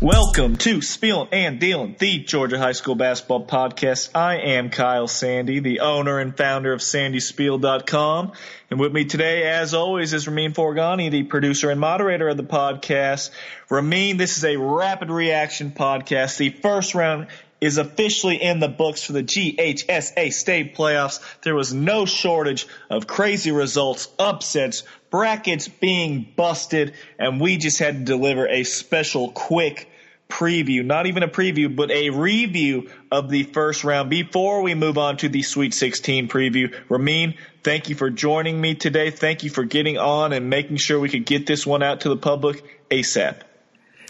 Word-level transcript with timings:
Welcome 0.00 0.54
to 0.58 0.80
Spiel 0.80 1.26
and 1.32 1.58
Dealing, 1.58 1.96
the 1.98 2.20
Georgia 2.20 2.56
High 2.56 2.70
School 2.70 2.94
Basketball 2.94 3.44
Podcast. 3.46 4.10
I 4.14 4.36
am 4.36 4.70
Kyle 4.70 5.08
Sandy, 5.08 5.58
the 5.58 5.80
owner 5.80 6.20
and 6.20 6.36
founder 6.36 6.72
of 6.72 6.78
SandySpiel.com. 6.78 8.30
And 8.70 8.78
with 8.78 8.92
me 8.92 9.06
today, 9.06 9.42
as 9.42 9.74
always, 9.74 10.12
is 10.12 10.28
Ramin 10.28 10.52
Forgani, 10.52 11.10
the 11.10 11.24
producer 11.24 11.70
and 11.70 11.80
moderator 11.80 12.28
of 12.28 12.36
the 12.36 12.44
podcast. 12.44 13.30
Ramin, 13.70 14.18
this 14.18 14.38
is 14.38 14.44
a 14.44 14.56
rapid 14.56 15.10
reaction 15.10 15.72
podcast. 15.72 16.36
The 16.36 16.50
first 16.50 16.94
round 16.94 17.26
is 17.60 17.76
officially 17.78 18.40
in 18.40 18.60
the 18.60 18.68
books 18.68 19.02
for 19.02 19.14
the 19.14 19.24
GHSA 19.24 20.32
state 20.32 20.76
playoffs. 20.76 21.20
There 21.42 21.56
was 21.56 21.74
no 21.74 22.06
shortage 22.06 22.68
of 22.88 23.08
crazy 23.08 23.50
results, 23.50 24.08
upsets, 24.16 24.84
brackets 25.10 25.66
being 25.66 26.32
busted, 26.36 26.94
and 27.18 27.40
we 27.40 27.56
just 27.56 27.80
had 27.80 27.98
to 27.98 28.04
deliver 28.04 28.46
a 28.46 28.62
special 28.62 29.32
quick 29.32 29.90
preview, 30.28 30.84
not 30.84 31.06
even 31.06 31.22
a 31.22 31.28
preview, 31.28 31.74
but 31.74 31.90
a 31.90 32.10
review 32.10 32.90
of 33.10 33.28
the 33.30 33.44
first 33.44 33.84
round 33.84 34.10
before 34.10 34.62
we 34.62 34.74
move 34.74 34.98
on 34.98 35.16
to 35.18 35.28
the 35.28 35.42
Sweet 35.42 35.74
16 35.74 36.28
preview. 36.28 36.74
Ramin, 36.88 37.34
thank 37.62 37.88
you 37.88 37.94
for 37.94 38.10
joining 38.10 38.60
me 38.60 38.74
today. 38.74 39.10
Thank 39.10 39.42
you 39.42 39.50
for 39.50 39.64
getting 39.64 39.98
on 39.98 40.32
and 40.32 40.50
making 40.50 40.76
sure 40.76 41.00
we 41.00 41.08
could 41.08 41.26
get 41.26 41.46
this 41.46 41.66
one 41.66 41.82
out 41.82 42.02
to 42.02 42.08
the 42.08 42.16
public 42.16 42.62
ASAP. 42.90 43.42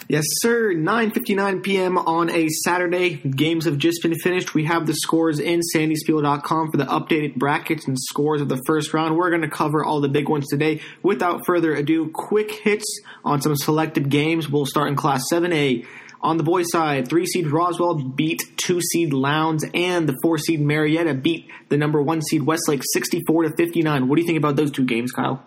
Yes, 0.09 0.25
sir. 0.41 0.73
9:59 0.73 1.62
p.m. 1.62 1.99
on 1.99 2.31
a 2.31 2.48
Saturday. 2.48 3.17
Games 3.17 3.67
have 3.67 3.77
just 3.77 4.01
been 4.03 4.15
finished. 4.15 4.55
We 4.55 4.65
have 4.65 4.87
the 4.87 4.95
scores 4.95 5.39
in 5.39 5.61
sandyspiel.com 5.75 6.71
for 6.71 6.77
the 6.79 6.87
updated 6.87 7.35
brackets 7.35 7.87
and 7.87 7.95
scores 7.98 8.41
of 8.41 8.48
the 8.48 8.59
first 8.67 8.95
round. 8.95 9.19
We're 9.19 9.29
going 9.29 9.43
to 9.43 9.51
cover 9.51 9.85
all 9.85 10.01
the 10.01 10.09
big 10.09 10.31
ones 10.31 10.47
today. 10.48 10.81
Without 11.03 11.45
further 11.45 11.75
ado, 11.75 12.11
quick 12.11 12.53
hits 12.53 12.87
on 13.23 13.43
some 13.43 13.55
selected 13.55 14.09
games. 14.09 14.48
We'll 14.48 14.64
start 14.64 14.89
in 14.89 14.97
Class 14.97 15.25
7A. 15.31 15.87
On 16.20 16.36
the 16.36 16.42
boys' 16.42 16.66
side, 16.70 17.08
three 17.08 17.27
seed 17.27 17.47
Roswell 17.47 17.94
beat 17.94 18.41
two 18.56 18.80
seed 18.80 19.12
Lowndes, 19.12 19.64
and 19.72 20.08
the 20.08 20.16
four 20.22 20.36
seed 20.36 20.61
Marietta 20.61 21.14
beat 21.14 21.48
the 21.69 21.77
number 21.77 22.02
one 22.02 22.22
seed 22.22 22.42
Westlake 22.42 22.83
64 22.92 23.44
to 23.44 23.56
59. 23.56 24.08
What 24.08 24.16
do 24.16 24.22
you 24.22 24.27
think 24.27 24.39
about 24.39 24.56
those 24.56 24.72
two 24.72 24.84
games, 24.84 25.12
Kyle? 25.12 25.44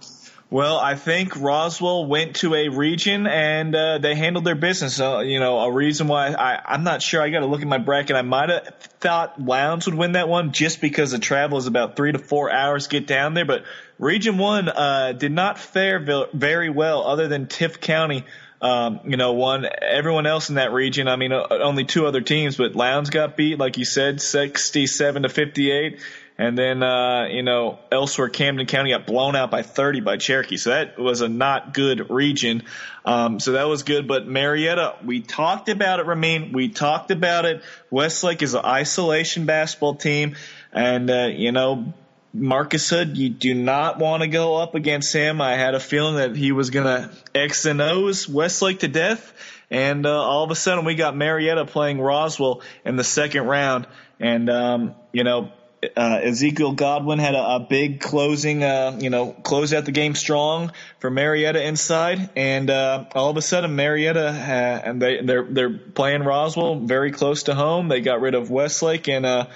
Well, 0.50 0.78
I 0.78 0.96
think 0.96 1.38
Roswell 1.38 2.08
went 2.08 2.36
to 2.38 2.56
a 2.56 2.68
region 2.68 3.26
and 3.26 3.74
uh, 3.74 4.00
they 4.00 4.16
handled 4.16 4.44
their 4.44 4.56
business. 4.56 5.00
Uh, 5.00 5.20
you 5.20 5.40
know, 5.40 5.60
a 5.60 5.72
reason 5.72 6.10
why 6.10 6.34
I, 6.34 6.62
I'm 6.74 6.84
not 6.84 7.02
sure. 7.02 7.22
I 7.22 7.30
got 7.30 7.40
to 7.40 7.46
look 7.46 7.62
at 7.62 7.68
my 7.70 7.78
bracket. 7.78 8.18
I 8.18 8.22
might 8.22 8.50
have 8.50 8.76
thought 9.00 9.42
Lowndes 9.42 9.86
would 9.86 9.96
win 9.96 10.12
that 10.12 10.28
one 10.28 10.52
just 10.52 10.82
because 10.82 11.12
the 11.12 11.20
travel 11.20 11.58
is 11.58 11.68
about 11.68 11.96
three 11.96 12.12
to 12.12 12.20
four 12.20 12.52
hours 12.52 12.88
to 12.88 12.90
get 12.90 13.08
down 13.08 13.34
there. 13.34 13.46
But 13.46 13.64
Region 13.98 14.38
One 14.38 14.68
uh, 14.68 15.14
did 15.14 15.32
not 15.32 15.58
fare 15.58 16.28
very 16.34 16.70
well, 16.70 17.08
other 17.08 17.30
than 17.30 17.46
Tift 17.48 17.80
County. 17.80 18.26
Um, 18.62 19.00
you 19.06 19.18
know, 19.18 19.34
one 19.34 19.66
everyone 19.82 20.28
else 20.28 20.50
in 20.50 20.56
that 20.56 20.72
region. 20.72 21.08
I 21.08 21.16
mean, 21.16 21.32
uh, 21.32 21.48
only 21.50 21.84
two 21.84 22.06
other 22.06 22.22
teams, 22.22 22.58
but 22.58 22.76
Lowndes 22.76 23.10
got 23.10 23.36
beat, 23.36 23.58
like 23.58 23.78
you 23.78 23.86
said, 23.86 24.22
sixty-seven 24.22 25.24
to 25.24 25.30
fifty-eight. 25.30 26.00
And 26.42 26.58
then, 26.58 26.82
uh, 26.82 27.28
you 27.28 27.44
know, 27.44 27.78
elsewhere, 27.92 28.28
Camden 28.28 28.66
County 28.66 28.90
got 28.90 29.06
blown 29.06 29.36
out 29.36 29.52
by 29.52 29.62
30 29.62 30.00
by 30.00 30.18
Cherokee. 30.18 30.58
So 30.58 30.72
that 30.72 30.98
was 30.98 31.22
a 31.22 31.30
not 31.30 31.72
good 31.72 32.10
region. 32.10 32.64
Um, 33.06 33.40
so 33.40 33.52
that 33.52 33.66
was 33.66 33.84
good. 33.84 34.08
But 34.08 34.28
Marietta, 34.28 34.96
we 35.06 35.22
talked 35.22 35.70
about 35.70 36.00
it, 36.00 36.08
Ramin. 36.08 36.52
We 36.52 36.70
talked 36.70 37.12
about 37.12 37.46
it. 37.46 37.62
Westlake 37.92 38.42
is 38.42 38.56
an 38.56 38.66
isolation 38.66 39.46
basketball 39.46 39.96
team. 39.96 40.36
And, 40.72 41.12
uh, 41.12 41.28
you 41.32 41.52
know, 41.52 41.94
Marcus 42.34 42.90
Hood, 42.90 43.18
you 43.18 43.30
do 43.30 43.54
not 43.54 44.00
want 44.00 44.24
to 44.24 44.28
go 44.28 44.56
up 44.56 44.76
against 44.76 45.14
him. 45.14 45.42
I 45.42 45.56
had 45.56 45.76
a 45.76 45.80
feeling 45.80 46.16
that 46.16 46.36
he 46.36 46.52
was 46.52 46.70
going 46.70 46.86
to 46.86 47.10
X 47.36 47.66
and 47.66 47.82
O's 47.82 48.28
Westlake 48.28 48.80
to 48.80 48.88
death. 48.88 49.34
And 49.70 50.06
uh, 50.06 50.22
all 50.22 50.44
of 50.44 50.52
a 50.52 50.56
sudden, 50.56 50.86
we 50.86 50.96
got 50.96 51.16
Marietta 51.16 51.66
playing 51.66 52.00
Roswell 52.00 52.62
in 52.86 52.96
the 52.96 53.04
second 53.04 53.48
round. 53.48 53.88
And, 54.20 54.50
um, 54.50 54.96
you 55.12 55.24
know, 55.24 55.52
uh, 55.98 56.20
Ezekiel 56.22 56.74
Godwin 56.74 57.20
had 57.20 57.34
a, 57.36 57.56
a 57.56 57.60
big 57.60 58.02
closing, 58.02 58.64
uh, 58.64 58.98
you 59.02 59.10
know, 59.10 59.32
close 59.32 59.74
out 59.74 59.86
the 59.86 59.92
game 59.92 60.14
strong 60.16 60.72
for 61.00 61.10
Marietta 61.10 61.66
inside, 61.66 62.30
and 62.36 62.70
uh, 62.70 63.06
all 63.16 63.32
of 63.32 63.38
a 63.38 63.42
sudden 63.42 63.76
Marietta 63.76 64.32
ha- 64.32 64.82
and 64.84 65.02
they 65.02 65.22
they're 65.22 65.44
they're 65.44 65.72
playing 65.72 66.22
Roswell 66.22 66.80
very 66.80 67.12
close 67.12 67.44
to 67.44 67.56
home. 67.56 67.88
They 67.88 68.02
got 68.02 68.22
rid 68.22 68.36
of 68.36 68.52
Westlake, 68.52 69.08
and 69.08 69.26
uh, 69.26 69.48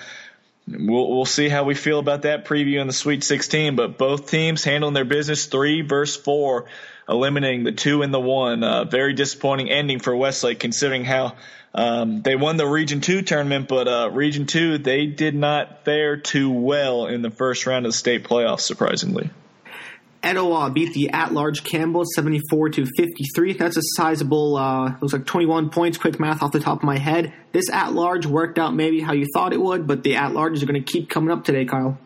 we'll 0.68 1.16
we'll 1.16 1.26
see 1.26 1.50
how 1.50 1.64
we 1.64 1.76
feel 1.76 2.00
about 2.00 2.24
that 2.24 2.46
preview 2.46 2.82
in 2.82 2.88
the 2.88 2.94
Sweet 2.94 3.24
16. 3.24 3.76
But 3.76 3.98
both 3.98 4.30
teams 4.30 4.64
handling 4.64 4.94
their 4.94 5.06
business, 5.06 5.46
three 5.46 5.82
versus 5.82 6.22
four, 6.22 6.66
eliminating 7.08 7.64
the 7.64 7.72
two 7.72 8.02
and 8.02 8.14
the 8.14 8.20
one. 8.20 8.64
Uh, 8.64 8.84
very 8.86 9.14
disappointing 9.14 9.70
ending 9.70 10.00
for 10.00 10.16
Westlake, 10.16 10.60
considering 10.60 11.06
how 11.06 11.36
um, 11.76 12.22
they 12.22 12.38
won 12.38 12.56
the 12.56 12.66
Region 12.66 13.02
2 13.02 13.22
tournament, 13.24 13.68
but 13.68 13.90
uh, 13.90 14.10
Region 14.10 14.46
2, 14.46 14.78
they 14.78 15.08
did 15.08 15.36
not 15.36 15.84
fare 15.84 16.16
too 16.16 16.50
well 16.50 17.08
in 17.08 17.22
the 17.22 17.30
first 17.30 17.66
round 17.66 17.86
of 17.86 17.92
the 17.92 17.98
state 17.98 18.24
playoffs, 18.24 18.62
surprisingly. 18.62 19.30
Etowah 20.26 20.72
beat 20.72 20.94
the 20.94 21.12
at-large 21.12 21.64
Campbell 21.64 22.04
74 22.16 22.70
to 22.70 22.86
53. 22.98 23.54
That's 23.54 23.78
a 23.78 23.82
sizable, 23.96 24.58
uh, 24.58 24.96
looks 25.00 25.14
like 25.14 25.26
21 25.26 25.70
points. 25.70 26.00
Quick 26.00 26.20
math 26.20 26.42
off 26.42 26.52
the 26.52 26.60
top 26.60 26.80
of 26.80 26.84
my 26.84 26.98
head. 26.98 27.32
This 27.52 27.70
at-large 27.70 28.26
worked 28.26 28.58
out 28.58 28.74
maybe 28.74 29.00
how 29.00 29.14
you 29.14 29.28
thought 29.34 29.54
it 29.54 29.62
would, 29.62 29.86
but 29.86 30.02
the 30.02 30.16
at-larges 30.16 30.64
are 30.64 30.66
going 30.66 30.84
to 30.84 30.92
keep 30.92 31.10
coming 31.10 31.30
up 31.32 31.44
today, 31.44 31.66
Kyle. 31.66 32.00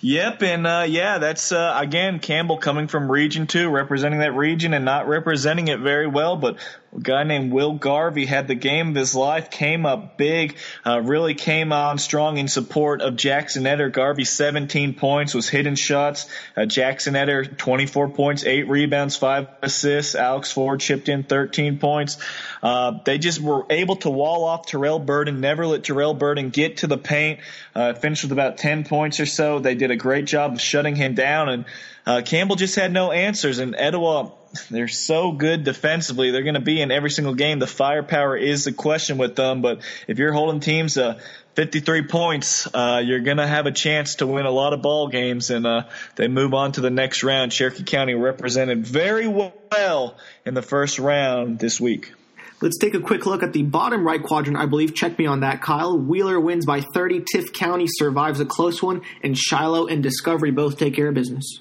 Yep, 0.00 0.42
and 0.42 0.66
uh, 0.66 0.84
yeah, 0.88 1.18
that's 1.18 1.50
uh, 1.52 1.76
again 1.80 2.20
Campbell 2.20 2.58
coming 2.58 2.86
from 2.86 3.10
Region 3.10 3.46
Two, 3.46 3.70
representing 3.70 4.20
that 4.20 4.34
region 4.34 4.72
and 4.72 4.84
not 4.84 5.08
representing 5.08 5.68
it 5.68 5.80
very 5.80 6.06
well. 6.06 6.36
But 6.36 6.58
a 6.94 7.00
guy 7.00 7.24
named 7.24 7.52
Will 7.52 7.74
Garvey 7.74 8.24
had 8.24 8.46
the 8.46 8.54
game 8.54 8.90
of 8.90 8.94
his 8.94 9.14
life, 9.14 9.50
came 9.50 9.84
up 9.86 10.16
big, 10.16 10.56
uh, 10.84 11.00
really 11.00 11.34
came 11.34 11.72
on 11.72 11.98
strong 11.98 12.38
in 12.38 12.48
support 12.48 13.02
of 13.02 13.16
Jackson 13.16 13.64
Etter. 13.64 13.92
Garvey 13.92 14.24
17 14.24 14.94
points, 14.94 15.34
was 15.34 15.48
hitting 15.48 15.74
shots. 15.74 16.26
Uh, 16.56 16.66
Jackson 16.66 17.14
Etter 17.14 17.56
24 17.56 18.10
points, 18.10 18.44
eight 18.44 18.68
rebounds, 18.68 19.16
five 19.16 19.48
assists. 19.62 20.14
Alex 20.14 20.52
Ford 20.52 20.80
chipped 20.80 21.08
in 21.08 21.24
13 21.24 21.78
points. 21.78 22.18
Uh, 22.62 22.98
they 23.04 23.18
just 23.18 23.40
were 23.40 23.66
able 23.70 23.96
to 23.96 24.10
wall 24.10 24.44
off 24.44 24.66
Terrell 24.66 24.98
Burden, 24.98 25.40
never 25.40 25.66
let 25.66 25.84
Terrell 25.84 26.14
Burden 26.14 26.50
get 26.50 26.78
to 26.78 26.86
the 26.86 26.98
paint. 26.98 27.40
Uh, 27.74 27.92
finished 27.94 28.22
with 28.22 28.32
about 28.32 28.58
10 28.58 28.84
points 28.84 29.18
or 29.18 29.26
so. 29.26 29.58
They 29.58 29.74
did 29.74 29.90
a 29.90 29.96
great 29.96 30.26
job 30.26 30.52
of 30.52 30.60
shutting 30.60 30.94
him 30.94 31.14
down, 31.14 31.48
and 31.48 31.64
uh, 32.06 32.22
Campbell 32.22 32.56
just 32.56 32.76
had 32.76 32.92
no 32.92 33.12
answers. 33.12 33.58
And 33.58 33.74
Etowah 33.74 34.32
they're 34.70 34.88
so 34.88 35.32
good 35.32 35.64
defensively. 35.64 36.30
They're 36.30 36.42
going 36.42 36.54
to 36.54 36.60
be 36.60 36.80
in 36.80 36.90
every 36.90 37.10
single 37.10 37.34
game. 37.34 37.58
The 37.58 37.66
firepower 37.66 38.36
is 38.36 38.64
the 38.64 38.72
question 38.72 39.18
with 39.18 39.36
them, 39.36 39.62
but 39.62 39.80
if 40.06 40.18
you're 40.18 40.32
holding 40.32 40.60
teams 40.60 40.94
to 40.94 41.20
53 41.54 42.06
points, 42.06 42.66
uh, 42.72 43.02
you're 43.04 43.20
going 43.20 43.36
to 43.38 43.46
have 43.46 43.66
a 43.66 43.72
chance 43.72 44.16
to 44.16 44.26
win 44.26 44.46
a 44.46 44.50
lot 44.50 44.72
of 44.72 44.82
ball 44.82 45.08
games, 45.08 45.50
and 45.50 45.66
uh, 45.66 45.84
they 46.16 46.28
move 46.28 46.54
on 46.54 46.72
to 46.72 46.80
the 46.80 46.90
next 46.90 47.22
round. 47.22 47.52
Cherokee 47.52 47.84
County 47.84 48.14
represented 48.14 48.86
very 48.86 49.28
well 49.28 50.16
in 50.44 50.54
the 50.54 50.62
first 50.62 50.98
round 50.98 51.58
this 51.58 51.80
week. 51.80 52.12
Let's 52.60 52.78
take 52.78 52.94
a 52.94 53.00
quick 53.00 53.26
look 53.26 53.42
at 53.42 53.52
the 53.52 53.62
bottom 53.62 54.06
right 54.06 54.22
quadrant, 54.22 54.58
I 54.58 54.66
believe. 54.66 54.94
Check 54.94 55.18
me 55.18 55.26
on 55.26 55.40
that, 55.40 55.60
Kyle. 55.60 55.98
Wheeler 55.98 56.40
wins 56.40 56.64
by 56.64 56.80
30. 56.80 57.24
Tift 57.34 57.52
County 57.52 57.86
survives 57.88 58.40
a 58.40 58.46
close 58.46 58.82
one, 58.82 59.02
and 59.22 59.36
Shiloh 59.36 59.86
and 59.86 60.02
Discovery 60.02 60.50
both 60.50 60.78
take 60.78 60.94
care 60.94 61.08
of 61.08 61.14
business. 61.14 61.60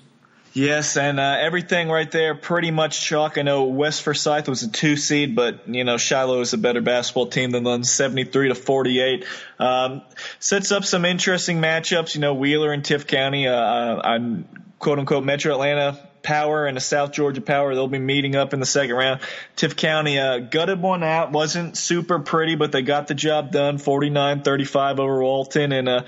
Yes, 0.55 0.97
and 0.97 1.19
uh, 1.19 1.37
everything 1.39 1.89
right 1.89 2.09
there 2.11 2.35
pretty 2.35 2.69
much 2.69 3.01
chalk. 3.01 3.39
I 3.39 3.41
know 3.41 3.63
West 3.63 4.03
Forsyth 4.03 4.47
was 4.47 4.61
a 4.61 4.69
two 4.69 4.97
seed, 4.97 5.35
but 5.35 5.67
you 5.67 5.83
know 5.83 5.97
Shiloh 5.97 6.41
is 6.41 6.53
a 6.53 6.59
better 6.59 6.79
basketball 6.79 7.25
team 7.25 7.49
than 7.49 7.63
them, 7.63 7.83
73 7.83 8.49
to 8.49 8.55
48. 8.55 9.25
Um, 9.57 10.03
sets 10.37 10.71
up 10.71 10.85
some 10.85 11.05
interesting 11.05 11.57
matchups. 11.57 12.13
You 12.13 12.21
know 12.21 12.35
Wheeler 12.35 12.71
and 12.71 12.83
Tift 12.83 13.07
County, 13.07 13.47
uh, 13.47 13.55
on 13.55 14.45
uh, 14.53 14.59
quote 14.77 14.99
unquote 14.99 15.23
Metro 15.23 15.53
Atlanta 15.53 15.97
Power 16.21 16.67
and 16.67 16.77
a 16.77 16.81
South 16.81 17.13
Georgia 17.13 17.41
Power. 17.41 17.73
They'll 17.73 17.87
be 17.87 17.97
meeting 17.97 18.35
up 18.35 18.53
in 18.53 18.59
the 18.59 18.67
second 18.67 18.95
round. 18.95 19.21
Tift 19.57 19.75
County 19.75 20.19
uh, 20.19 20.37
gutted 20.37 20.79
one 20.79 21.03
out. 21.03 21.31
wasn't 21.31 21.77
super 21.77 22.19
pretty, 22.19 22.53
but 22.53 22.71
they 22.71 22.83
got 22.83 23.07
the 23.07 23.15
job 23.15 23.51
done. 23.51 23.79
49-35 23.79 24.99
over 24.99 25.19
Walton, 25.19 25.71
and 25.71 25.89
uh, 25.89 26.03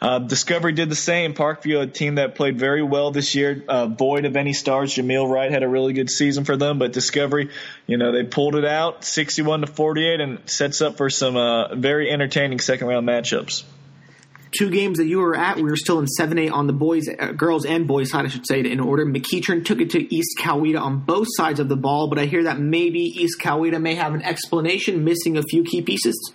uh, 0.00 0.18
Discovery 0.18 0.72
did 0.72 0.88
the 0.88 0.96
same. 0.96 1.34
Parkview, 1.34 1.82
a 1.82 1.86
team 1.86 2.14
that 2.14 2.34
played 2.34 2.58
very 2.58 2.82
well 2.82 3.10
this 3.10 3.34
year, 3.34 3.62
uh, 3.68 3.86
void 3.86 4.24
of 4.24 4.36
any 4.36 4.54
stars. 4.54 4.94
Jameel 4.94 5.30
Wright 5.30 5.50
had 5.50 5.62
a 5.62 5.68
really 5.68 5.92
good 5.92 6.08
season 6.08 6.44
for 6.44 6.56
them, 6.56 6.78
but 6.78 6.92
Discovery, 6.92 7.50
you 7.86 7.98
know, 7.98 8.12
they 8.12 8.24
pulled 8.24 8.54
it 8.54 8.64
out 8.64 9.04
61 9.04 9.60
to 9.60 9.66
48 9.66 10.20
and 10.20 10.48
sets 10.48 10.80
up 10.80 10.96
for 10.96 11.10
some 11.10 11.36
uh, 11.36 11.74
very 11.74 12.10
entertaining 12.10 12.60
second 12.60 12.86
round 12.88 13.06
matchups. 13.06 13.64
Two 14.58 14.70
games 14.70 14.98
that 14.98 15.06
you 15.06 15.18
were 15.18 15.36
at, 15.36 15.56
we 15.56 15.64
were 15.64 15.76
still 15.76 16.00
in 16.00 16.06
7A 16.18 16.50
on 16.50 16.66
the 16.66 16.72
boys, 16.72 17.04
uh, 17.06 17.32
girls 17.32 17.64
and 17.64 17.86
boys 17.86 18.10
side, 18.10 18.24
I 18.24 18.28
should 18.28 18.46
say, 18.46 18.60
in 18.60 18.80
order. 18.80 19.04
McEachern 19.04 19.64
took 19.64 19.80
it 19.80 19.90
to 19.90 20.14
East 20.14 20.38
Coweta 20.40 20.80
on 20.80 21.00
both 21.00 21.28
sides 21.36 21.60
of 21.60 21.68
the 21.68 21.76
ball, 21.76 22.08
but 22.08 22.18
I 22.18 22.24
hear 22.24 22.44
that 22.44 22.58
maybe 22.58 23.00
East 23.00 23.38
Coweta 23.38 23.80
may 23.80 23.94
have 23.94 24.14
an 24.14 24.22
explanation, 24.22 25.04
missing 25.04 25.36
a 25.36 25.42
few 25.42 25.62
key 25.62 25.82
pieces. 25.82 26.32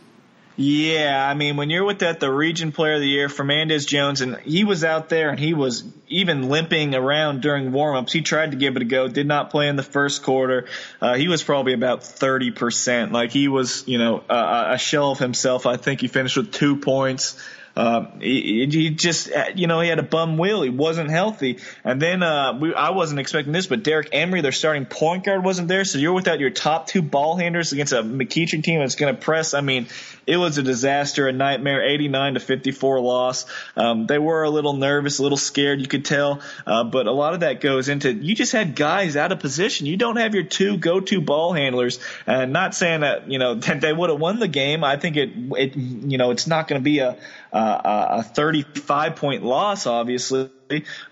Yeah, 0.57 1.27
I 1.29 1.33
mean, 1.33 1.57
when 1.57 1.69
you're 1.69 1.83
with 1.83 1.99
that, 1.99 2.21
the 2.21 2.31
region 2.31 2.71
player 2.71 2.93
of 2.93 3.01
the 3.01 3.07
year, 3.07 3.27
Fernandez 3.27 3.85
Jones, 3.85 4.21
and 4.21 4.37
he 4.37 4.63
was 4.63 4.85
out 4.85 5.09
there 5.09 5.29
and 5.29 5.37
he 5.37 5.53
was 5.53 5.83
even 6.07 6.49
limping 6.49 6.95
around 6.95 7.41
during 7.41 7.71
warmups. 7.71 8.11
He 8.11 8.21
tried 8.21 8.51
to 8.51 8.57
give 8.57 8.77
it 8.77 8.81
a 8.81 8.85
go, 8.85 9.09
did 9.09 9.27
not 9.27 9.49
play 9.49 9.67
in 9.67 9.75
the 9.75 9.83
first 9.83 10.23
quarter. 10.23 10.67
Uh, 11.01 11.15
he 11.15 11.27
was 11.27 11.43
probably 11.43 11.73
about 11.73 12.01
30%. 12.01 13.11
Like 13.11 13.31
he 13.31 13.49
was, 13.49 13.85
you 13.85 13.97
know, 13.97 14.23
a, 14.29 14.73
a 14.73 14.77
shell 14.77 15.11
of 15.11 15.19
himself. 15.19 15.65
I 15.65 15.75
think 15.75 15.99
he 15.99 16.07
finished 16.07 16.37
with 16.37 16.53
two 16.53 16.77
points. 16.77 17.41
Um, 17.75 18.19
he, 18.21 18.67
he, 18.69 18.89
just, 18.91 19.29
you 19.55 19.67
know, 19.67 19.81
he 19.81 19.89
had 19.89 19.99
a 19.99 20.03
bum 20.03 20.37
wheel. 20.37 20.61
He 20.61 20.69
wasn't 20.69 21.09
healthy. 21.09 21.59
And 21.83 22.01
then 22.01 22.23
uh, 22.23 22.57
we, 22.59 22.73
I 22.73 22.91
wasn't 22.91 23.19
expecting 23.19 23.51
this, 23.53 23.67
but 23.67 23.83
Derek 23.83 24.09
Emery, 24.13 24.41
their 24.41 24.51
starting 24.51 24.85
point 24.85 25.25
guard, 25.25 25.43
wasn't 25.43 25.67
there. 25.67 25.83
So 25.83 25.97
you're 25.97 26.13
without 26.13 26.39
your 26.39 26.51
top 26.51 26.87
two 26.87 27.01
ball 27.01 27.35
handlers 27.35 27.73
against 27.73 27.93
a 27.93 28.01
McEachern 28.03 28.63
team 28.63 28.79
that's 28.79 28.95
going 28.95 29.13
to 29.13 29.19
press. 29.19 29.53
I 29.53 29.61
mean, 29.61 29.87
it 30.27 30.37
was 30.37 30.57
a 30.57 30.63
disaster, 30.63 31.27
a 31.27 31.33
nightmare, 31.33 31.83
89 31.83 32.35
to 32.35 32.39
54 32.39 32.99
loss. 33.01 33.45
Um, 33.75 34.07
they 34.07 34.17
were 34.17 34.43
a 34.43 34.49
little 34.49 34.73
nervous, 34.73 35.19
a 35.19 35.23
little 35.23 35.37
scared, 35.37 35.81
you 35.81 35.87
could 35.87 36.05
tell. 36.05 36.41
Uh, 36.65 36.83
but 36.83 37.07
a 37.07 37.11
lot 37.11 37.33
of 37.33 37.41
that 37.41 37.61
goes 37.61 37.89
into 37.89 38.13
you 38.13 38.35
just 38.35 38.51
had 38.51 38.75
guys 38.75 39.15
out 39.17 39.31
of 39.31 39.39
position. 39.39 39.85
You 39.85 39.97
don't 39.97 40.17
have 40.17 40.33
your 40.33 40.43
two 40.43 40.77
go-to 40.77 41.21
ball 41.21 41.53
handlers. 41.53 41.99
And 42.25 42.53
not 42.53 42.73
saying 42.73 43.01
that 43.01 43.29
you 43.29 43.39
know 43.39 43.55
that 43.65 43.81
they 43.81 43.93
would 43.93 44.09
have 44.09 44.19
won 44.19 44.39
the 44.39 44.47
game. 44.47 44.83
I 44.83 44.97
think 44.97 45.17
it, 45.17 45.31
it 45.35 45.75
you 45.75 46.17
know, 46.17 46.31
it's 46.31 46.47
not 46.47 46.67
going 46.67 46.81
to 46.81 46.83
be 46.83 46.99
a 46.99 47.17
uh, 47.55 47.64
a 47.65 48.23
35 48.23 49.15
point 49.15 49.43
loss, 49.43 49.85
obviously. 49.87 50.49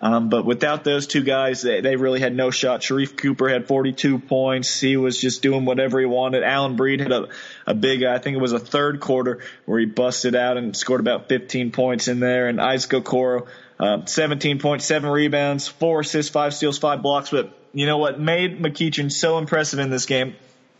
Um, 0.01 0.29
but 0.29 0.45
without 0.45 0.83
those 0.83 1.05
two 1.05 1.23
guys, 1.23 1.61
they, 1.61 1.81
they 1.81 1.95
really 1.95 2.19
had 2.19 2.35
no 2.35 2.49
shot. 2.49 2.81
Sharife 2.81 3.15
Cooper 3.15 3.49
had 3.49 3.67
42 3.67 4.19
points. 4.19 4.79
He 4.79 4.97
was 4.97 5.19
just 5.19 5.41
doing 5.41 5.65
whatever 5.65 5.99
he 5.99 6.05
wanted. 6.05 6.43
Allen 6.43 6.75
Breed 6.75 7.01
had 7.01 7.11
a, 7.11 7.27
a 7.67 7.73
big, 7.73 8.03
I 8.03 8.17
think 8.17 8.35
it 8.35 8.41
was 8.41 8.53
a 8.53 8.59
third 8.59 8.99
quarter 8.99 9.41
where 9.65 9.79
he 9.79 9.85
busted 9.85 10.35
out 10.35 10.57
and 10.57 10.75
scored 10.75 11.01
about 11.01 11.29
15 11.29 11.71
points 11.71 12.07
in 12.07 12.19
there. 12.19 12.47
And 12.47 12.59
Isaac 12.59 13.03
Okoro, 13.03 13.47
uh, 13.79 14.05
17 14.05 14.59
points, 14.59 14.85
seven 14.85 15.09
rebounds, 15.09 15.67
four 15.67 16.01
assists, 16.01 16.31
five 16.31 16.53
steals, 16.53 16.77
five 16.77 17.01
blocks. 17.01 17.29
But 17.29 17.55
you 17.73 17.85
know 17.85 17.97
what 17.97 18.19
made 18.19 18.59
McEachern 18.59 19.11
so 19.11 19.37
impressive 19.37 19.79
in 19.79 19.89
this 19.89 20.05
game? 20.05 20.35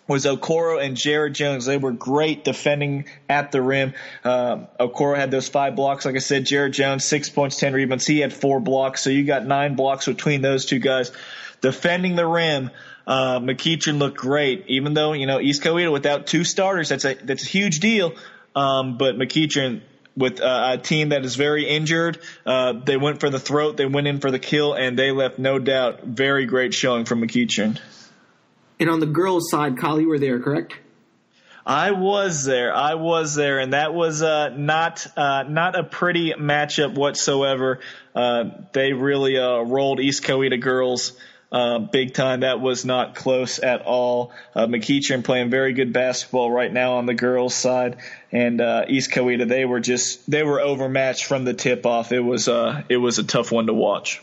Was 0.07 0.25
Okoro 0.25 0.83
and 0.83 0.97
Jared 0.97 1.33
Jones. 1.33 1.65
They 1.65 1.77
were 1.77 1.91
great 1.91 2.43
defending 2.43 3.05
at 3.29 3.51
the 3.51 3.61
rim. 3.61 3.93
Um, 4.23 4.67
Okoro 4.79 5.15
had 5.15 5.31
those 5.31 5.47
five 5.47 5.75
blocks. 5.75 6.05
Like 6.05 6.15
I 6.15 6.19
said, 6.19 6.45
Jared 6.45 6.73
Jones, 6.73 7.05
six 7.05 7.29
points, 7.29 7.57
10 7.59 7.73
rebounds. 7.73 8.05
He 8.05 8.19
had 8.19 8.33
four 8.33 8.59
blocks. 8.59 9.03
So 9.03 9.09
you 9.09 9.23
got 9.23 9.45
nine 9.45 9.75
blocks 9.75 10.05
between 10.05 10.41
those 10.41 10.65
two 10.65 10.79
guys. 10.79 11.11
Defending 11.61 12.15
the 12.15 12.27
rim, 12.27 12.71
uh, 13.07 13.39
McEachern 13.39 13.97
looked 13.97 14.17
great, 14.17 14.65
even 14.67 14.93
though, 14.93 15.13
you 15.13 15.25
know, 15.25 15.39
East 15.39 15.63
Coweta 15.63 15.91
without 15.91 16.27
two 16.27 16.43
starters, 16.43 16.89
that's 16.89 17.05
a, 17.05 17.13
that's 17.15 17.43
a 17.43 17.47
huge 17.47 17.79
deal. 17.79 18.13
Um, 18.55 18.97
but 18.97 19.15
McEachern, 19.15 19.81
with 20.15 20.41
uh, 20.41 20.71
a 20.73 20.77
team 20.77 21.09
that 21.09 21.25
is 21.25 21.35
very 21.35 21.67
injured. 21.67 22.19
Uh, 22.45 22.73
they 22.73 22.97
went 22.97 23.19
for 23.19 23.29
the 23.29 23.39
throat, 23.39 23.77
they 23.77 23.85
went 23.85 24.07
in 24.07 24.19
for 24.19 24.29
the 24.29 24.39
kill, 24.39 24.73
and 24.73 24.97
they 24.97 25.11
left 25.11 25.39
no 25.39 25.57
doubt 25.57 26.03
very 26.03 26.45
great 26.45 26.73
showing 26.73 27.05
from 27.05 27.21
McEachern. 27.21 27.79
And 28.79 28.89
on 28.89 28.99
the 28.99 29.05
girls' 29.05 29.49
side, 29.49 29.77
Kyle, 29.77 29.99
you 29.99 30.09
were 30.09 30.19
there, 30.19 30.39
correct? 30.39 30.73
I 31.65 31.91
was 31.91 32.43
there. 32.43 32.73
I 32.73 32.95
was 32.95 33.35
there, 33.35 33.59
and 33.59 33.71
that 33.71 33.93
was 33.93 34.21
uh, 34.21 34.49
not 34.49 35.07
uh, 35.15 35.43
not 35.43 35.79
a 35.79 35.83
pretty 35.83 36.33
matchup 36.33 36.95
whatsoever. 36.95 37.79
Uh, 38.13 38.49
they 38.73 38.91
really 38.91 39.37
uh, 39.37 39.61
rolled 39.61 40.01
East 40.01 40.23
Coweta 40.23 40.59
girls 40.59 41.13
uh, 41.53 41.79
big 41.79 42.13
time. 42.13 42.41
That 42.41 42.59
was 42.59 42.83
not 42.83 43.15
close 43.15 43.59
at 43.59 43.83
all. 43.83 44.33
Uh, 44.53 44.67
McEachern 44.67 45.23
playing 45.23 45.51
very 45.51 45.71
good 45.71 45.93
basketball 45.93 46.51
right 46.51 46.71
now 46.71 46.95
on 46.95 47.05
the 47.05 47.13
girls' 47.13 47.55
side, 47.55 47.97
and 48.29 48.59
East 48.89 49.11
Coweta 49.11 49.47
they 49.47 49.63
were 49.63 49.79
just 49.79 50.29
they 50.29 50.43
were 50.43 50.59
overmatched 50.59 51.23
from 51.23 51.45
the 51.45 51.53
tip 51.53 51.85
off. 51.85 52.11
It 52.11 52.19
was 52.19 52.49
it 52.89 52.97
was 52.97 53.19
a 53.19 53.23
tough 53.23 53.53
one 53.53 53.67
to 53.67 53.73
watch. 53.73 54.21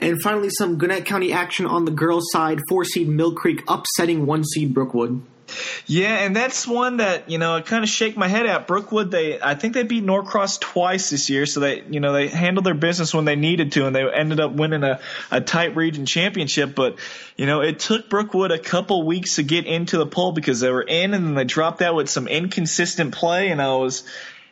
And 0.00 0.20
finally, 0.22 0.48
some 0.50 0.78
Gwinnett 0.78 1.04
County 1.04 1.32
action 1.32 1.66
on 1.66 1.84
the 1.84 1.90
girls' 1.90 2.32
side. 2.32 2.58
Four 2.68 2.84
seed 2.84 3.08
Mill 3.08 3.34
Creek 3.34 3.62
upsetting 3.68 4.26
one 4.26 4.44
seed 4.44 4.74
Brookwood. 4.74 5.22
Yeah, 5.86 6.14
and 6.24 6.34
that's 6.34 6.66
one 6.66 6.98
that 6.98 7.30
you 7.30 7.38
know 7.38 7.54
I 7.54 7.60
kind 7.60 7.82
of 7.82 7.90
shake 7.90 8.16
my 8.16 8.28
head 8.28 8.46
at. 8.46 8.66
Brookwood, 8.66 9.10
they 9.10 9.40
I 9.40 9.54
think 9.54 9.74
they 9.74 9.82
beat 9.82 10.04
Norcross 10.04 10.58
twice 10.58 11.10
this 11.10 11.28
year, 11.30 11.46
so 11.46 11.60
they 11.60 11.82
you 11.82 12.00
know 12.00 12.12
they 12.12 12.28
handled 12.28 12.64
their 12.64 12.74
business 12.74 13.12
when 13.12 13.24
they 13.24 13.36
needed 13.36 13.72
to, 13.72 13.86
and 13.86 13.94
they 13.94 14.02
ended 14.08 14.40
up 14.40 14.52
winning 14.52 14.84
a, 14.84 15.00
a 15.30 15.40
tight 15.40 15.76
region 15.76 16.06
championship. 16.06 16.74
But 16.74 16.96
you 17.36 17.46
know 17.46 17.60
it 17.60 17.78
took 17.78 18.08
Brookwood 18.08 18.52
a 18.52 18.58
couple 18.58 19.04
weeks 19.04 19.36
to 19.36 19.42
get 19.42 19.66
into 19.66 19.98
the 19.98 20.06
poll 20.06 20.32
because 20.32 20.60
they 20.60 20.70
were 20.70 20.82
in, 20.82 21.14
and 21.14 21.26
then 21.26 21.34
they 21.34 21.44
dropped 21.44 21.82
out 21.82 21.94
with 21.94 22.08
some 22.08 22.28
inconsistent 22.28 23.14
play, 23.14 23.50
and 23.50 23.60
I 23.60 23.74
was 23.74 24.04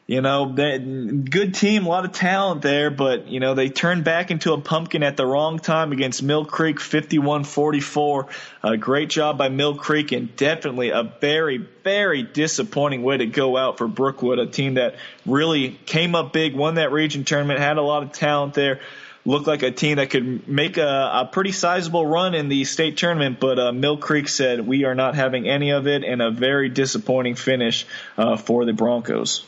you 0.09 0.23
know, 0.23 0.55
that 0.55 1.27
good 1.31 1.55
team, 1.55 1.85
a 1.85 1.89
lot 1.91 2.07
of 2.07 2.13
talent 2.13 2.63
there, 2.63 2.91
but 2.91 3.29
you 3.29 3.41
know 3.41 3.53
they 3.53 3.69
turned 3.69 4.05
back 4.05 4.31
into 4.31 4.55
a 4.55 4.61
pumpkin 4.61 5.03
at 5.03 5.19
the 5.19 5.27
wrong 5.27 5.59
time 5.59 5.93
against 5.93 6.23
Mill 6.23 6.47
Creek, 6.47 6.79
51-44. 6.79 8.27
A 8.63 8.77
great 8.79 9.11
job 9.11 9.37
by 9.37 9.51
Mill 9.51 9.77
Creek, 9.77 10.13
and 10.13 10.35
definitely 10.35 10.89
a 10.89 11.03
very, 11.03 11.59
very 11.59 12.23
disappointing 12.23 13.03
way 13.03 13.19
to 13.19 13.27
go 13.27 13.59
out 13.59 13.77
for 13.77 13.87
Brookwood, 13.87 14.39
a 14.39 14.47
team 14.47 14.75
that 14.75 14.97
really 15.27 15.79
came 15.85 16.15
up 16.15 16.33
big, 16.33 16.57
won 16.57 16.77
that 16.77 16.91
region 16.91 17.25
tournament, 17.25 17.61
had 17.61 17.77
a 17.77 17.83
lot 17.83 18.03
of 18.03 18.13
talent 18.13 18.55
there. 18.55 18.81
Looked 19.27 19.47
like 19.47 19.63
a 19.63 19.71
team 19.71 19.97
that 19.97 20.09
could 20.09 20.49
make 20.49 20.79
a, 20.79 21.11
a 21.25 21.29
pretty 21.31 21.53
sizable 21.53 22.07
run 22.07 22.35
in 22.35 22.49
the 22.49 22.65
state 22.65 22.97
tournament, 22.97 23.41
but 23.41 23.59
uh, 23.59 23.73
Mill 23.73 23.99
Creek 23.99 24.31
said 24.31 24.67
we 24.67 24.85
are 24.85 24.95
not 24.95 25.17
having 25.17 25.47
any 25.47 25.73
of 25.73 25.87
it, 25.87 26.03
and 26.03 26.23
a 26.23 26.31
very 26.31 26.71
disappointing 26.71 27.35
finish 27.35 27.85
uh, 28.17 28.39
for 28.39 28.65
the 28.65 28.73
Broncos. 28.73 29.45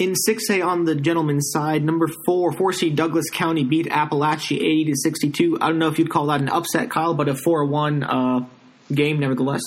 In 0.00 0.14
6A 0.14 0.64
on 0.64 0.86
the 0.86 0.94
gentleman's 0.94 1.50
side, 1.52 1.84
number 1.84 2.08
four, 2.24 2.52
4C 2.52 2.96
Douglas 2.96 3.28
County 3.28 3.64
beat 3.64 3.84
Apalachee 3.84 4.56
80 4.56 4.84
to 4.86 4.96
62. 4.96 5.58
I 5.60 5.68
don't 5.68 5.78
know 5.78 5.88
if 5.88 5.98
you'd 5.98 6.08
call 6.08 6.28
that 6.28 6.40
an 6.40 6.48
upset, 6.48 6.88
Kyle, 6.88 7.12
but 7.12 7.28
a 7.28 7.34
4 7.34 7.66
1 7.66 8.02
uh, 8.02 8.46
game 8.90 9.20
nevertheless. 9.20 9.60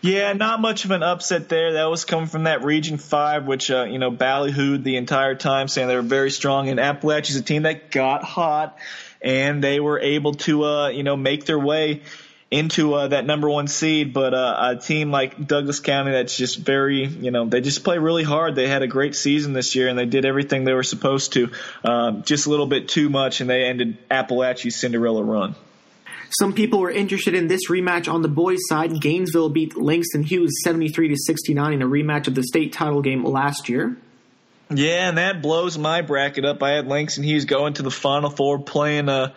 Yeah, 0.00 0.32
not 0.32 0.62
much 0.62 0.86
of 0.86 0.92
an 0.92 1.02
upset 1.02 1.50
there. 1.50 1.74
That 1.74 1.90
was 1.90 2.06
coming 2.06 2.26
from 2.26 2.44
that 2.44 2.64
Region 2.64 2.96
5, 2.96 3.46
which, 3.46 3.70
uh, 3.70 3.84
you 3.84 3.98
know, 3.98 4.10
ballyhooed 4.10 4.82
the 4.82 4.96
entire 4.96 5.34
time, 5.34 5.68
saying 5.68 5.88
they 5.88 5.96
were 5.96 6.00
very 6.00 6.30
strong. 6.30 6.70
And 6.70 6.80
Apalachee's 6.80 7.36
a 7.36 7.42
team 7.42 7.64
that 7.64 7.90
got 7.90 8.24
hot, 8.24 8.78
and 9.20 9.62
they 9.62 9.78
were 9.78 10.00
able 10.00 10.32
to, 10.36 10.64
uh, 10.64 10.88
you 10.88 11.02
know, 11.02 11.18
make 11.18 11.44
their 11.44 11.58
way 11.58 12.00
into 12.50 12.94
uh, 12.94 13.08
that 13.08 13.24
number 13.24 13.48
one 13.48 13.68
seed, 13.68 14.12
but 14.12 14.34
uh, 14.34 14.74
a 14.74 14.76
team 14.76 15.12
like 15.12 15.46
Douglas 15.46 15.78
County 15.78 16.10
that's 16.10 16.36
just 16.36 16.58
very, 16.58 17.06
you 17.06 17.30
know, 17.30 17.46
they 17.46 17.60
just 17.60 17.84
play 17.84 17.98
really 17.98 18.24
hard. 18.24 18.56
They 18.56 18.66
had 18.66 18.82
a 18.82 18.88
great 18.88 19.14
season 19.14 19.52
this 19.52 19.76
year 19.76 19.86
and 19.86 19.96
they 19.96 20.06
did 20.06 20.24
everything 20.24 20.64
they 20.64 20.72
were 20.72 20.82
supposed 20.82 21.34
to. 21.34 21.50
Um, 21.84 22.24
just 22.24 22.46
a 22.46 22.50
little 22.50 22.66
bit 22.66 22.88
too 22.88 23.08
much, 23.08 23.40
and 23.40 23.48
they 23.48 23.64
ended 23.64 23.98
Apalachee's 24.10 24.76
Cinderella 24.76 25.22
run. 25.22 25.54
Some 26.38 26.52
people 26.52 26.80
were 26.80 26.90
interested 26.90 27.34
in 27.34 27.48
this 27.48 27.68
rematch 27.68 28.12
on 28.12 28.22
the 28.22 28.28
boys' 28.28 28.60
side. 28.68 29.00
Gainesville 29.00 29.48
beat 29.48 29.76
Langston 29.76 30.22
Hughes 30.22 30.52
73 30.64 31.08
to 31.08 31.16
69 31.16 31.72
in 31.72 31.82
a 31.82 31.86
rematch 31.86 32.28
of 32.28 32.34
the 32.34 32.42
state 32.42 32.72
title 32.72 33.02
game 33.02 33.24
last 33.24 33.68
year. 33.68 33.96
Yeah, 34.72 35.08
and 35.08 35.18
that 35.18 35.42
blows 35.42 35.76
my 35.76 36.02
bracket 36.02 36.44
up. 36.44 36.62
I 36.62 36.70
had 36.70 36.86
Langston 36.86 37.24
Hughes 37.24 37.44
going 37.44 37.74
to 37.74 37.82
the 37.82 37.90
Final 37.90 38.30
Four, 38.30 38.60
playing 38.60 39.08
a 39.08 39.12
uh, 39.12 39.32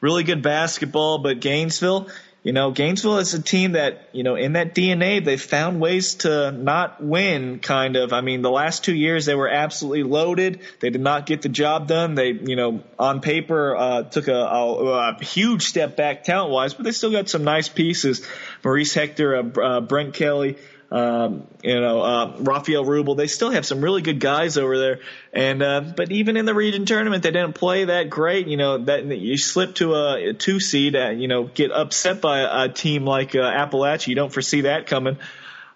really 0.00 0.22
good 0.22 0.42
basketball, 0.42 1.18
but 1.18 1.40
Gainesville 1.40 2.08
you 2.48 2.54
know, 2.54 2.70
Gainesville 2.70 3.18
is 3.18 3.34
a 3.34 3.42
team 3.42 3.72
that, 3.72 4.08
you 4.12 4.22
know, 4.22 4.34
in 4.34 4.54
that 4.54 4.74
DNA, 4.74 5.22
they've 5.22 5.38
found 5.38 5.82
ways 5.82 6.14
to 6.24 6.50
not 6.50 7.04
win, 7.04 7.58
kind 7.58 7.94
of. 7.94 8.14
I 8.14 8.22
mean, 8.22 8.40
the 8.40 8.50
last 8.50 8.84
two 8.86 8.94
years, 8.94 9.26
they 9.26 9.34
were 9.34 9.50
absolutely 9.50 10.04
loaded. 10.04 10.60
They 10.80 10.88
did 10.88 11.02
not 11.02 11.26
get 11.26 11.42
the 11.42 11.50
job 11.50 11.88
done. 11.88 12.14
They, 12.14 12.30
you 12.30 12.56
know, 12.56 12.82
on 12.98 13.20
paper, 13.20 13.76
uh, 13.76 14.04
took 14.04 14.28
a, 14.28 14.32
a, 14.32 15.10
a 15.10 15.22
huge 15.22 15.64
step 15.64 15.94
back 15.94 16.24
talent 16.24 16.50
wise, 16.50 16.72
but 16.72 16.84
they 16.84 16.92
still 16.92 17.12
got 17.12 17.28
some 17.28 17.44
nice 17.44 17.68
pieces. 17.68 18.26
Maurice 18.64 18.94
Hector, 18.94 19.36
uh, 19.36 19.60
uh, 19.60 19.80
Brent 19.82 20.14
Kelly, 20.14 20.56
um, 20.90 21.46
you 21.62 21.78
know, 21.78 22.00
uh, 22.00 22.36
Rafael 22.38 22.84
Rubel. 22.84 23.16
They 23.16 23.26
still 23.26 23.50
have 23.50 23.66
some 23.66 23.82
really 23.82 24.00
good 24.00 24.20
guys 24.20 24.56
over 24.56 24.78
there. 24.78 25.00
And 25.32 25.62
uh, 25.62 25.80
but 25.96 26.10
even 26.10 26.36
in 26.36 26.46
the 26.46 26.54
region 26.54 26.86
tournament, 26.86 27.22
they 27.22 27.30
didn't 27.30 27.54
play 27.54 27.84
that 27.86 28.08
great. 28.08 28.46
You 28.46 28.56
know, 28.56 28.78
that 28.84 29.04
you 29.04 29.36
slip 29.36 29.74
to 29.76 29.94
a, 29.94 30.30
a 30.30 30.32
two 30.32 30.60
seed, 30.60 30.96
uh, 30.96 31.10
you 31.10 31.28
know, 31.28 31.44
get 31.44 31.72
upset 31.72 32.20
by 32.20 32.40
a, 32.40 32.64
a 32.64 32.68
team 32.70 33.04
like 33.04 33.34
uh, 33.34 33.40
Apalachee. 33.40 34.08
You 34.08 34.14
don't 34.14 34.32
foresee 34.32 34.62
that 34.62 34.86
coming. 34.86 35.18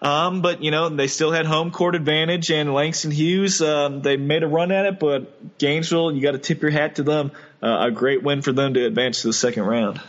Um, 0.00 0.42
but 0.42 0.64
you 0.64 0.72
know 0.72 0.88
they 0.88 1.06
still 1.06 1.30
had 1.30 1.46
home 1.46 1.70
court 1.70 1.94
advantage, 1.94 2.50
and 2.50 2.74
Langston 2.74 3.12
Hughes 3.12 3.62
um, 3.62 4.02
they 4.02 4.16
made 4.16 4.42
a 4.42 4.48
run 4.48 4.72
at 4.72 4.86
it. 4.86 4.98
But 4.98 5.58
Gainesville, 5.58 6.12
you 6.12 6.22
got 6.22 6.32
to 6.32 6.38
tip 6.38 6.60
your 6.60 6.72
hat 6.72 6.96
to 6.96 7.04
them. 7.04 7.30
Uh, 7.62 7.86
a 7.86 7.90
great 7.92 8.24
win 8.24 8.42
for 8.42 8.50
them 8.50 8.74
to 8.74 8.84
advance 8.84 9.22
to 9.22 9.28
the 9.28 9.32
second 9.32 9.62
round. 9.62 10.00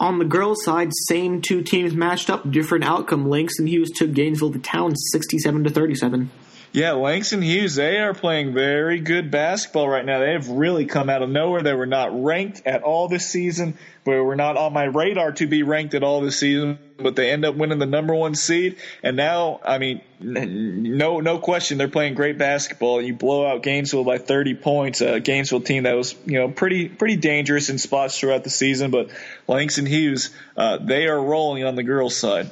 On 0.00 0.20
the 0.20 0.24
girls' 0.24 0.62
side, 0.64 0.90
same 0.92 1.42
two 1.42 1.60
teams 1.60 1.92
matched 1.92 2.30
up, 2.30 2.48
different 2.48 2.84
outcome. 2.84 3.28
Langston 3.28 3.66
Hughes 3.66 3.90
took 3.90 4.12
Gainesville 4.12 4.52
to 4.52 4.60
town, 4.60 4.94
sixty-seven 4.94 5.64
to 5.64 5.70
thirty-seven. 5.70 6.30
Yeah, 6.72 6.92
Langston 6.92 7.40
Hughes, 7.40 7.76
they 7.76 7.96
are 7.98 8.12
playing 8.12 8.52
very 8.52 9.00
good 9.00 9.30
basketball 9.30 9.88
right 9.88 10.04
now. 10.04 10.18
They 10.18 10.32
have 10.32 10.48
really 10.50 10.84
come 10.84 11.08
out 11.08 11.22
of 11.22 11.30
nowhere. 11.30 11.62
They 11.62 11.72
were 11.72 11.86
not 11.86 12.22
ranked 12.22 12.66
at 12.66 12.82
all 12.82 13.08
this 13.08 13.26
season, 13.26 13.78
but 14.04 14.22
were 14.22 14.36
not 14.36 14.58
on 14.58 14.74
my 14.74 14.84
radar 14.84 15.32
to 15.32 15.46
be 15.46 15.62
ranked 15.62 15.94
at 15.94 16.02
all 16.02 16.20
this 16.20 16.38
season, 16.38 16.78
but 16.98 17.16
they 17.16 17.30
end 17.30 17.46
up 17.46 17.54
winning 17.54 17.78
the 17.78 17.86
number 17.86 18.14
one 18.14 18.34
seed. 18.34 18.76
And 19.02 19.16
now, 19.16 19.60
I 19.64 19.78
mean, 19.78 20.02
no, 20.20 21.20
no 21.20 21.38
question, 21.38 21.78
they're 21.78 21.88
playing 21.88 22.14
great 22.14 22.36
basketball. 22.36 23.00
You 23.00 23.14
blow 23.14 23.46
out 23.46 23.62
Gainesville 23.62 24.04
by 24.04 24.18
30 24.18 24.54
points, 24.56 25.00
a 25.00 25.20
Gainesville 25.20 25.62
team 25.62 25.84
that 25.84 25.96
was, 25.96 26.14
you 26.26 26.38
know, 26.38 26.50
pretty, 26.50 26.90
pretty 26.90 27.16
dangerous 27.16 27.70
in 27.70 27.78
spots 27.78 28.18
throughout 28.20 28.44
the 28.44 28.50
season, 28.50 28.90
but 28.90 29.08
Langston 29.46 29.86
Hughes, 29.86 30.30
uh, 30.54 30.76
they 30.76 31.06
are 31.06 31.20
rolling 31.20 31.64
on 31.64 31.76
the 31.76 31.82
girls' 31.82 32.14
side. 32.14 32.50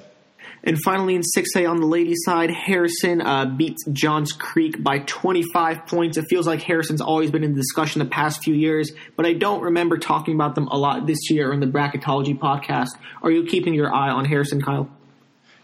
And 0.66 0.76
finally, 0.82 1.14
in 1.14 1.23
6A 1.23 1.70
on 1.70 1.76
the 1.76 1.87
ladies' 1.87 2.23
side, 2.25 2.50
Harrison 2.50 3.20
uh, 3.20 3.46
beats 3.46 3.85
Johns 3.92 4.32
Creek 4.32 4.82
by 4.82 4.99
25 4.99 5.87
points. 5.87 6.16
It 6.16 6.25
feels 6.28 6.44
like 6.44 6.61
Harrison's 6.61 7.00
always 7.00 7.30
been 7.30 7.44
in 7.44 7.52
the 7.52 7.61
discussion 7.61 8.00
the 8.00 8.06
past 8.06 8.42
few 8.42 8.52
years, 8.52 8.90
but 9.14 9.26
I 9.26 9.35
don't 9.35 9.62
remember 9.62 9.96
talking 9.96 10.35
about 10.35 10.56
them 10.56 10.66
a 10.66 10.76
lot 10.76 11.06
this 11.06 11.30
year 11.30 11.52
in 11.52 11.61
the 11.61 11.68
Bracketology 11.68 12.37
podcast. 12.37 12.88
Are 13.23 13.30
you 13.30 13.44
keeping 13.44 13.75
your 13.75 13.94
eye 13.94 14.11
on 14.11 14.25
Harrison, 14.25 14.61
Kyle? 14.61 14.90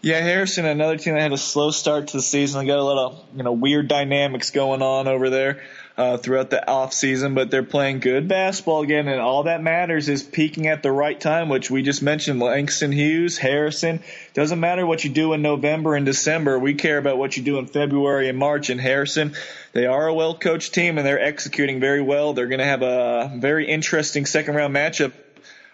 Yeah, 0.01 0.21
Harrison, 0.21 0.65
another 0.65 0.97
team 0.97 1.15
that 1.15 1.21
had 1.21 1.33
a 1.33 1.37
slow 1.37 1.71
start 1.71 2.07
to 2.09 2.17
the 2.17 2.23
season. 2.23 2.61
They 2.61 2.67
got 2.67 2.79
a 2.79 2.83
lot 2.83 3.05
of 3.05 3.23
you 3.35 3.43
know 3.43 3.53
weird 3.53 3.89
dynamics 3.89 4.51
going 4.51 4.81
on 4.81 5.09
over 5.09 5.29
there 5.29 5.63
uh, 5.95 6.17
throughout 6.17 6.49
the 6.49 6.67
off 6.67 6.91
season, 6.91 7.35
but 7.35 7.51
they're 7.51 7.61
playing 7.61 7.99
good 7.99 8.27
basketball 8.27 8.81
again, 8.81 9.07
and 9.07 9.21
all 9.21 9.43
that 9.43 9.61
matters 9.61 10.09
is 10.09 10.23
peaking 10.23 10.67
at 10.67 10.81
the 10.81 10.91
right 10.91 11.19
time, 11.19 11.49
which 11.49 11.69
we 11.69 11.83
just 11.83 12.01
mentioned. 12.01 12.39
Langston 12.39 12.91
Hughes, 12.91 13.37
Harrison. 13.37 14.01
Doesn't 14.33 14.59
matter 14.59 14.85
what 14.85 15.03
you 15.03 15.11
do 15.11 15.33
in 15.33 15.43
November 15.43 15.95
and 15.95 16.05
December. 16.05 16.57
We 16.57 16.73
care 16.73 16.97
about 16.97 17.17
what 17.17 17.37
you 17.37 17.43
do 17.43 17.59
in 17.59 17.67
February 17.67 18.27
and 18.27 18.37
March. 18.37 18.71
And 18.71 18.81
Harrison, 18.81 19.33
they 19.73 19.85
are 19.85 20.07
a 20.07 20.13
well 20.13 20.33
coached 20.33 20.73
team, 20.73 20.97
and 20.97 21.05
they're 21.05 21.21
executing 21.21 21.79
very 21.79 22.01
well. 22.01 22.33
They're 22.33 22.47
going 22.47 22.59
to 22.59 22.65
have 22.65 22.81
a 22.81 23.31
very 23.35 23.67
interesting 23.67 24.25
second 24.25 24.55
round 24.55 24.75
matchup 24.75 25.13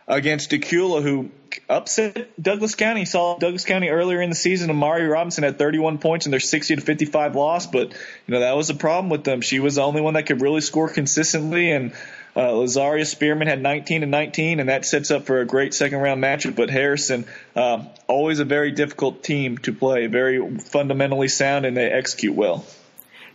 against 0.10 0.50
Dacula, 0.50 1.04
who 1.04 1.30
upset 1.70 2.30
Douglas 2.42 2.74
County. 2.74 3.06
Saw 3.06 3.38
Douglas 3.38 3.64
County 3.64 3.90
earlier 3.90 4.22
in 4.22 4.30
the 4.30 4.36
season. 4.36 4.72
Amari 4.72 5.08
Robinson 5.08 5.44
had 5.44 5.60
31 5.60 6.00
points 6.00 6.26
in 6.26 6.32
their 6.32 6.40
60 6.40 6.78
to 6.78 6.82
55 6.82 7.36
loss, 7.36 7.68
but 7.68 7.92
you 7.92 8.34
know 8.34 8.40
that 8.40 8.58
was 8.58 8.72
a 8.72 8.76
problem 8.76 9.10
with 9.10 9.24
them. 9.24 9.42
She 9.42 9.60
was 9.60 9.76
the 9.76 9.84
only 9.84 10.02
one 10.02 10.16
that 10.16 10.26
could 10.26 10.42
really 10.42 10.62
score 10.62 10.90
consistently, 10.90 11.72
and 11.72 11.94
uh, 12.36 12.50
Lazaria 12.50 13.06
Spearman 13.06 13.48
had 13.48 13.62
19 13.62 14.02
and 14.02 14.12
19, 14.12 14.60
and 14.60 14.70
that 14.70 14.84
sets 14.84 15.12
up 15.12 15.26
for 15.26 15.42
a 15.42 15.46
great 15.46 15.76
second 15.76 16.00
round 16.00 16.24
matchup. 16.24 16.56
But 16.56 16.72
Harrison, 16.72 17.26
uh, 17.56 17.86
always 18.08 18.40
a 18.40 18.46
very 18.46 18.72
difficult 18.72 19.24
team 19.24 19.60
to 19.60 19.74
play, 19.74 20.08
very 20.08 20.58
fundamentally 20.58 21.28
sound, 21.28 21.66
and 21.66 21.78
they 21.78 21.86
execute 21.86 22.36
well. 22.36 22.66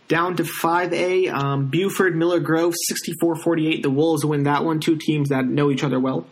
Down 0.07 0.35
to 0.35 0.43
5A, 0.43 1.33
um, 1.33 1.69
Buford, 1.69 2.15
Miller 2.15 2.39
Grove, 2.39 2.75
64 2.89 3.37
48. 3.37 3.81
The 3.81 3.89
Wolves 3.89 4.23
win 4.23 4.43
that 4.43 4.63
one. 4.63 4.79
Two 4.79 4.97
teams 4.97 5.29
that 5.29 5.45
know 5.45 5.71
each 5.71 5.83
other 5.83 5.99
well. 5.99 6.27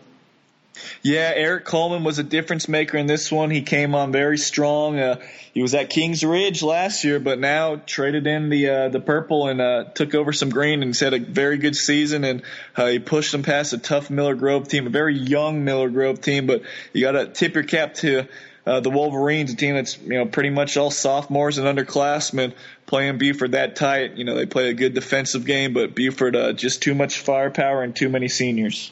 Yeah, 1.01 1.32
Eric 1.36 1.65
Coleman 1.65 2.03
was 2.03 2.20
a 2.20 2.24
difference 2.24 2.68
maker 2.68 2.98
in 2.98 3.06
this 3.06 3.32
one. 3.32 3.51
He 3.51 3.62
came 3.62 3.94
on 3.94 4.12
very 4.12 4.38
strong. 4.38 5.00
Uh, 5.00 5.20
he 5.53 5.62
was 5.62 5.75
at 5.75 5.89
Kings 5.89 6.24
Ridge 6.24 6.63
last 6.63 7.03
year, 7.03 7.20
but 7.20 7.39
now 7.39 7.75
traded 7.75 8.25
in 8.25 8.50
the 8.50 8.70
uh, 8.70 8.89
the 8.89 9.00
purple 9.00 9.48
and 9.48 9.62
uh, 9.62 9.84
took 9.94 10.15
over 10.15 10.34
some 10.34 10.50
green 10.50 10.82
and 10.82 10.98
had 10.98 11.13
a 11.13 11.20
very 11.20 11.58
good 11.58 11.75
season. 11.75 12.24
And 12.24 12.42
uh, 12.75 12.88
he 12.88 13.00
pushed 13.00 13.32
them 13.32 13.44
past 13.44 13.74
a 13.74 13.77
tough 13.77 14.10
Miller 14.10 14.36
Grove 14.36 14.68
team, 14.68 14.88
a 14.88 14.89
very 14.89 15.18
young 15.18 15.63
Miller 15.63 15.89
Grove 15.89 16.22
team. 16.22 16.48
But 16.48 16.63
you 16.92 17.01
got 17.01 17.12
to 17.12 17.27
tip 17.27 17.53
your 17.53 17.63
cap 17.63 17.94
to 17.96 18.27
uh, 18.65 18.80
the 18.80 18.89
Wolverines, 18.89 19.51
a 19.51 19.56
team 19.56 19.75
that's 19.75 19.98
you 20.00 20.18
know 20.18 20.25
pretty 20.25 20.50
much 20.50 20.77
all 20.77 20.89
sophomores 20.89 21.58
and 21.58 21.68
underclassmen 21.68 22.53
playing 22.86 23.18
Buford 23.18 23.51
that 23.51 23.75
tight. 23.75 24.18
You 24.18 24.24
know 24.24 24.36
they 24.36 24.46
play 24.46 24.70
a 24.70 24.74
good 24.74 24.94
defensive 24.94 25.46
game, 25.46 25.74
but 25.74 25.96
Buford 25.96 26.36
uh, 26.36 26.53
just 26.53 26.82
too 26.82 26.96
much 26.96 27.20
firepower 27.20 27.84
and 27.84 27.96
too 27.96 28.10
many 28.10 28.27
seniors. 28.27 28.92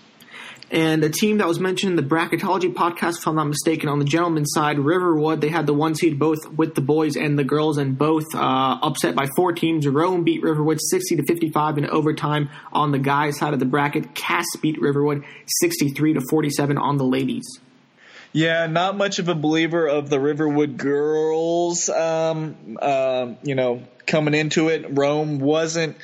And 0.72 1.04
a 1.04 1.10
team 1.10 1.40
that 1.40 1.48
was 1.50 1.60
mentioned 1.60 1.90
in 1.90 1.96
the 1.98 2.16
Bracketology 2.16 2.74
podcast, 2.74 3.18
if 3.18 3.28
I'm 3.28 3.36
not 3.36 3.48
mistaken, 3.48 3.90
on 3.90 4.00
the 4.00 4.06
gentleman's 4.06 4.51
side, 4.54 4.80
Riverwood, 4.80 5.42
they 5.42 5.50
had 5.50 5.68
the 5.68 5.74
one 5.74 5.96
seed 5.96 6.18
both 6.18 6.48
with 6.48 6.75
the 6.75 6.82
boys 6.82 7.18
and 7.18 7.38
the 7.38 7.44
girls, 7.44 7.78
and 7.78 7.98
both 7.98 8.24
uh, 8.34 8.80
upset 8.82 9.13
by 9.13 9.28
four 9.36 9.51
teams. 9.51 9.86
Rome 9.86 10.24
beat 10.24 10.42
Riverwood 10.42 10.80
60 10.82 11.18
to 11.18 11.24
55 11.24 11.78
in 11.78 11.90
overtime 11.90 12.50
on 12.72 12.94
the 12.94 13.00
guys' 13.00 13.38
side 13.38 13.54
of 13.54 13.60
the 13.60 13.66
bracket. 13.66 14.16
Cass 14.16 14.46
beat 14.62 14.80
Riverwood 14.80 15.25
63 15.60 16.13
to 16.13 16.22
47 16.30 16.78
on 16.78 16.96
the 16.96 17.06
ladies. 17.06 17.60
Yeah, 18.32 18.68
not 18.68 18.96
much 18.96 19.20
of 19.20 19.28
a 19.28 19.36
believer 19.36 19.86
of 19.86 20.10
the 20.10 20.22
Riverwood 20.22 20.78
girls. 20.78 21.90
Um, 21.90 22.78
uh, 22.82 23.34
you 23.44 23.56
know, 23.56 23.84
coming 24.06 24.34
into 24.34 24.70
it, 24.70 24.86
Rome 24.98 25.40
wasn't 25.40 25.98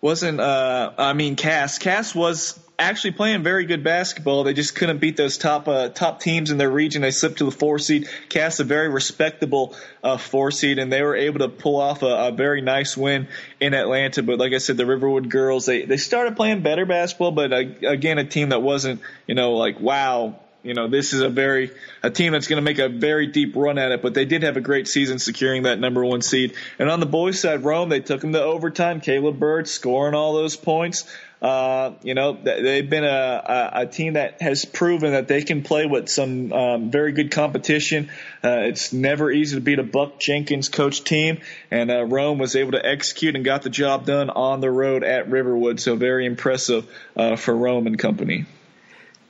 wasn't. 0.00 0.40
Uh, 0.40 0.92
I 0.96 1.12
mean, 1.12 1.36
Cass. 1.36 1.78
Cass 1.78 2.14
was 2.14 2.58
actually 2.78 3.10
playing 3.10 3.42
very 3.42 3.64
good 3.66 3.82
basketball. 3.82 4.44
They 4.44 4.54
just 4.54 4.76
couldn't 4.76 4.98
beat 4.98 5.16
those 5.16 5.36
top 5.36 5.66
uh, 5.66 5.88
top 5.88 6.20
teams 6.20 6.50
in 6.50 6.58
their 6.58 6.70
region. 6.70 7.02
They 7.02 7.10
slipped 7.10 7.38
to 7.38 7.44
the 7.44 7.50
four 7.50 7.78
seed, 7.78 8.08
Cass 8.28 8.60
a 8.60 8.64
very 8.64 8.88
respectable 8.88 9.74
uh, 10.02 10.16
four 10.16 10.50
seed, 10.50 10.78
and 10.78 10.92
they 10.92 11.02
were 11.02 11.16
able 11.16 11.40
to 11.40 11.48
pull 11.48 11.80
off 11.80 12.02
a, 12.02 12.28
a, 12.28 12.32
very 12.32 12.60
nice 12.60 12.96
win 12.96 13.26
in 13.60 13.74
Atlanta. 13.74 14.22
But 14.22 14.38
like 14.38 14.52
I 14.52 14.58
said, 14.58 14.76
the 14.76 14.86
Riverwood 14.86 15.28
girls 15.28 15.66
they 15.66 15.84
they 15.84 15.96
started 15.96 16.36
playing 16.36 16.62
better 16.62 16.86
basketball, 16.86 17.32
but 17.32 17.52
uh, 17.52 17.64
again, 17.86 18.18
a 18.18 18.24
team 18.24 18.50
that 18.50 18.62
wasn't 18.62 19.00
you 19.26 19.34
know 19.34 19.54
like 19.54 19.80
wow 19.80 20.38
you 20.62 20.74
know, 20.74 20.88
this 20.88 21.12
is 21.12 21.20
a 21.20 21.28
very 21.28 21.70
a 22.02 22.10
team 22.10 22.32
that's 22.32 22.48
going 22.48 22.56
to 22.56 22.62
make 22.62 22.78
a 22.78 22.88
very 22.88 23.28
deep 23.28 23.54
run 23.54 23.78
at 23.78 23.92
it. 23.92 24.02
But 24.02 24.14
they 24.14 24.24
did 24.24 24.42
have 24.42 24.56
a 24.56 24.60
great 24.60 24.88
season 24.88 25.18
securing 25.18 25.62
that 25.62 25.78
number 25.78 26.04
one 26.04 26.20
seed. 26.20 26.54
And 26.78 26.90
on 26.90 27.00
the 27.00 27.06
boys' 27.06 27.40
side, 27.40 27.64
Rome 27.64 27.88
they 27.88 28.00
took 28.00 28.20
them 28.20 28.32
to 28.32 28.42
overtime. 28.42 29.00
Caleb 29.00 29.38
Bird 29.38 29.68
scoring 29.68 30.14
all 30.14 30.34
those 30.34 30.56
points. 30.56 31.04
Uh, 31.40 31.92
you 32.02 32.14
know, 32.14 32.32
they've 32.32 32.90
been 32.90 33.04
a, 33.04 33.70
a, 33.72 33.86
team 33.86 34.14
that 34.14 34.42
has 34.42 34.64
proven 34.64 35.12
that 35.12 35.28
they 35.28 35.42
can 35.42 35.62
play 35.62 35.86
with 35.86 36.08
some 36.08 36.52
um, 36.52 36.90
very 36.90 37.12
good 37.12 37.30
competition. 37.30 38.10
Uh, 38.42 38.62
it's 38.62 38.92
never 38.92 39.30
easy 39.30 39.54
to 39.54 39.60
beat 39.60 39.78
a 39.78 39.84
Buck 39.84 40.18
Jenkins 40.18 40.68
coach 40.68 41.04
team, 41.04 41.40
and 41.70 41.92
uh, 41.92 42.04
Rome 42.04 42.38
was 42.38 42.56
able 42.56 42.72
to 42.72 42.84
execute 42.84 43.36
and 43.36 43.44
got 43.44 43.62
the 43.62 43.70
job 43.70 44.04
done 44.04 44.30
on 44.30 44.60
the 44.60 44.70
road 44.70 45.04
at 45.04 45.30
Riverwood. 45.30 45.78
So 45.78 45.94
very 45.94 46.26
impressive 46.26 46.92
uh, 47.16 47.36
for 47.36 47.54
Rome 47.54 47.86
and 47.86 47.96
company. 47.96 48.46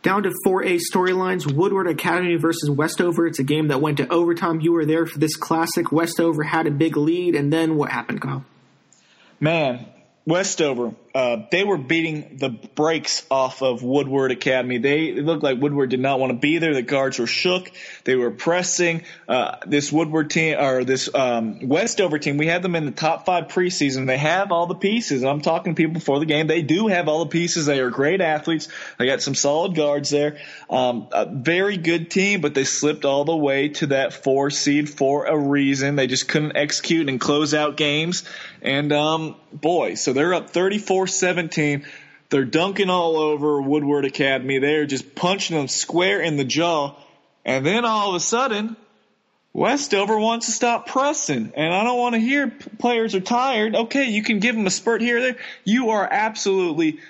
Down 0.03 0.23
to 0.23 0.33
4A 0.47 0.81
storylines 0.93 1.53
Woodward 1.53 1.89
Academy 1.89 2.37
versus 2.37 2.71
Westover. 2.71 3.27
It's 3.27 3.41
a 3.41 3.45
game 3.45 3.69
that 3.69 3.81
went 3.81 3.97
to 3.97 4.09
overtime. 4.09 4.61
You 4.61 4.73
were 4.73 4.87
there 4.87 5.07
for 5.07 5.19
this 5.19 5.37
classic. 5.37 5.91
Westover 5.91 6.45
had 6.45 6.67
a 6.67 6.71
big 6.71 6.97
lead, 6.97 7.35
and 7.35 7.53
then 7.53 7.77
what 7.77 7.91
happened, 7.91 8.23
Kyle? 8.23 8.45
Man, 9.41 9.87
Westover, 10.25 10.95
uh, 11.15 11.45
they 11.51 11.65
were 11.65 11.79
beating 11.79 12.37
the 12.39 12.51
brakes 12.51 13.27
off 13.31 13.63
of 13.63 13.83
Woodward 13.83 14.31
Academy. 14.31 14.79
They 14.79 15.07
it 15.09 15.25
looked 15.25 15.43
like 15.43 15.61
Woodward 15.61 15.91
did 15.91 16.01
not 16.01 16.21
want 16.21 16.33
to 16.33 16.39
be 16.39 16.59
there. 16.59 16.75
The 16.75 16.83
guards 16.83 17.19
were 17.19 17.27
shook. 17.27 17.71
They 18.05 18.15
were 18.15 18.31
pressing. 18.31 19.05
Uh, 19.27 19.57
this 19.67 19.91
Woodward 19.91 20.31
team 20.31 20.59
or 20.59 20.85
this 20.85 21.13
um, 21.15 21.67
Westover 21.67 22.19
team, 22.19 22.37
we 22.37 22.47
had 22.47 22.63
them 22.63 22.77
in 22.77 22.85
the 22.85 22.93
top 22.93 23.27
five 23.27 23.49
preseason. 23.49 24.07
They 24.07 24.19
have 24.19 24.53
all 24.53 24.67
the 24.67 24.75
pieces. 24.75 25.25
I'm 25.25 25.41
talking 25.41 25.75
to 25.75 25.77
people 25.77 25.95
before 25.95 26.19
the 26.19 26.27
game. 26.27 26.47
They 26.47 26.63
do 26.63 26.89
have 26.89 27.09
all 27.09 27.25
the 27.25 27.31
pieces. 27.31 27.67
They 27.67 27.81
are 27.81 27.91
great 27.91 28.21
athletes. 28.21 28.69
They 28.99 29.07
got 29.07 29.23
some 29.23 29.35
solid 29.35 29.75
guards 29.75 30.11
there. 30.11 30.39
Um, 30.69 31.09
a 31.13 31.27
very 31.27 31.79
good 31.79 32.11
team, 32.11 32.41
but 32.41 32.55
they 32.55 32.65
slipped 32.65 33.05
all 33.05 33.25
the 33.25 33.37
way 33.37 33.69
to 33.69 33.87
that 33.89 34.13
four 34.13 34.51
seed 34.51 34.91
for 34.91 35.27
a 35.27 35.39
reason. 35.39 35.97
They 35.97 36.07
just 36.07 36.29
couldn't 36.29 36.57
execute 36.57 37.09
and 37.09 37.21
close 37.21 37.55
out 37.55 37.77
games. 37.77 38.25
And 38.61 38.93
um, 38.93 39.37
boy, 39.53 39.95
so 39.95 40.13
they're 40.13 40.35
up 40.35 40.51
34-17. 41.07 41.85
They're 42.31 42.45
dunking 42.45 42.91
all 42.91 43.17
over 43.17 43.61
Woodward 43.61 44.05
Academy. 44.05 44.59
They're 44.59 44.87
just 44.87 45.15
punching 45.15 45.57
them 45.57 45.69
square 45.69 46.21
in 46.21 46.37
the 46.37 46.45
jaw. 46.45 46.97
And 47.45 47.65
then 47.65 47.85
all 47.85 48.11
of 48.11 48.17
a 48.17 48.21
sudden, 48.21 48.77
Westover 49.55 50.19
wants 50.19 50.47
to 50.47 50.53
stop 50.53 50.87
pressing. 50.87 51.53
And 51.57 51.73
I 51.73 51.85
don't 51.85 51.99
want 51.99 52.15
to 52.15 52.21
hear 52.21 52.53
players 52.79 53.15
are 53.15 53.21
tired. 53.21 53.75
Okay, 53.75 54.11
you 54.11 54.23
can 54.23 54.41
give 54.41 54.55
them 54.55 54.67
a 54.67 54.71
spurt 54.71 55.01
here 55.01 55.17
or 55.17 55.21
there. 55.21 55.37
You 55.65 55.91
are 55.91 56.07
absolutely, 56.11 57.01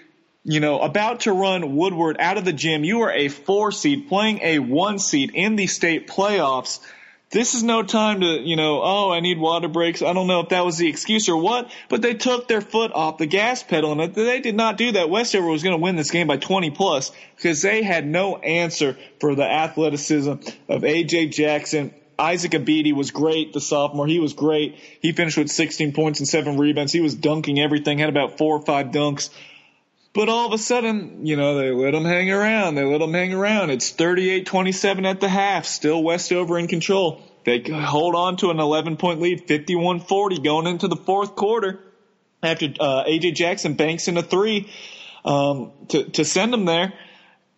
you 0.44 0.60
know, 0.60 0.80
about 0.80 1.20
to 1.20 1.32
run 1.32 1.74
Woodward 1.74 2.16
out 2.20 2.38
of 2.38 2.44
the 2.44 2.52
gym. 2.52 2.84
You 2.84 3.02
are 3.02 3.12
a 3.12 3.28
four 3.28 3.72
seed 3.72 4.08
playing 4.08 4.40
a 4.42 4.60
one 4.60 5.00
seed 5.00 5.32
in 5.34 5.56
the 5.56 5.66
state 5.66 6.06
playoffs 6.06 6.78
this 7.30 7.54
is 7.54 7.62
no 7.62 7.82
time 7.82 8.20
to, 8.20 8.26
you 8.26 8.56
know, 8.56 8.80
oh, 8.82 9.10
I 9.10 9.20
need 9.20 9.38
water 9.38 9.68
breaks. 9.68 10.00
I 10.00 10.12
don't 10.12 10.26
know 10.26 10.40
if 10.40 10.48
that 10.48 10.64
was 10.64 10.78
the 10.78 10.88
excuse 10.88 11.28
or 11.28 11.36
what, 11.36 11.70
but 11.88 12.00
they 12.00 12.14
took 12.14 12.48
their 12.48 12.60
foot 12.60 12.92
off 12.92 13.18
the 13.18 13.26
gas 13.26 13.62
pedal 13.62 13.92
and 13.92 14.14
they 14.14 14.40
did 14.40 14.54
not 14.54 14.76
do 14.76 14.92
that. 14.92 15.10
Westover 15.10 15.46
was 15.46 15.62
going 15.62 15.76
to 15.76 15.82
win 15.82 15.96
this 15.96 16.10
game 16.10 16.26
by 16.26 16.38
20 16.38 16.70
plus 16.70 17.12
because 17.36 17.60
they 17.60 17.82
had 17.82 18.06
no 18.06 18.36
answer 18.36 18.96
for 19.20 19.34
the 19.34 19.44
athleticism 19.44 20.32
of 20.68 20.82
AJ 20.82 21.32
Jackson. 21.32 21.92
Isaac 22.18 22.52
Abidi 22.52 22.92
was 22.92 23.12
great, 23.12 23.52
the 23.52 23.60
sophomore. 23.60 24.06
He 24.06 24.18
was 24.18 24.32
great. 24.32 24.76
He 25.00 25.12
finished 25.12 25.36
with 25.36 25.50
16 25.50 25.92
points 25.92 26.18
and 26.18 26.28
seven 26.28 26.56
rebounds. 26.56 26.92
He 26.92 27.00
was 27.00 27.14
dunking 27.14 27.60
everything, 27.60 27.98
had 27.98 28.08
about 28.08 28.38
four 28.38 28.56
or 28.56 28.60
five 28.60 28.86
dunks. 28.86 29.28
But 30.14 30.28
all 30.28 30.46
of 30.46 30.52
a 30.52 30.58
sudden, 30.58 31.26
you 31.26 31.36
know, 31.36 31.58
they 31.58 31.70
let 31.70 31.92
them 31.92 32.04
hang 32.04 32.30
around. 32.30 32.74
They 32.74 32.84
let 32.84 32.98
them 32.98 33.12
hang 33.12 33.34
around. 33.34 33.70
It's 33.70 33.92
38-27 33.92 35.06
at 35.06 35.20
the 35.20 35.28
half. 35.28 35.66
Still 35.66 36.02
Westover 36.02 36.58
in 36.58 36.66
control. 36.66 37.22
They 37.44 37.60
hold 37.60 38.14
on 38.14 38.36
to 38.38 38.50
an 38.50 38.58
11 38.58 38.96
point 38.96 39.20
lead, 39.20 39.46
51 39.46 40.00
40 40.00 40.40
going 40.40 40.66
into 40.66 40.88
the 40.88 40.96
fourth 40.96 41.34
quarter 41.34 41.80
after 42.42 42.66
uh, 42.80 43.04
AJ 43.04 43.34
Jackson 43.34 43.74
banks 43.74 44.08
in 44.08 44.16
a 44.16 44.22
three 44.22 44.70
um, 45.24 45.72
to, 45.88 46.04
to 46.04 46.24
send 46.24 46.52
them 46.52 46.64
there. 46.64 46.92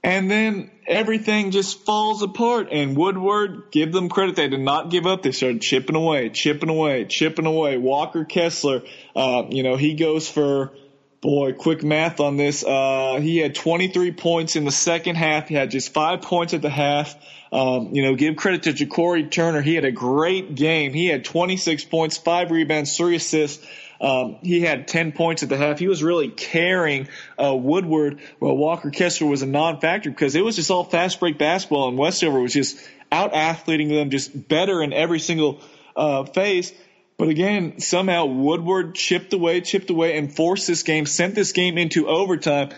And 0.03 0.31
then 0.31 0.71
everything 0.87 1.51
just 1.51 1.85
falls 1.85 2.23
apart. 2.23 2.69
And 2.73 2.97
Woodward, 2.97 3.65
give 3.71 3.93
them 3.93 4.09
credit. 4.09 4.37
They 4.37 4.49
did 4.49 4.61
not 4.61 4.91
give 4.91 5.07
up. 5.07 5.23
They 5.23 5.33
started 5.33 5.61
chipping 5.61 5.97
away, 5.97 6.31
chipping 6.31 6.71
away, 6.71 7.05
chipping 7.05 7.47
away. 7.47 7.77
Walker 7.77 8.25
Kessler, 8.25 8.83
uh, 9.15 9.45
you 9.51 9.63
know, 9.63 9.77
he 9.77 9.95
goes 9.95 10.29
for, 10.29 10.73
boy, 11.21 11.53
quick 11.53 11.83
math 11.83 12.21
on 12.21 12.37
this. 12.37 12.65
Uh, 12.65 13.19
he 13.21 13.39
had 13.39 13.55
23 13.55 14.13
points 14.13 14.57
in 14.57 14.65
the 14.65 14.71
second 14.71 15.17
half. 15.17 15.49
He 15.49 15.55
had 15.55 15.71
just 15.71 15.93
five 15.93 16.23
points 16.23 16.55
at 16.55 16.63
the 16.63 16.71
half. 16.71 17.15
Um, 17.53 17.95
you 17.95 18.03
know, 18.03 18.15
give 18.15 18.37
credit 18.37 18.63
to 18.65 18.73
Ja'Cory 18.73 19.31
Turner. 19.31 19.61
He 19.61 19.75
had 19.75 19.85
a 19.85 19.93
great 19.93 20.55
game. 20.55 20.93
He 20.95 21.07
had 21.07 21.25
26 21.25 21.85
points, 21.85 22.17
five 22.17 22.51
rebounds, 22.51 22.97
three 22.97 23.17
assists. 23.17 23.67
Um, 24.01 24.39
he 24.43 24.63
had 24.63 24.89
10 24.89 25.13
points 25.13 25.43
at 25.43 25.51
the 25.51 25.59
half. 25.59 25.79
He 25.79 25.89
was 25.89 26.03
really 26.03 26.29
carrying 26.29 27.09
uh, 27.43 27.55
Woodward 27.55 28.21
while 28.39 28.57
Walker 28.57 28.91
Kessler 28.91 29.27
was 29.27 29.43
a 29.43 29.47
non-factor 29.47 30.09
because 30.09 30.35
it 30.37 30.43
was 30.43 30.57
just 30.57 30.71
all 30.71 30.85
fast 30.85 31.21
break 31.21 31.37
basketball 31.37 31.89
and 31.89 31.99
Westover 31.99 32.41
was 32.41 32.55
just 32.55 32.79
out 33.13 33.35
athleting 33.35 33.89
them, 33.89 34.09
just 34.09 34.49
better 34.49 34.83
in 34.83 34.95
every 34.95 35.19
single 35.19 35.61
uh, 35.97 36.25
phase. 36.25 36.73
But 37.21 37.29
again, 37.29 37.81
somehow 37.81 38.25
Woodward 38.25 38.95
chipped 38.95 39.35
away, 39.35 39.61
chipped 39.61 39.91
away, 39.91 40.17
and 40.17 40.35
forced 40.35 40.67
this 40.67 40.85
game, 40.85 41.05
sent 41.05 41.35
this 41.35 41.53
game 41.53 41.77
into 41.77 42.09
overtime. 42.09 42.71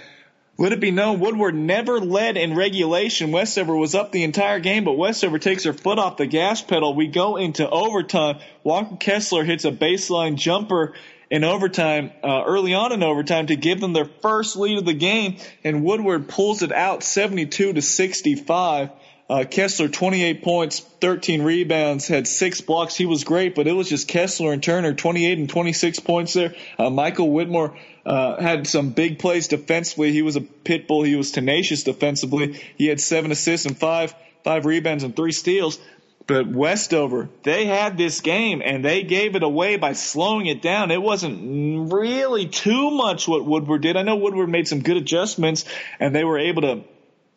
Let 0.59 0.73
it 0.73 0.81
be 0.81 0.91
known, 0.91 1.21
Woodward 1.21 1.55
never 1.55 2.01
led 2.01 2.37
in 2.37 2.57
regulation. 2.57 3.31
Westover 3.31 3.77
was 3.77 3.95
up 3.95 4.11
the 4.11 4.25
entire 4.25 4.59
game, 4.59 4.83
but 4.83 4.99
Westover 4.99 5.39
takes 5.39 5.63
her 5.63 5.73
foot 5.73 6.01
off 6.01 6.17
the 6.17 6.27
gas 6.27 6.61
pedal. 6.61 6.93
We 6.97 7.07
go 7.07 7.37
into 7.37 7.71
overtime. 7.71 8.41
Walker 8.65 8.97
Kessler 8.97 9.45
hits 9.45 9.65
a 9.65 9.71
baseline 9.71 10.35
jumper 10.35 10.95
in 11.31 11.45
overtime, 11.45 12.11
uh, 12.25 12.43
early 12.45 12.75
on 12.75 12.91
in 12.91 13.05
overtime 13.05 13.47
to 13.47 13.55
give 13.55 13.81
them 13.81 13.93
their 13.93 14.11
first 14.23 14.57
lead 14.57 14.77
of 14.77 14.85
the 14.85 14.93
game, 14.93 15.37
and 15.63 15.85
Woodward 15.85 16.29
pulls 16.29 16.63
it 16.63 16.73
out 16.73 17.05
72 17.05 17.75
to 17.75 17.81
65. 17.81 18.91
Uh, 19.33 19.45
Kessler, 19.45 19.89
28 19.89 20.43
points, 20.43 20.81
13 20.81 21.41
rebounds, 21.41 22.07
had 22.07 22.29
six 22.29 22.61
blocks. 22.61 22.95
He 22.95 23.07
was 23.07 23.25
great, 23.25 23.55
but 23.55 23.67
it 23.67 23.73
was 23.73 23.89
just 23.89 24.07
Kessler 24.07 24.53
and 24.53 24.63
Turner, 24.63 24.93
28 24.93 25.39
and 25.39 25.49
26 25.49 26.01
points 26.01 26.35
there. 26.35 26.55
Uh, 26.79 26.91
Michael 26.91 27.31
Whitmore 27.31 27.75
uh, 28.05 28.39
had 28.43 28.67
some 28.67 28.91
big 28.91 29.19
plays 29.19 29.49
defensively. 29.49 30.13
He 30.13 30.21
was 30.21 30.37
a 30.37 30.43
pit 30.43 30.87
bull. 30.87 31.03
He 31.03 31.17
was 31.17 31.31
tenacious 31.31 31.83
defensively. 31.83 32.61
He 32.77 32.89
had 32.89 33.01
seven 33.01 33.33
assists 33.33 33.65
and 33.65 33.75
five 33.75 34.15
five 34.45 34.67
rebounds 34.67 35.03
and 35.03 35.17
three 35.17 35.33
steals. 35.33 35.79
But 36.27 36.47
Westover, 36.47 37.31
they 37.43 37.65
had 37.65 37.97
this 37.97 38.21
game 38.21 38.61
and 38.63 38.85
they 38.85 39.03
gave 39.03 39.35
it 39.35 39.43
away 39.43 39.77
by 39.77 39.95
slowing 39.95 40.45
it 40.45 40.61
down. 40.61 40.91
It 40.91 41.01
wasn't 41.01 41.91
really 41.91 42.49
too 42.49 42.91
much 42.91 43.27
what 43.27 43.47
Woodward 43.47 43.81
did. 43.81 43.97
I 43.97 44.03
know 44.03 44.17
Woodward 44.17 44.51
made 44.51 44.69
some 44.69 44.83
good 44.83 44.99
adjustments 44.99 45.65
and 45.99 46.15
they 46.15 46.23
were 46.23 46.39
able 46.39 46.63
to 46.63 46.85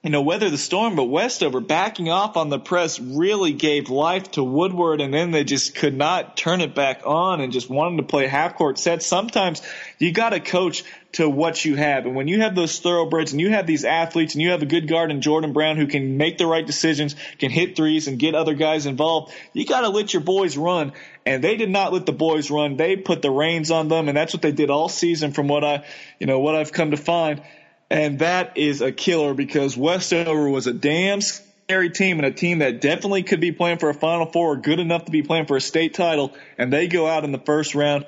you 0.06 0.12
know, 0.12 0.22
weather 0.22 0.52
the 0.52 0.58
storm, 0.58 0.96
but 0.96 1.06
Westover 1.06 1.60
backing 1.60 2.10
off 2.10 2.38
on 2.38 2.50
the 2.50 2.60
press 2.60 3.00
really 3.00 3.54
gave 3.54 3.90
life 3.90 4.30
to 4.34 4.44
Woodward, 4.44 5.02
and 5.02 5.12
then 5.12 5.32
they 5.32 5.44
just 5.44 5.74
could 5.74 5.98
not 5.98 6.38
turn 6.38 6.62
it 6.62 6.76
back 6.76 7.02
on 7.08 7.42
and 7.42 7.52
just 7.52 7.72
wanted 7.72 7.98
to 7.98 8.04
play 8.04 8.28
half 8.28 8.56
court 8.56 8.78
sets. 8.78 9.04
Sometimes 9.08 9.64
you 9.98 10.12
got 10.12 10.30
to 10.30 10.40
coach 10.40 10.84
to 11.14 11.28
what 11.28 11.66
you 11.66 11.76
have, 11.76 12.06
and 12.06 12.16
when 12.16 12.28
you 12.28 12.42
have 12.42 12.54
those 12.54 12.78
thoroughbreds 12.78 13.32
and 13.32 13.42
you 13.42 13.50
have 13.50 13.66
these 13.66 13.84
athletes 13.84 14.36
and 14.36 14.44
you 14.44 14.52
have 14.52 14.62
a 14.62 14.68
good 14.68 14.88
guard 14.88 15.10
in 15.10 15.22
Jordan 15.22 15.54
Brown 15.54 15.76
who 15.76 15.88
can 15.88 16.18
make 16.18 16.38
the 16.38 16.46
right 16.46 16.68
decisions, 16.68 17.16
can 17.40 17.50
hit 17.50 17.76
threes 17.76 18.08
and 18.08 18.20
get 18.20 18.36
other 18.36 18.54
guys 18.54 18.86
involved, 18.86 19.34
you 19.54 19.66
got 19.66 19.82
to 19.82 19.90
let 19.90 20.14
your 20.14 20.22
boys 20.22 20.56
run. 20.56 20.94
And 21.26 21.44
they 21.44 21.58
did 21.58 21.72
not 21.72 21.92
let 21.92 22.06
the 22.06 22.12
boys 22.12 22.52
run. 22.52 22.78
They 22.78 22.96
put 22.96 23.24
the 23.24 23.32
reins 23.32 23.72
on 23.72 23.88
them, 23.88 24.08
and 24.08 24.16
that's 24.16 24.34
what 24.34 24.44
they 24.44 24.52
did 24.52 24.70
all 24.70 24.88
season, 24.88 25.32
from 25.32 25.48
what 25.48 25.64
I, 25.64 25.84
you 26.20 26.28
know, 26.28 26.38
what 26.38 26.54
I've 26.54 26.72
come 26.72 26.92
to 26.92 26.98
find. 26.98 27.42
And 27.90 28.20
that 28.20 28.58
is 28.58 28.82
a 28.82 28.92
killer 28.92 29.34
because 29.34 29.78
Westover 29.78 30.50
was 30.50 30.68
a 30.68 30.74
damn 30.74 31.22
scary 31.22 31.90
team 31.90 32.20
and 32.20 32.26
a 32.26 32.32
team 32.32 32.60
that 32.60 32.82
definitely 32.82 33.24
could 33.24 33.40
be 33.40 33.52
playing 33.52 33.78
for 33.78 33.90
a 33.90 33.94
Final 33.94 34.26
Four 34.26 34.54
or 34.54 34.56
good 34.58 34.80
enough 34.80 35.06
to 35.06 35.12
be 35.12 35.22
playing 35.22 35.46
for 35.46 35.58
a 35.58 35.62
state 35.62 35.94
title. 35.94 36.34
And 36.58 36.74
they 36.74 36.88
go 36.88 37.08
out 37.08 37.24
in 37.24 37.32
the 37.32 37.40
first 37.40 37.76
round. 37.76 38.06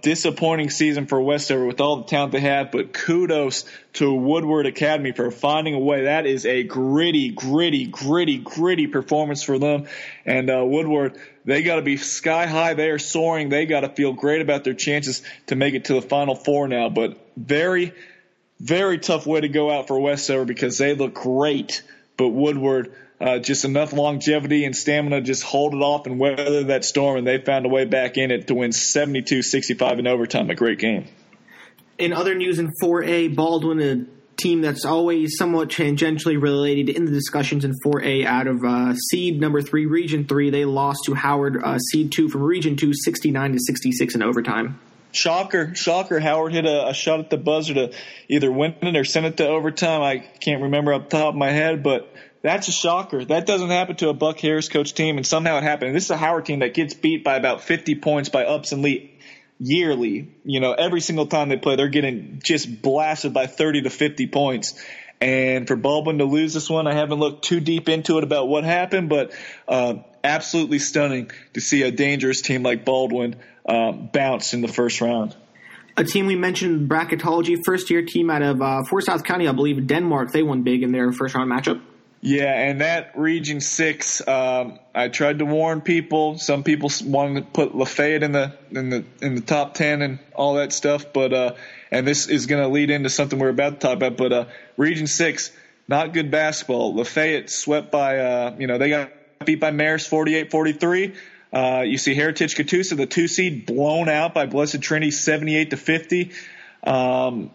Disappointing 0.00 0.70
season 0.70 1.06
for 1.06 1.20
Westover 1.20 1.64
with 1.66 1.80
all 1.80 1.98
the 1.98 2.04
talent 2.04 2.32
they 2.32 2.40
have, 2.40 2.72
but 2.72 2.92
kudos 2.92 3.64
to 3.92 4.12
Woodward 4.12 4.66
Academy 4.66 5.12
for 5.12 5.30
finding 5.30 5.74
a 5.74 5.78
way. 5.78 6.04
That 6.04 6.26
is 6.26 6.44
a 6.46 6.64
gritty, 6.64 7.30
gritty, 7.30 7.86
gritty, 7.86 8.38
gritty 8.38 8.88
performance 8.88 9.44
for 9.44 9.60
them. 9.60 9.86
And 10.26 10.50
uh, 10.50 10.64
Woodward, 10.64 11.16
they 11.44 11.62
got 11.62 11.76
to 11.76 11.82
be 11.82 11.96
sky 11.96 12.46
high. 12.46 12.74
They 12.74 12.90
are 12.90 12.98
soaring. 12.98 13.50
They 13.50 13.66
got 13.66 13.82
to 13.82 13.88
feel 13.88 14.14
great 14.14 14.40
about 14.40 14.64
their 14.64 14.74
chances 14.74 15.22
to 15.46 15.54
make 15.54 15.74
it 15.74 15.84
to 15.84 15.94
the 15.94 16.02
Final 16.02 16.34
Four 16.34 16.66
now. 16.66 16.88
But 16.88 17.18
very 17.36 17.94
very 18.62 18.98
tough 18.98 19.26
way 19.26 19.40
to 19.40 19.48
go 19.48 19.70
out 19.70 19.88
for 19.88 19.98
Westover 19.98 20.44
because 20.44 20.78
they 20.78 20.94
look 20.94 21.14
great, 21.14 21.82
but 22.16 22.28
Woodward 22.28 22.94
uh, 23.20 23.38
just 23.38 23.64
enough 23.64 23.92
longevity 23.92 24.64
and 24.64 24.76
stamina 24.76 25.20
just 25.20 25.42
hold 25.42 25.74
it 25.74 25.78
off 25.78 26.06
and 26.06 26.18
weather 26.18 26.64
that 26.64 26.84
storm, 26.84 27.18
and 27.18 27.26
they 27.26 27.38
found 27.38 27.66
a 27.66 27.68
way 27.68 27.84
back 27.84 28.16
in 28.16 28.30
it 28.30 28.48
to 28.48 28.54
win 28.54 28.70
72-65 28.70 29.98
in 29.98 30.06
overtime. 30.06 30.50
A 30.50 30.54
great 30.54 30.78
game. 30.78 31.06
In 31.98 32.12
other 32.12 32.34
news 32.34 32.58
in 32.58 32.70
4A, 32.82 33.34
Baldwin, 33.34 33.80
a 33.80 34.06
team 34.36 34.60
that's 34.60 34.84
always 34.84 35.36
somewhat 35.36 35.68
tangentially 35.68 36.40
related 36.40 36.88
in 36.88 37.04
the 37.04 37.12
discussions 37.12 37.64
in 37.64 37.72
4A 37.84 38.26
out 38.26 38.48
of 38.48 38.64
uh, 38.64 38.94
seed 38.94 39.40
number 39.40 39.62
three, 39.62 39.86
Region 39.86 40.26
3, 40.26 40.50
they 40.50 40.64
lost 40.64 41.04
to 41.06 41.14
Howard, 41.14 41.62
uh, 41.62 41.78
seed 41.78 42.10
2 42.10 42.28
from 42.28 42.42
Region 42.42 42.76
2, 42.76 42.92
69 42.92 43.52
to 43.52 43.58
66 43.60 44.14
in 44.14 44.22
overtime. 44.22 44.80
Shocker, 45.12 45.74
shocker. 45.74 46.18
Howard 46.18 46.52
hit 46.52 46.64
a, 46.64 46.88
a, 46.88 46.94
shot 46.94 47.20
at 47.20 47.30
the 47.30 47.36
buzzer 47.36 47.74
to 47.74 47.92
either 48.28 48.50
win 48.50 48.74
it 48.80 48.96
or 48.96 49.04
send 49.04 49.26
it 49.26 49.36
to 49.36 49.46
overtime. 49.46 50.00
I 50.00 50.18
can't 50.18 50.62
remember 50.62 50.94
up 50.94 51.10
top 51.10 51.34
of 51.34 51.36
my 51.36 51.50
head, 51.50 51.82
but 51.82 52.12
that's 52.42 52.68
a 52.68 52.72
shocker. 52.72 53.24
That 53.24 53.46
doesn't 53.46 53.68
happen 53.68 53.96
to 53.96 54.08
a 54.08 54.14
Buck 54.14 54.38
Harris 54.40 54.68
coach 54.68 54.94
team, 54.94 55.18
and 55.18 55.26
somehow 55.26 55.58
it 55.58 55.64
happened. 55.64 55.94
This 55.94 56.04
is 56.04 56.10
a 56.10 56.16
Howard 56.16 56.46
team 56.46 56.60
that 56.60 56.74
gets 56.74 56.94
beat 56.94 57.24
by 57.24 57.36
about 57.36 57.62
50 57.62 57.96
points 57.96 58.30
by 58.30 58.44
Upson 58.44 58.82
Lee 58.82 59.12
yearly. 59.58 60.34
You 60.44 60.60
know, 60.60 60.72
every 60.72 61.00
single 61.00 61.26
time 61.26 61.50
they 61.50 61.56
play, 61.56 61.76
they're 61.76 61.88
getting 61.88 62.40
just 62.42 62.82
blasted 62.82 63.34
by 63.34 63.46
30 63.46 63.82
to 63.82 63.90
50 63.90 64.26
points. 64.28 64.74
And 65.20 65.68
for 65.68 65.76
Baldwin 65.76 66.18
to 66.18 66.24
lose 66.24 66.52
this 66.52 66.68
one, 66.68 66.88
I 66.88 66.94
haven't 66.94 67.20
looked 67.20 67.44
too 67.44 67.60
deep 67.60 67.88
into 67.88 68.18
it 68.18 68.24
about 68.24 68.48
what 68.48 68.64
happened, 68.64 69.08
but 69.08 69.32
uh, 69.68 69.94
absolutely 70.24 70.78
stunning 70.78 71.30
to 71.54 71.60
see 71.60 71.82
a 71.82 71.90
dangerous 71.90 72.40
team 72.42 72.62
like 72.62 72.84
Baldwin 72.84 73.36
um, 73.66 74.08
bounce 74.12 74.54
in 74.54 74.60
the 74.60 74.68
first 74.68 75.00
round. 75.00 75.36
A 75.96 76.04
team 76.04 76.26
we 76.26 76.36
mentioned, 76.36 76.88
bracketology, 76.88 77.58
first 77.64 77.90
year 77.90 78.02
team 78.02 78.30
out 78.30 78.42
of 78.42 78.62
uh, 78.62 78.82
Forsyth 78.88 79.24
County, 79.24 79.46
I 79.46 79.52
believe, 79.52 79.86
Denmark. 79.86 80.32
They 80.32 80.42
won 80.42 80.62
big 80.62 80.82
in 80.82 80.92
their 80.92 81.12
first 81.12 81.34
round 81.34 81.50
matchup. 81.50 81.82
Yeah, 82.24 82.54
and 82.54 82.80
that 82.80 83.18
Region 83.18 83.60
Six, 83.60 84.26
um, 84.26 84.78
I 84.94 85.08
tried 85.08 85.40
to 85.40 85.44
warn 85.44 85.80
people. 85.80 86.38
Some 86.38 86.62
people 86.62 86.88
wanted 87.04 87.40
to 87.40 87.46
put 87.50 87.74
Lafayette 87.74 88.22
in 88.22 88.30
the 88.30 88.56
in 88.70 88.90
the 88.90 89.04
in 89.20 89.34
the 89.34 89.40
top 89.40 89.74
ten 89.74 90.02
and 90.02 90.20
all 90.32 90.54
that 90.54 90.72
stuff, 90.72 91.12
but 91.12 91.32
uh, 91.32 91.54
and 91.90 92.06
this 92.06 92.28
is 92.28 92.46
going 92.46 92.62
to 92.62 92.68
lead 92.68 92.90
into 92.90 93.10
something 93.10 93.40
we're 93.40 93.48
about 93.48 93.80
to 93.80 93.86
talk 93.88 93.96
about. 93.96 94.16
But 94.16 94.32
uh, 94.32 94.44
Region 94.76 95.08
Six, 95.08 95.50
not 95.88 96.12
good 96.12 96.30
basketball. 96.30 96.94
Lafayette 96.94 97.50
swept 97.50 97.90
by, 97.90 98.18
uh, 98.18 98.54
you 98.56 98.68
know, 98.68 98.78
they 98.78 98.88
got 98.88 99.10
beat 99.46 99.60
by 99.60 99.70
Marist 99.70 100.08
48-43. 100.08 101.14
Uh, 101.52 101.82
you 101.82 101.98
see 101.98 102.14
Heritage 102.14 102.54
Catoosa, 102.54 102.96
the 102.96 103.06
two 103.06 103.28
seed, 103.28 103.66
blown 103.66 104.08
out 104.08 104.32
by 104.32 104.46
Blessed 104.46 104.80
Trinity 104.80 105.10
78 105.10 105.70
to 105.70 105.76
50. 105.76 106.32
Um, 106.84 107.50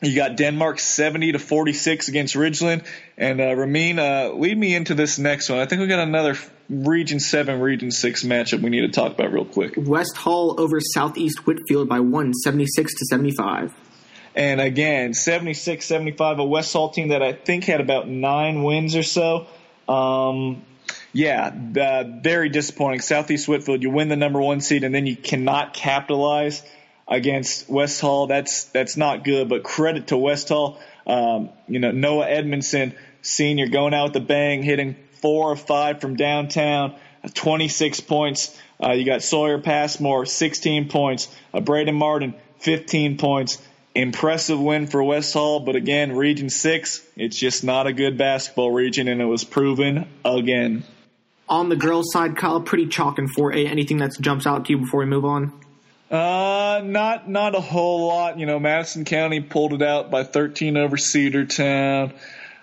you 0.00 0.16
got 0.16 0.36
Denmark 0.36 0.78
70 0.78 1.32
to 1.32 1.38
46 1.38 2.08
against 2.08 2.34
Ridgeland. 2.34 2.86
And 3.18 3.40
uh, 3.40 3.54
Ramin, 3.54 3.98
uh, 3.98 4.30
lead 4.34 4.56
me 4.56 4.74
into 4.74 4.94
this 4.94 5.18
next 5.18 5.50
one. 5.50 5.58
I 5.58 5.66
think 5.66 5.82
we 5.82 5.88
got 5.88 6.00
another 6.00 6.36
Region 6.70 7.20
7, 7.20 7.60
Region 7.60 7.90
6 7.90 8.24
matchup 8.24 8.62
we 8.62 8.70
need 8.70 8.80
to 8.80 8.88
talk 8.88 9.12
about 9.12 9.32
real 9.32 9.44
quick. 9.44 9.74
West 9.76 10.16
Hall 10.16 10.58
over 10.58 10.80
Southeast 10.80 11.46
Whitfield 11.46 11.88
by 11.88 12.00
one, 12.00 12.32
76 12.32 12.94
to 12.94 13.04
75. 13.06 13.74
And 14.34 14.60
again, 14.60 15.12
76 15.12 15.84
75, 15.84 16.38
a 16.38 16.44
West 16.44 16.72
Hall 16.72 16.88
team 16.88 17.08
that 17.08 17.22
I 17.22 17.32
think 17.32 17.64
had 17.64 17.80
about 17.80 18.08
nine 18.08 18.62
wins 18.62 18.96
or 18.96 19.02
so. 19.02 19.48
Um, 19.88 20.62
yeah, 21.12 21.52
uh, 21.76 22.04
very 22.22 22.48
disappointing. 22.48 23.00
Southeast 23.00 23.48
Whitfield, 23.48 23.82
you 23.82 23.90
win 23.90 24.08
the 24.08 24.16
number 24.16 24.40
one 24.40 24.60
seed, 24.60 24.84
and 24.84 24.94
then 24.94 25.06
you 25.06 25.16
cannot 25.16 25.74
capitalize 25.74 26.62
against 27.08 27.68
West 27.68 28.00
Hall. 28.00 28.26
That's 28.26 28.64
that's 28.64 28.96
not 28.96 29.24
good. 29.24 29.48
But 29.48 29.64
credit 29.64 30.08
to 30.08 30.16
West 30.16 30.48
Hall. 30.48 30.80
Um, 31.06 31.50
you 31.66 31.80
know 31.80 31.90
Noah 31.90 32.28
Edmondson, 32.28 32.94
senior, 33.22 33.68
going 33.68 33.94
out 33.94 34.14
with 34.14 34.22
a 34.22 34.26
bang, 34.26 34.62
hitting 34.62 34.96
four 35.20 35.50
or 35.50 35.56
five 35.56 36.00
from 36.00 36.16
downtown, 36.16 36.94
26 37.34 38.00
points. 38.00 38.56
Uh, 38.82 38.92
you 38.92 39.04
got 39.04 39.22
Sawyer 39.22 39.58
Passmore, 39.58 40.24
16 40.24 40.88
points. 40.88 41.28
Uh, 41.52 41.60
Braden 41.60 41.94
Martin, 41.94 42.34
15 42.60 43.18
points. 43.18 43.60
Impressive 43.94 44.60
win 44.60 44.86
for 44.86 45.02
West 45.02 45.34
Hall, 45.34 45.60
but 45.60 45.74
again, 45.74 46.14
Region 46.14 46.48
6, 46.48 47.02
it's 47.16 47.36
just 47.36 47.64
not 47.64 47.88
a 47.88 47.92
good 47.92 48.16
basketball 48.16 48.70
region, 48.70 49.08
and 49.08 49.20
it 49.20 49.24
was 49.24 49.42
proven 49.42 50.06
again. 50.24 50.84
On 51.50 51.68
the 51.68 51.76
girls' 51.76 52.12
side, 52.12 52.36
Kyle, 52.36 52.60
pretty 52.60 52.86
chalk 52.86 53.18
in 53.18 53.28
4A. 53.28 53.68
Anything 53.68 53.98
that 53.98 54.12
jumps 54.20 54.46
out 54.46 54.66
to 54.66 54.72
you 54.72 54.78
before 54.78 55.00
we 55.00 55.06
move 55.06 55.24
on? 55.24 55.52
Uh, 56.08 56.80
not 56.84 57.28
not 57.28 57.54
a 57.56 57.60
whole 57.60 58.06
lot. 58.06 58.38
You 58.38 58.46
know, 58.46 58.58
Madison 58.58 59.04
County 59.04 59.40
pulled 59.40 59.72
it 59.72 59.82
out 59.82 60.10
by 60.10 60.24
13 60.24 60.76
over 60.76 60.96
Cedartown. 60.96 62.12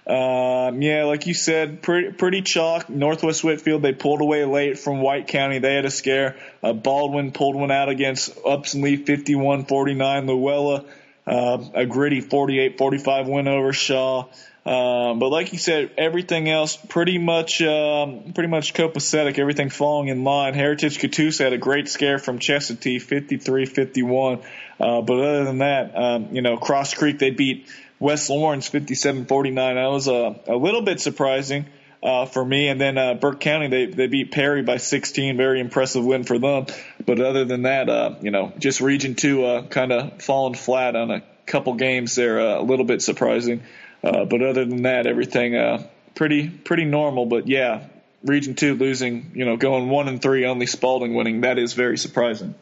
Um, 0.07 0.81
yeah, 0.81 1.03
like 1.03 1.27
you 1.27 1.33
said, 1.33 1.81
pretty 1.81 2.11
pretty 2.13 2.41
chalk. 2.41 2.89
Northwest 2.89 3.43
Whitfield 3.43 3.81
they 3.81 3.91
pulled 3.91 4.21
away 4.21 4.45
late 4.45 4.79
from 4.79 5.01
White 5.01 5.27
County. 5.27 5.59
They 5.59 5.75
had 5.75 5.83
a 5.83 5.91
scare. 5.91 6.37
Uh, 6.63 6.71
Baldwin 6.71 7.33
pulled 7.33 7.57
one 7.57 7.71
out 7.71 7.89
against 7.89 8.37
Upson 8.45 8.81
Lee 8.81 9.03
51-49. 9.03 10.27
Luella 10.27 10.85
uh, 11.27 11.61
a 11.73 11.85
gritty 11.85 12.21
48-45 12.21 13.27
win 13.29 13.47
over 13.47 13.73
Shaw. 13.73 14.27
Um, 14.67 15.19
but 15.19 15.29
like 15.29 15.53
you 15.53 15.59
said, 15.59 15.91
everything 15.97 16.49
else 16.49 16.75
pretty 16.75 17.17
much 17.17 17.61
um, 17.61 18.33
pretty 18.33 18.49
much 18.49 18.73
copacetic. 18.73 19.39
Everything 19.39 19.69
falling 19.69 20.09
in 20.09 20.25
line. 20.25 20.55
Heritage 20.55 20.99
Catoosa 20.99 21.45
had 21.45 21.53
a 21.53 21.57
great 21.57 21.87
scare 21.87 22.19
from 22.19 22.37
Chestatee, 22.37 22.97
53-51. 22.97 24.43
Uh, 24.77 25.01
but 25.01 25.19
other 25.19 25.45
than 25.45 25.59
that, 25.59 25.97
um, 25.97 26.35
you 26.35 26.41
know, 26.41 26.57
Cross 26.57 26.95
Creek 26.95 27.17
they 27.17 27.29
beat 27.29 27.69
West 27.97 28.29
Laurens 28.29 28.69
57-49. 28.69 29.55
That 29.55 29.85
was 29.85 30.09
a, 30.09 30.35
a 30.47 30.57
little 30.57 30.81
bit 30.81 30.99
surprising 30.99 31.67
uh, 32.03 32.25
for 32.25 32.43
me. 32.43 32.67
And 32.67 32.79
then 32.79 32.97
uh, 32.97 33.13
Burke 33.13 33.39
County 33.39 33.69
they 33.69 33.85
they 33.85 34.07
beat 34.07 34.33
Perry 34.33 34.63
by 34.63 34.77
16. 34.77 35.37
Very 35.37 35.61
impressive 35.61 36.03
win 36.03 36.25
for 36.25 36.39
them. 36.39 36.65
But 37.05 37.21
other 37.21 37.45
than 37.45 37.61
that, 37.61 37.87
uh, 37.87 38.15
you 38.21 38.31
know, 38.31 38.51
just 38.57 38.81
Region 38.81 39.15
Two 39.15 39.45
uh, 39.45 39.67
kind 39.67 39.93
of 39.93 40.21
falling 40.21 40.55
flat 40.55 40.97
on 40.97 41.09
a 41.09 41.23
couple 41.45 41.75
games 41.75 42.15
there. 42.15 42.41
Uh, 42.41 42.59
a 42.59 42.63
little 42.63 42.85
bit 42.85 43.01
surprising. 43.01 43.63
Uh, 44.07 44.23
but 44.23 44.41
other 44.41 44.63
than 44.63 44.83
that, 44.83 45.05
everything 45.05 45.55
uh, 45.55 45.85
pretty 46.15 46.49
pretty 46.49 46.85
normal. 46.85 47.25
But 47.25 47.47
yeah, 47.47 47.87
Region 48.23 48.55
Two 48.55 48.75
losing, 48.75 49.31
you 49.35 49.43
know, 49.43 49.57
going 49.57 49.89
one 49.89 50.07
and 50.07 50.21
three, 50.21 50.45
only 50.45 50.65
Spalding 50.65 51.13
winning. 51.13 51.41
That 51.41 51.57
is 51.57 51.73
very 51.73 51.97
surprising. 51.97 52.55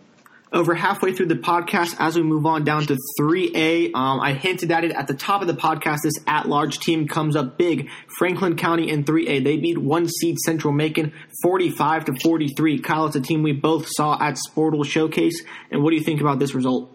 Over 0.52 0.74
halfway 0.74 1.12
through 1.12 1.26
the 1.26 1.36
podcast, 1.36 1.96
as 2.00 2.16
we 2.16 2.24
move 2.24 2.46
on 2.46 2.64
down 2.64 2.86
to 2.86 2.98
3A, 3.20 3.94
um, 3.94 4.22
I 4.22 4.34
hinted 4.34 4.72
at 4.72 4.86
it 4.86 4.92
at 4.92 5.06
the 5.06 5.14
top 5.14 5.42
of 5.42 5.48
the 5.48 5.54
podcast. 5.54 5.98
This 6.04 6.14
at-large 6.28 6.80
team 6.80 7.10
comes 7.10 7.36
up 7.36 7.58
big. 7.58 7.90
Franklin 8.18 8.56
County 8.56 8.90
in 8.90 9.04
3A, 9.04 9.44
they 9.44 9.58
beat 9.58 9.78
one 9.78 10.08
seed 10.08 10.38
Central 10.40 10.72
Macon 10.72 11.12
45 11.44 12.06
to 12.06 12.14
43. 12.24 12.80
Kyle, 12.80 13.08
it's 13.08 13.18
a 13.18 13.22
team 13.22 13.44
we 13.44 13.52
both 13.52 13.88
saw 13.90 14.18
at 14.22 14.38
Sportal 14.48 14.86
Showcase. 14.86 15.44
And 15.72 15.84
what 15.84 15.90
do 15.90 15.98
you 15.98 16.04
think 16.04 16.22
about 16.22 16.40
this 16.40 16.56
result? 16.56 16.95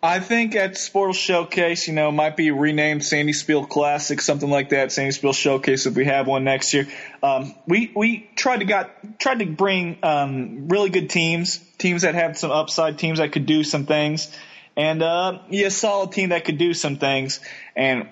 I 0.00 0.20
think 0.20 0.54
at 0.54 0.74
Sportal 0.74 1.14
Showcase, 1.14 1.88
you 1.88 1.94
know, 1.94 2.12
might 2.12 2.36
be 2.36 2.52
renamed 2.52 3.04
Sandy 3.04 3.32
Spiel 3.32 3.66
Classic, 3.66 4.20
something 4.20 4.48
like 4.48 4.68
that. 4.68 4.92
Sandy 4.92 5.10
Spiel 5.10 5.32
Showcase 5.32 5.86
if 5.86 5.96
we 5.96 6.04
have 6.04 6.28
one 6.28 6.44
next 6.44 6.72
year. 6.72 6.86
Um, 7.20 7.52
we 7.66 7.90
we 7.96 8.30
tried 8.36 8.58
to 8.58 8.64
got 8.64 9.18
tried 9.18 9.40
to 9.40 9.46
bring 9.46 9.98
um, 10.04 10.68
really 10.68 10.90
good 10.90 11.10
teams, 11.10 11.58
teams 11.78 12.02
that 12.02 12.14
had 12.14 12.36
some 12.36 12.52
upside, 12.52 12.98
teams 12.98 13.18
that 13.18 13.32
could 13.32 13.46
do 13.46 13.64
some 13.64 13.86
things, 13.86 14.32
and 14.76 15.02
uh, 15.02 15.40
yeah, 15.50 15.68
solid 15.68 16.12
team 16.12 16.28
that 16.28 16.44
could 16.44 16.58
do 16.58 16.74
some 16.74 16.98
things. 16.98 17.40
And 17.74 18.08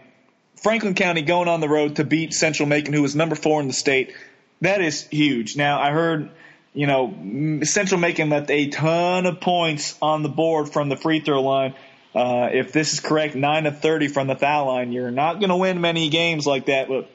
Franklin 0.56 0.94
County 0.94 1.22
going 1.22 1.46
on 1.46 1.60
the 1.60 1.68
road 1.68 1.96
to 1.96 2.04
beat 2.04 2.34
Central 2.34 2.68
Macon, 2.68 2.94
who 2.94 3.02
was 3.02 3.14
number 3.14 3.36
four 3.36 3.60
in 3.60 3.68
the 3.68 3.72
state, 3.72 4.12
that 4.60 4.80
is 4.80 5.06
huge. 5.06 5.56
Now 5.56 5.80
I 5.80 5.92
heard 5.92 6.30
you 6.76 6.86
know, 6.86 7.60
Central 7.62 7.98
Macon 7.98 8.28
left 8.28 8.50
a 8.50 8.68
ton 8.68 9.24
of 9.24 9.40
points 9.40 9.96
on 10.02 10.22
the 10.22 10.28
board 10.28 10.70
from 10.70 10.90
the 10.90 10.96
free 10.96 11.20
throw 11.20 11.40
line. 11.40 11.74
Uh, 12.14 12.50
if 12.52 12.70
this 12.72 12.92
is 12.92 13.00
correct, 13.00 13.34
9 13.34 13.64
of 13.64 13.80
30 13.80 14.08
from 14.08 14.26
the 14.26 14.36
foul 14.36 14.66
line. 14.66 14.92
You're 14.92 15.10
not 15.10 15.40
going 15.40 15.48
to 15.48 15.56
win 15.56 15.80
many 15.80 16.10
games 16.10 16.46
like 16.46 16.66
that, 16.66 16.88
but 16.88 17.10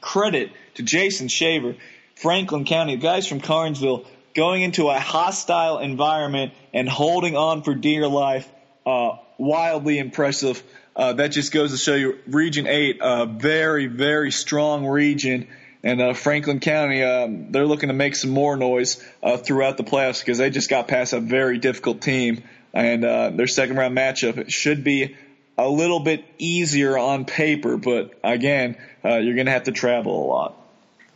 credit 0.00 0.50
to 0.76 0.82
Jason 0.82 1.28
Shaver, 1.28 1.76
Franklin 2.14 2.64
County, 2.64 2.96
the 2.96 3.02
guys 3.02 3.26
from 3.26 3.42
Carnesville, 3.42 4.06
going 4.34 4.62
into 4.62 4.88
a 4.88 4.98
hostile 4.98 5.78
environment 5.78 6.54
and 6.72 6.88
holding 6.88 7.36
on 7.36 7.64
for 7.64 7.74
dear 7.74 8.08
life. 8.08 8.48
Uh, 8.86 9.18
wildly 9.36 9.98
impressive. 9.98 10.62
Uh, 10.94 11.12
that 11.12 11.28
just 11.28 11.52
goes 11.52 11.72
to 11.72 11.76
show 11.76 11.94
you 11.94 12.18
Region 12.26 12.66
8, 12.66 12.98
a 13.02 13.26
very, 13.26 13.88
very 13.88 14.30
strong 14.30 14.86
region 14.86 15.48
and 15.86 16.02
uh, 16.02 16.14
Franklin 16.14 16.58
County, 16.58 17.00
um, 17.04 17.52
they're 17.52 17.64
looking 17.64 17.90
to 17.90 17.94
make 17.94 18.16
some 18.16 18.30
more 18.30 18.56
noise 18.56 19.00
uh, 19.22 19.36
throughout 19.36 19.76
the 19.76 19.84
playoffs 19.84 20.18
because 20.18 20.36
they 20.36 20.50
just 20.50 20.68
got 20.68 20.88
past 20.88 21.12
a 21.12 21.20
very 21.20 21.58
difficult 21.58 22.00
team. 22.00 22.42
And 22.74 23.04
uh, 23.04 23.30
their 23.30 23.46
second 23.46 23.76
round 23.76 23.96
matchup 23.96 24.50
should 24.50 24.82
be 24.82 25.14
a 25.56 25.68
little 25.68 26.00
bit 26.00 26.24
easier 26.38 26.98
on 26.98 27.24
paper, 27.24 27.76
but 27.76 28.18
again, 28.24 28.76
uh, 29.04 29.18
you're 29.18 29.36
going 29.36 29.46
to 29.46 29.52
have 29.52 29.62
to 29.64 29.72
travel 29.72 30.24
a 30.24 30.26
lot. 30.26 30.56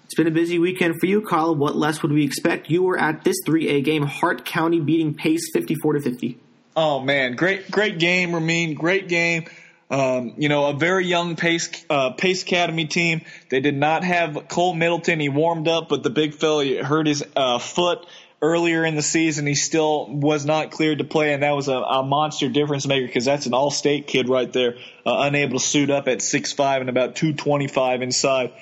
It's 0.04 0.14
been 0.14 0.28
a 0.28 0.30
busy 0.30 0.60
weekend 0.60 1.00
for 1.00 1.06
you, 1.06 1.20
Kyle. 1.22 1.52
What 1.52 1.74
less 1.74 2.00
would 2.02 2.12
we 2.12 2.24
expect? 2.24 2.70
You 2.70 2.84
were 2.84 2.96
at 2.98 3.24
this 3.24 3.38
3A 3.48 3.82
game, 3.82 4.04
Hart 4.04 4.44
County 4.44 4.78
beating 4.78 5.14
Pace 5.14 5.50
54 5.52 5.94
to 5.94 6.00
50. 6.00 6.38
Oh 6.76 7.00
man, 7.00 7.34
great, 7.34 7.72
great 7.72 7.98
game, 7.98 8.32
Ramin. 8.32 8.74
Great 8.74 9.08
game. 9.08 9.46
Um, 9.90 10.34
you 10.36 10.48
know, 10.48 10.66
a 10.66 10.72
very 10.72 11.06
young 11.06 11.34
Pace 11.34 11.84
uh, 11.90 12.10
Pace 12.10 12.42
Academy 12.42 12.86
team. 12.86 13.22
They 13.48 13.60
did 13.60 13.76
not 13.76 14.04
have 14.04 14.46
Cole 14.48 14.72
Middleton. 14.72 15.18
He 15.18 15.28
warmed 15.28 15.66
up, 15.66 15.88
but 15.88 16.04
the 16.04 16.10
big 16.10 16.34
fella 16.34 16.84
hurt 16.84 17.08
his 17.08 17.24
uh, 17.34 17.58
foot 17.58 18.06
earlier 18.40 18.84
in 18.84 18.94
the 18.94 19.02
season. 19.02 19.46
He 19.46 19.56
still 19.56 20.06
was 20.08 20.46
not 20.46 20.70
cleared 20.70 20.98
to 20.98 21.04
play, 21.04 21.34
and 21.34 21.42
that 21.42 21.56
was 21.56 21.68
a, 21.68 21.76
a 21.76 22.02
monster 22.04 22.48
difference 22.48 22.86
maker 22.86 23.06
because 23.06 23.24
that's 23.24 23.46
an 23.46 23.54
all-state 23.54 24.06
kid 24.06 24.28
right 24.28 24.50
there, 24.52 24.76
uh, 25.04 25.22
unable 25.22 25.58
to 25.58 25.64
suit 25.64 25.90
up 25.90 26.08
at 26.08 26.22
six 26.22 26.52
five 26.52 26.80
and 26.80 26.88
about 26.88 27.16
225 27.16 28.02
inside. 28.02 28.52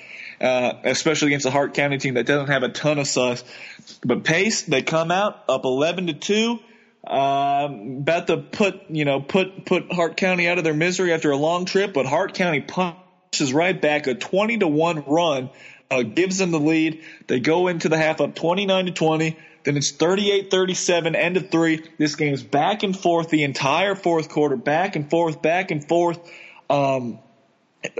Uh, 0.41 0.79
especially 0.85 1.27
against 1.27 1.45
a 1.45 1.51
Hart 1.51 1.73
County 1.73 1.97
team 1.97 2.13
that 2.13 2.25
doesn't 2.25 2.47
have 2.47 2.63
a 2.63 2.69
ton 2.69 2.97
of 2.97 3.05
size. 3.07 3.43
But 4.05 4.23
Pace, 4.23 4.61
they 4.61 4.81
come 4.81 5.11
out 5.11 5.43
up 5.49 5.65
11 5.65 6.07
to 6.07 6.13
2. 6.13 6.59
Um, 7.09 7.97
about 8.01 8.27
to 8.27 8.37
put 8.37 8.81
you 8.89 9.03
know 9.03 9.19
put 9.19 9.65
put 9.65 9.91
Hart 9.91 10.15
County 10.15 10.47
out 10.47 10.59
of 10.59 10.63
their 10.63 10.75
misery 10.75 11.11
after 11.11 11.31
a 11.31 11.37
long 11.37 11.65
trip, 11.65 11.91
but 11.91 12.05
Hart 12.05 12.35
County 12.35 12.61
punches 12.61 13.51
right 13.51 13.79
back 13.79 14.05
a 14.05 14.13
20 14.13 14.59
to 14.59 14.67
one 14.67 15.03
run, 15.07 15.49
uh, 15.89 16.03
gives 16.03 16.37
them 16.37 16.51
the 16.51 16.59
lead. 16.59 17.03
They 17.25 17.39
go 17.39 17.67
into 17.67 17.89
the 17.89 17.97
half 17.97 18.21
up 18.21 18.35
29 18.35 18.85
to 18.85 18.91
20. 18.91 19.37
Then 19.63 19.75
it's 19.75 19.91
38-37, 19.91 21.15
end 21.15 21.35
of 21.35 21.49
three. 21.49 21.83
This 21.97 22.15
game's 22.15 22.43
back 22.43 22.83
and 22.83 22.97
forth 22.97 23.29
the 23.29 23.43
entire 23.43 23.95
fourth 23.95 24.29
quarter, 24.29 24.55
back 24.55 24.95
and 24.95 25.09
forth, 25.09 25.41
back 25.41 25.71
and 25.71 25.85
forth. 25.85 26.19
Um, 26.69 27.19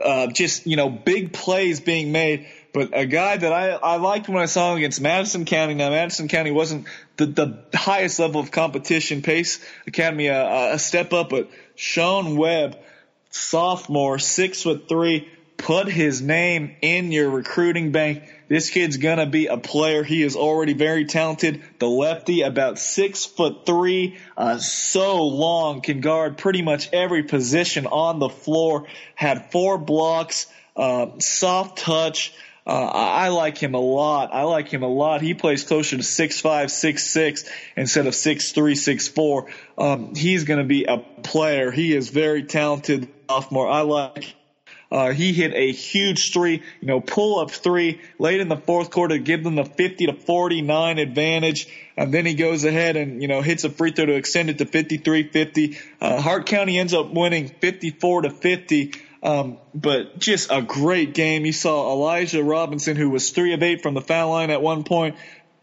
uh, 0.03 0.27
just 0.27 0.67
you 0.67 0.75
know, 0.75 0.89
big 0.89 1.33
plays 1.33 1.79
being 1.79 2.11
made. 2.11 2.47
But 2.73 2.89
a 2.93 3.05
guy 3.05 3.37
that 3.37 3.51
I, 3.51 3.71
I 3.71 3.97
liked 3.97 4.29
when 4.29 4.41
I 4.41 4.45
saw 4.45 4.71
him 4.71 4.77
against 4.77 5.01
Madison 5.01 5.45
County. 5.45 5.73
Now 5.73 5.89
Madison 5.89 6.27
County 6.27 6.51
wasn't 6.51 6.87
the, 7.17 7.25
the 7.25 7.63
highest 7.73 8.19
level 8.19 8.41
of 8.41 8.51
competition. 8.51 9.21
Pace 9.21 9.59
Academy 9.87 10.27
a, 10.27 10.73
a 10.73 10.79
step 10.79 11.13
up, 11.13 11.29
but 11.29 11.49
Sean 11.75 12.37
Webb, 12.37 12.77
sophomore, 13.31 14.19
six 14.19 14.61
foot 14.63 14.87
three, 14.87 15.27
put 15.57 15.87
his 15.87 16.21
name 16.21 16.75
in 16.81 17.11
your 17.11 17.29
recruiting 17.29 17.91
bank. 17.91 18.23
This 18.47 18.69
kid's 18.69 18.97
gonna 18.97 19.25
be 19.25 19.47
a 19.47 19.57
player. 19.57 20.03
He 20.03 20.23
is 20.23 20.35
already 20.35 20.73
very 20.73 21.05
talented. 21.05 21.61
The 21.79 21.87
lefty, 21.87 22.41
about 22.41 22.79
six 22.79 23.25
foot 23.25 23.65
three, 23.65 24.17
uh, 24.37 24.57
so 24.57 25.25
long, 25.25 25.81
can 25.81 26.01
guard 26.01 26.37
pretty 26.37 26.61
much 26.61 26.89
every 26.93 27.23
position 27.23 27.87
on 27.87 28.19
the 28.19 28.29
floor. 28.29 28.87
Had 29.15 29.51
four 29.51 29.77
blocks, 29.77 30.47
uh, 30.75 31.19
soft 31.19 31.79
touch. 31.79 32.33
Uh, 32.67 32.85
I 32.85 33.29
like 33.29 33.57
him 33.57 33.73
a 33.73 33.79
lot. 33.79 34.33
I 34.33 34.43
like 34.43 34.69
him 34.69 34.83
a 34.83 34.87
lot. 34.87 35.21
He 35.21 35.33
plays 35.33 35.63
closer 35.63 35.97
to 35.97 36.03
six 36.03 36.39
five, 36.39 36.71
six 36.71 37.05
six 37.07 37.49
instead 37.75 38.05
of 38.05 38.13
six 38.13 38.51
three, 38.51 38.75
six 38.75 39.07
four. 39.07 39.47
Um, 39.77 40.13
he's 40.15 40.43
going 40.43 40.59
to 40.59 40.65
be 40.65 40.85
a 40.85 40.97
player. 40.97 41.71
He 41.71 41.95
is 41.95 42.09
very 42.09 42.43
talented 42.43 43.09
sophomore. 43.29 43.69
I 43.69 43.81
like. 43.81 44.35
Uh, 44.91 45.11
he 45.11 45.33
hit 45.33 45.53
a 45.53 45.71
huge 45.71 46.33
three, 46.33 46.63
you 46.81 46.87
know, 46.87 46.99
pull 46.99 47.39
up 47.39 47.51
three 47.51 48.01
late 48.17 48.39
in 48.39 48.49
the 48.49 48.57
fourth 48.57 48.89
quarter 48.89 49.17
to 49.17 49.23
give 49.23 49.43
them 49.43 49.55
the 49.55 49.65
50 49.65 50.07
to 50.07 50.13
49 50.13 50.97
advantage. 50.97 51.67
And 51.95 52.11
then 52.11 52.25
he 52.25 52.33
goes 52.33 52.63
ahead 52.63 52.95
and, 52.95 53.21
you 53.21 53.27
know, 53.27 53.41
hits 53.41 53.63
a 53.65 53.69
free 53.69 53.91
throw 53.91 54.07
to 54.07 54.13
extend 54.13 54.49
it 54.49 54.57
to 54.57 54.65
53-50. 54.65 55.77
Uh, 56.01 56.21
Hart 56.21 56.47
County 56.47 56.79
ends 56.79 56.93
up 56.93 57.11
winning 57.13 57.49
54 57.49 58.23
to 58.23 58.29
50. 58.31 58.93
Um, 59.21 59.57
but 59.75 60.17
just 60.19 60.49
a 60.51 60.61
great 60.61 61.13
game. 61.13 61.45
You 61.45 61.51
saw 61.51 61.91
Elijah 61.91 62.43
Robinson, 62.43 62.95
who 62.95 63.09
was 63.09 63.31
three 63.31 63.53
of 63.53 63.61
eight 63.61 63.81
from 63.81 63.93
the 63.93 64.01
foul 64.01 64.31
line 64.31 64.49
at 64.49 64.61
one 64.61 64.83
point, 64.83 65.15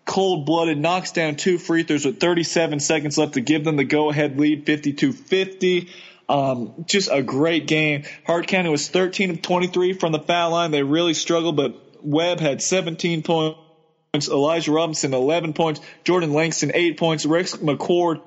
cold 0.04 0.46
blooded, 0.46 0.78
knocks 0.78 1.12
down 1.12 1.36
two 1.36 1.58
free 1.58 1.82
throws 1.82 2.04
with 2.04 2.20
37 2.20 2.80
seconds 2.80 3.16
left 3.16 3.34
to 3.34 3.40
give 3.40 3.64
them 3.64 3.76
the 3.76 3.84
go 3.84 4.10
ahead 4.10 4.38
lead, 4.38 4.66
52 4.66 5.12
50. 5.12 5.88
Um, 6.28 6.84
just 6.86 7.08
a 7.10 7.22
great 7.22 7.66
game. 7.66 8.04
Hart 8.26 8.46
County 8.46 8.68
was 8.68 8.88
13 8.88 9.30
of 9.30 9.42
23 9.42 9.92
from 9.92 10.12
the 10.12 10.18
foul 10.18 10.50
line. 10.50 10.70
They 10.70 10.82
really 10.82 11.14
struggled, 11.14 11.56
but 11.56 11.80
Webb 12.02 12.40
had 12.40 12.60
17 12.60 13.22
points. 13.22 13.58
Elijah 14.28 14.72
Robinson, 14.72 15.14
11 15.14 15.52
points. 15.52 15.80
Jordan 16.04 16.32
Langston, 16.32 16.72
8 16.74 16.98
points. 16.98 17.26
Rex 17.26 17.56
McCord, 17.56 18.20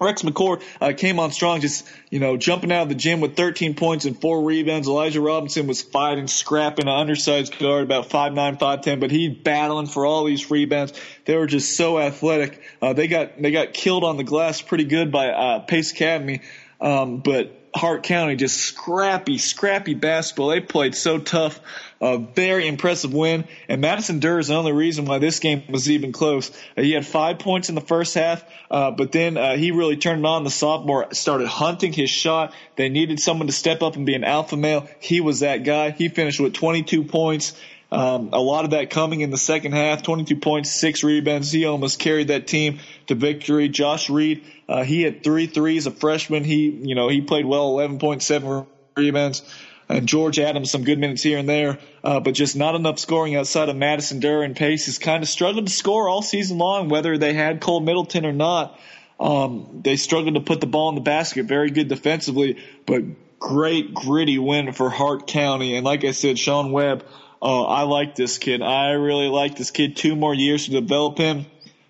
Rex 0.00 0.22
McCord 0.22 0.62
uh, 0.80 0.92
came 0.92 1.20
on 1.20 1.30
strong, 1.30 1.60
just 1.60 1.86
you 2.10 2.18
know 2.18 2.36
jumping 2.36 2.72
out 2.72 2.82
of 2.82 2.88
the 2.88 2.94
gym 2.94 3.20
with 3.20 3.36
13 3.36 3.74
points 3.74 4.04
and 4.04 4.20
four 4.20 4.42
rebounds. 4.42 4.88
Elijah 4.88 5.20
Robinson 5.20 5.66
was 5.66 5.82
fighting, 5.82 6.26
scrapping, 6.26 6.88
an 6.88 6.94
undersized 6.94 7.58
guard, 7.58 7.84
about 7.84 8.08
5'9", 8.08 8.58
5'10", 8.58 9.00
but 9.00 9.10
he 9.10 9.28
battling 9.28 9.86
for 9.86 10.04
all 10.04 10.24
these 10.24 10.50
rebounds. 10.50 10.92
They 11.24 11.36
were 11.36 11.46
just 11.46 11.76
so 11.76 11.98
athletic. 11.98 12.60
Uh, 12.82 12.92
they 12.92 13.06
got 13.06 13.40
they 13.40 13.52
got 13.52 13.72
killed 13.72 14.04
on 14.04 14.16
the 14.16 14.24
glass 14.24 14.60
pretty 14.60 14.84
good 14.84 15.12
by 15.12 15.28
uh, 15.28 15.58
Pace 15.60 15.92
Academy, 15.92 16.40
um, 16.80 17.18
but 17.18 17.63
Hart 17.74 18.04
County, 18.04 18.36
just 18.36 18.56
scrappy, 18.56 19.36
scrappy 19.36 19.94
basketball. 19.94 20.48
They 20.48 20.60
played 20.60 20.94
so 20.94 21.18
tough. 21.18 21.60
A 22.00 22.18
very 22.18 22.68
impressive 22.68 23.12
win. 23.12 23.44
And 23.68 23.80
Madison 23.80 24.20
Durr 24.20 24.38
is 24.38 24.48
the 24.48 24.54
only 24.54 24.72
reason 24.72 25.06
why 25.06 25.18
this 25.18 25.40
game 25.40 25.62
was 25.68 25.90
even 25.90 26.12
close. 26.12 26.50
Uh, 26.76 26.82
he 26.82 26.92
had 26.92 27.06
five 27.06 27.38
points 27.38 27.70
in 27.70 27.74
the 27.74 27.80
first 27.80 28.14
half, 28.14 28.44
uh, 28.70 28.90
but 28.90 29.10
then 29.10 29.36
uh, 29.36 29.56
he 29.56 29.70
really 29.70 29.96
turned 29.96 30.24
on. 30.26 30.44
The 30.44 30.50
sophomore 30.50 31.08
started 31.14 31.48
hunting 31.48 31.92
his 31.92 32.10
shot. 32.10 32.52
They 32.76 32.90
needed 32.90 33.20
someone 33.20 33.46
to 33.46 33.52
step 33.52 33.82
up 33.82 33.96
and 33.96 34.06
be 34.06 34.14
an 34.14 34.24
alpha 34.24 34.56
male. 34.56 34.86
He 35.00 35.20
was 35.20 35.40
that 35.40 35.64
guy. 35.64 35.90
He 35.90 36.08
finished 36.08 36.40
with 36.40 36.52
22 36.52 37.04
points. 37.04 37.54
Um, 37.92 38.30
a 38.32 38.40
lot 38.40 38.64
of 38.64 38.70
that 38.72 38.90
coming 38.90 39.20
in 39.20 39.30
the 39.30 39.38
second 39.38 39.72
half, 39.72 40.02
22 40.02 40.36
points, 40.36 40.70
six 40.70 41.04
rebounds. 41.04 41.52
He 41.52 41.64
almost 41.64 41.98
carried 41.98 42.28
that 42.28 42.46
team 42.46 42.78
to 43.06 43.14
victory. 43.14 43.68
Josh 43.68 44.10
Reed, 44.10 44.42
uh, 44.68 44.82
he 44.82 45.02
had 45.02 45.22
three 45.22 45.46
threes, 45.46 45.86
a 45.86 45.90
freshman. 45.90 46.44
He, 46.44 46.70
you 46.70 46.94
know, 46.94 47.08
he 47.08 47.20
played 47.20 47.46
well, 47.46 47.72
11.7 47.74 48.66
rebounds. 48.96 49.42
And 49.88 50.08
George 50.08 50.38
Adams, 50.38 50.70
some 50.70 50.82
good 50.82 50.98
minutes 50.98 51.22
here 51.22 51.38
and 51.38 51.48
there, 51.48 51.78
uh, 52.02 52.18
but 52.20 52.32
just 52.32 52.56
not 52.56 52.74
enough 52.74 52.98
scoring 52.98 53.36
outside 53.36 53.68
of 53.68 53.76
Madison 53.76 54.18
Durr 54.18 54.42
and 54.42 54.56
Pace 54.56 54.86
has 54.86 54.98
kind 54.98 55.22
of 55.22 55.28
struggled 55.28 55.66
to 55.66 55.72
score 55.72 56.08
all 56.08 56.22
season 56.22 56.56
long, 56.56 56.88
whether 56.88 57.18
they 57.18 57.34
had 57.34 57.60
Cole 57.60 57.80
Middleton 57.80 58.24
or 58.24 58.32
not. 58.32 58.78
Um, 59.20 59.82
they 59.84 59.96
struggled 59.96 60.34
to 60.34 60.40
put 60.40 60.60
the 60.60 60.66
ball 60.66 60.88
in 60.88 60.94
the 60.94 61.00
basket. 61.00 61.44
Very 61.44 61.70
good 61.70 61.88
defensively, 61.88 62.64
but 62.86 63.02
great 63.38 63.92
gritty 63.92 64.38
win 64.38 64.72
for 64.72 64.88
Hart 64.88 65.26
County. 65.26 65.76
And 65.76 65.84
like 65.84 66.04
I 66.04 66.12
said, 66.12 66.38
Sean 66.38 66.72
Webb, 66.72 67.04
uh, 67.42 67.62
I 67.62 67.82
like 67.82 68.14
this 68.14 68.38
kid. 68.38 68.62
I 68.62 68.92
really 68.92 69.28
like 69.28 69.56
this 69.56 69.70
kid. 69.70 69.96
Two 69.96 70.16
more 70.16 70.34
years 70.34 70.66
to 70.66 70.70
develop 70.70 71.18
him. 71.18 71.46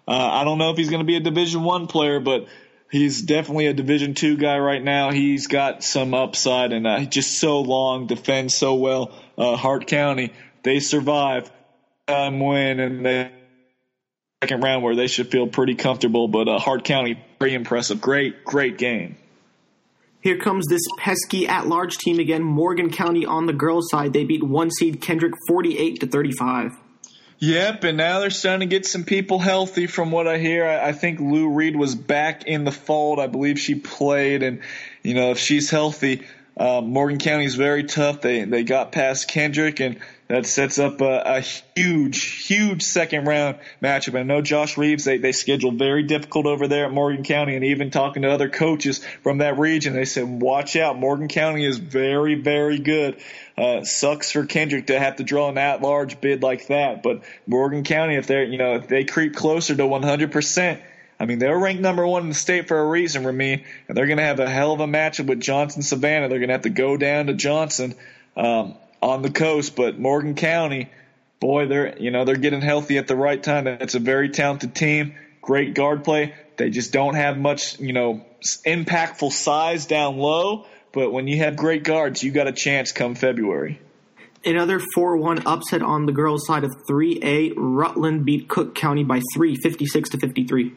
Uh, 0.06 0.12
I 0.12 0.44
don't 0.44 0.58
know 0.58 0.70
if 0.70 0.76
he's 0.76 0.90
going 0.90 1.00
to 1.00 1.06
be 1.06 1.16
a 1.16 1.20
Division 1.20 1.62
One 1.62 1.86
player, 1.86 2.20
but 2.20 2.46
he's 2.90 3.22
definitely 3.22 3.66
a 3.66 3.72
Division 3.72 4.14
Two 4.14 4.36
guy 4.36 4.58
right 4.58 4.82
now. 4.82 5.10
He's 5.10 5.46
got 5.46 5.82
some 5.82 6.14
upside, 6.14 6.72
and 6.72 6.86
uh, 6.86 7.04
just 7.04 7.38
so 7.38 7.60
long, 7.60 8.06
defends 8.06 8.54
so 8.54 8.74
well. 8.74 9.12
Uh, 9.38 9.56
Hart 9.56 9.86
County, 9.86 10.32
they 10.62 10.80
survive, 10.80 11.50
um, 12.08 12.40
win, 12.40 12.80
and 12.80 13.06
they 13.06 13.30
second 14.44 14.62
round 14.62 14.82
where 14.82 14.94
they 14.94 15.06
should 15.06 15.30
feel 15.30 15.46
pretty 15.46 15.74
comfortable. 15.74 16.28
But 16.28 16.48
uh, 16.48 16.58
Hart 16.58 16.84
County, 16.84 17.18
very 17.38 17.54
impressive. 17.54 18.00
Great, 18.00 18.44
great 18.44 18.76
game. 18.76 19.16
Here 20.24 20.38
comes 20.38 20.64
this 20.68 20.80
pesky 20.96 21.46
at-large 21.46 21.98
team 21.98 22.18
again. 22.18 22.42
Morgan 22.42 22.90
County 22.90 23.26
on 23.26 23.44
the 23.44 23.52
girls' 23.52 23.90
side. 23.90 24.14
They 24.14 24.24
beat 24.24 24.42
one 24.42 24.70
seed 24.70 25.02
Kendrick 25.02 25.34
48 25.46 26.00
to 26.00 26.06
35. 26.06 26.70
Yep, 27.40 27.84
and 27.84 27.98
now 27.98 28.20
they're 28.20 28.30
starting 28.30 28.66
to 28.66 28.74
get 28.74 28.86
some 28.86 29.04
people 29.04 29.38
healthy 29.38 29.86
from 29.86 30.10
what 30.10 30.26
I 30.26 30.38
hear. 30.38 30.66
I, 30.66 30.88
I 30.88 30.92
think 30.92 31.20
Lou 31.20 31.50
Reed 31.50 31.76
was 31.76 31.94
back 31.94 32.46
in 32.46 32.64
the 32.64 32.72
fold. 32.72 33.20
I 33.20 33.26
believe 33.26 33.58
she 33.58 33.74
played, 33.74 34.42
and 34.42 34.62
you 35.02 35.12
know 35.12 35.32
if 35.32 35.38
she's 35.38 35.68
healthy, 35.68 36.22
um, 36.56 36.90
Morgan 36.90 37.18
County 37.18 37.44
is 37.44 37.54
very 37.54 37.84
tough. 37.84 38.20
They 38.20 38.44
they 38.44 38.62
got 38.62 38.92
past 38.92 39.28
Kendrick, 39.28 39.80
and 39.80 39.98
that 40.28 40.46
sets 40.46 40.78
up 40.78 41.00
a, 41.02 41.22
a 41.36 41.40
huge, 41.40 42.22
huge 42.22 42.82
second 42.82 43.26
round 43.26 43.58
matchup. 43.82 44.18
I 44.18 44.22
know 44.22 44.40
Josh 44.40 44.78
Reeves, 44.78 45.04
they, 45.04 45.18
they 45.18 45.32
scheduled 45.32 45.78
very 45.78 46.02
difficult 46.02 46.46
over 46.46 46.66
there 46.66 46.86
at 46.86 46.92
Morgan 46.92 47.24
County 47.24 47.56
and 47.56 47.64
even 47.64 47.90
talking 47.90 48.22
to 48.22 48.30
other 48.30 48.48
coaches 48.48 49.04
from 49.22 49.38
that 49.38 49.58
region, 49.58 49.92
they 49.92 50.06
said, 50.06 50.24
watch 50.26 50.76
out. 50.76 50.98
Morgan 50.98 51.28
County 51.28 51.66
is 51.66 51.76
very, 51.76 52.36
very 52.36 52.78
good. 52.78 53.18
Uh, 53.58 53.84
sucks 53.84 54.32
for 54.32 54.46
Kendrick 54.46 54.86
to 54.86 54.98
have 54.98 55.16
to 55.16 55.24
draw 55.24 55.50
an 55.50 55.58
at-large 55.58 56.20
bid 56.20 56.42
like 56.42 56.68
that, 56.68 57.02
but 57.02 57.22
Morgan 57.46 57.84
County, 57.84 58.16
if 58.16 58.26
they're, 58.26 58.44
you 58.44 58.58
know, 58.58 58.76
if 58.76 58.88
they 58.88 59.04
creep 59.04 59.36
closer 59.36 59.76
to 59.76 59.82
100%, 59.82 60.80
I 61.18 61.26
mean, 61.26 61.38
they're 61.38 61.58
ranked 61.58 61.82
number 61.82 62.06
one 62.06 62.22
in 62.22 62.28
the 62.28 62.34
state 62.34 62.68
for 62.68 62.78
a 62.78 62.86
reason, 62.88 63.24
Remy, 63.24 63.64
and 63.88 63.96
they're 63.96 64.06
going 64.06 64.18
to 64.18 64.24
have 64.24 64.40
a 64.40 64.48
hell 64.48 64.72
of 64.72 64.80
a 64.80 64.86
matchup 64.86 65.26
with 65.26 65.40
Johnson 65.40 65.82
Savannah. 65.82 66.28
They're 66.28 66.38
going 66.38 66.48
to 66.48 66.54
have 66.54 66.62
to 66.62 66.70
go 66.70 66.96
down 66.96 67.26
to 67.26 67.34
Johnson. 67.34 67.94
Um, 68.36 68.74
on 69.04 69.20
the 69.20 69.30
coast, 69.30 69.76
but 69.76 69.98
Morgan 69.98 70.34
County, 70.34 70.88
boy, 71.38 71.66
they're 71.66 71.98
you 71.98 72.10
know 72.10 72.24
they're 72.24 72.36
getting 72.36 72.62
healthy 72.62 72.96
at 72.96 73.06
the 73.06 73.14
right 73.14 73.40
time. 73.40 73.66
It's 73.66 73.94
a 73.94 73.98
very 73.98 74.30
talented 74.30 74.74
team, 74.74 75.14
great 75.42 75.74
guard 75.74 76.04
play. 76.04 76.34
They 76.56 76.70
just 76.70 76.92
don't 76.92 77.14
have 77.14 77.36
much 77.36 77.78
you 77.78 77.92
know 77.92 78.24
impactful 78.66 79.30
size 79.32 79.84
down 79.84 80.16
low, 80.16 80.64
but 80.92 81.12
when 81.12 81.28
you 81.28 81.38
have 81.38 81.56
great 81.56 81.84
guards, 81.84 82.22
you 82.22 82.32
got 82.32 82.48
a 82.48 82.52
chance 82.52 82.92
come 82.92 83.14
February. 83.14 83.78
Another 84.46 84.80
4 84.94 85.16
1 85.18 85.46
upset 85.46 85.82
on 85.82 86.06
the 86.06 86.12
girls' 86.12 86.46
side 86.46 86.64
of 86.64 86.70
3A. 86.88 87.52
Rutland 87.56 88.24
beat 88.24 88.48
Cook 88.48 88.74
County 88.74 89.04
by 89.04 89.20
3, 89.34 89.56
56 89.56 90.10
to 90.10 90.18
53. 90.18 90.72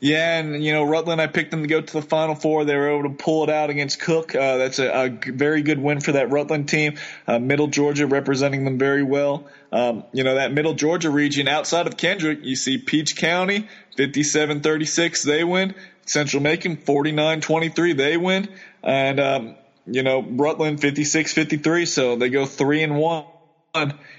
Yeah, 0.00 0.38
and 0.38 0.62
you 0.62 0.72
know 0.72 0.84
Rutland, 0.84 1.20
I 1.20 1.26
picked 1.26 1.50
them 1.50 1.62
to 1.62 1.68
go 1.68 1.80
to 1.80 1.92
the 1.92 2.02
Final 2.02 2.34
Four. 2.34 2.64
They 2.64 2.76
were 2.76 2.90
able 2.90 3.08
to 3.08 3.16
pull 3.16 3.44
it 3.44 3.50
out 3.50 3.70
against 3.70 4.00
Cook. 4.00 4.34
Uh, 4.34 4.58
that's 4.58 4.78
a, 4.78 4.88
a, 4.88 5.08
very 5.08 5.62
good 5.62 5.78
win 5.78 6.00
for 6.00 6.12
that 6.12 6.30
Rutland 6.30 6.68
team. 6.68 6.96
Uh, 7.26 7.38
Middle 7.38 7.68
Georgia 7.68 8.06
representing 8.06 8.64
them 8.64 8.78
very 8.78 9.02
well. 9.02 9.46
Um, 9.72 10.04
you 10.12 10.22
know 10.22 10.34
that 10.34 10.52
Middle 10.52 10.74
Georgia 10.74 11.10
region 11.10 11.48
outside 11.48 11.86
of 11.86 11.96
Kendrick, 11.96 12.40
you 12.42 12.56
see 12.56 12.78
Peach 12.78 13.16
County 13.16 13.68
57-36, 13.96 15.22
they 15.22 15.44
win. 15.44 15.74
Central 16.04 16.42
Macon 16.42 16.76
49-23, 16.76 17.96
they 17.96 18.16
win, 18.16 18.48
and 18.82 19.18
um, 19.18 19.54
you 19.86 20.02
know 20.02 20.20
Rutland 20.20 20.80
56-53, 20.80 21.88
so 21.88 22.16
they 22.16 22.28
go 22.28 22.44
three 22.44 22.82
and 22.82 22.96
one 22.96 23.24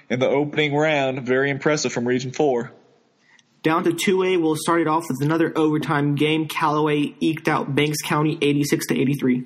in 0.10 0.20
the 0.20 0.28
opening 0.28 0.76
round. 0.76 1.22
Very 1.22 1.50
impressive 1.50 1.94
from 1.94 2.08
Region 2.08 2.32
Four. 2.32 2.72
Down 3.68 3.84
to 3.84 3.92
2A, 3.92 4.42
we'll 4.42 4.56
start 4.56 4.80
it 4.80 4.88
off 4.88 5.10
with 5.10 5.22
another 5.22 5.52
overtime 5.58 6.16
game. 6.16 6.48
Callaway 6.48 7.14
eked 7.20 7.50
out 7.50 7.76
Banks 7.76 7.98
County 8.02 8.38
86 8.42 8.88
to 8.88 8.98
83. 8.98 9.44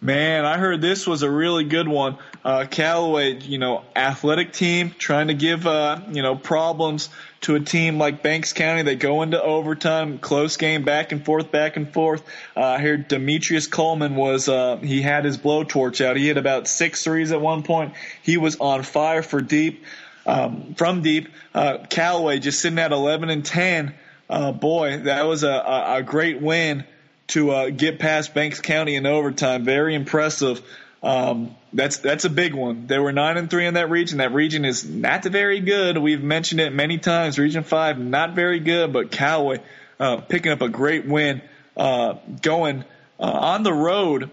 Man, 0.00 0.44
I 0.44 0.58
heard 0.58 0.80
this 0.80 1.06
was 1.06 1.22
a 1.22 1.30
really 1.30 1.62
good 1.62 1.86
one. 1.86 2.18
Uh, 2.44 2.66
Callaway, 2.68 3.38
you 3.38 3.58
know, 3.58 3.84
athletic 3.94 4.52
team 4.52 4.92
trying 4.98 5.28
to 5.28 5.34
give, 5.34 5.64
uh, 5.64 6.00
you 6.10 6.22
know, 6.22 6.34
problems 6.34 7.08
to 7.42 7.54
a 7.54 7.60
team 7.60 7.98
like 7.98 8.20
Banks 8.20 8.52
County. 8.52 8.82
They 8.82 8.96
go 8.96 9.22
into 9.22 9.40
overtime, 9.40 10.18
close 10.18 10.56
game, 10.56 10.82
back 10.82 11.12
and 11.12 11.24
forth, 11.24 11.52
back 11.52 11.76
and 11.76 11.94
forth. 11.94 12.24
Uh, 12.56 12.64
I 12.64 12.78
heard 12.80 13.06
Demetrius 13.06 13.68
Coleman 13.68 14.16
was, 14.16 14.48
uh, 14.48 14.78
he 14.78 15.02
had 15.02 15.24
his 15.24 15.38
blowtorch 15.38 16.04
out. 16.04 16.16
He 16.16 16.26
had 16.26 16.36
about 16.36 16.66
six 16.66 17.04
threes 17.04 17.30
at 17.30 17.40
one 17.40 17.62
point. 17.62 17.94
He 18.22 18.38
was 18.38 18.56
on 18.56 18.82
fire 18.82 19.22
for 19.22 19.40
deep 19.40 19.84
um, 20.26 20.74
from 20.74 21.02
deep. 21.02 21.28
Uh, 21.54 21.78
Callaway 21.88 22.38
just 22.38 22.60
sitting 22.60 22.78
at 22.78 22.92
11 22.92 23.30
and 23.30 23.44
10. 23.44 23.94
Uh, 24.28 24.52
boy, 24.52 24.98
that 24.98 25.26
was 25.26 25.42
a, 25.42 25.50
a, 25.50 25.96
a 25.96 26.02
great 26.02 26.40
win 26.40 26.84
to 27.28 27.50
uh, 27.50 27.70
get 27.70 27.98
past 27.98 28.34
Banks 28.34 28.60
County 28.60 28.94
in 28.94 29.06
overtime. 29.06 29.64
Very 29.64 29.94
impressive. 29.94 30.62
Um, 31.02 31.56
that's 31.72 31.98
that's 31.98 32.24
a 32.24 32.30
big 32.30 32.54
one. 32.54 32.86
They 32.86 32.98
were 32.98 33.12
nine 33.12 33.36
and 33.36 33.50
three 33.50 33.66
in 33.66 33.74
that 33.74 33.90
region. 33.90 34.18
That 34.18 34.32
region 34.32 34.64
is 34.64 34.84
not 34.88 35.24
very 35.24 35.60
good. 35.60 35.98
We've 35.98 36.22
mentioned 36.22 36.60
it 36.60 36.72
many 36.72 36.98
times. 36.98 37.38
Region 37.38 37.64
five 37.64 37.98
not 37.98 38.34
very 38.34 38.60
good, 38.60 38.92
but 38.92 39.10
Callaway 39.10 39.60
uh, 39.98 40.18
picking 40.18 40.52
up 40.52 40.62
a 40.62 40.68
great 40.68 41.06
win, 41.06 41.42
uh, 41.76 42.14
going 42.40 42.84
uh, 43.18 43.22
on 43.22 43.62
the 43.64 43.72
road, 43.72 44.30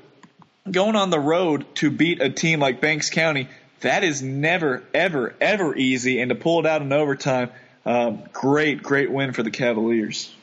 going 0.70 0.96
on 0.96 1.10
the 1.10 1.20
road 1.20 1.66
to 1.76 1.90
beat 1.90 2.22
a 2.22 2.30
team 2.30 2.60
like 2.60 2.82
Banks 2.82 3.10
County 3.10 3.48
that 3.82 4.04
is 4.04 4.22
never, 4.22 4.84
ever, 4.94 5.36
ever 5.40 5.76
easy. 5.76 6.20
And 6.20 6.30
to 6.30 6.36
pull 6.36 6.60
it 6.60 6.66
out 6.66 6.82
in 6.82 6.92
overtime, 6.92 7.50
um, 7.86 8.24
great, 8.34 8.84
great 8.84 9.12
win 9.12 9.34
for 9.34 9.44
the 9.44 9.52
Cavaliers. 9.52 10.34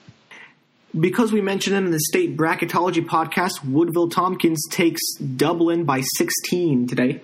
Because 0.99 1.33
we 1.33 1.40
mentioned 1.40 1.77
him 1.77 1.87
in 1.87 1.92
the 1.92 2.01
state 2.01 2.37
bracketology 2.37 3.05
podcast, 3.05 3.64
Woodville 3.64 4.09
Tompkins 4.09 4.66
takes 4.70 5.03
Dublin 5.16 5.85
by 5.85 6.01
16 6.16 6.87
today. 6.87 7.20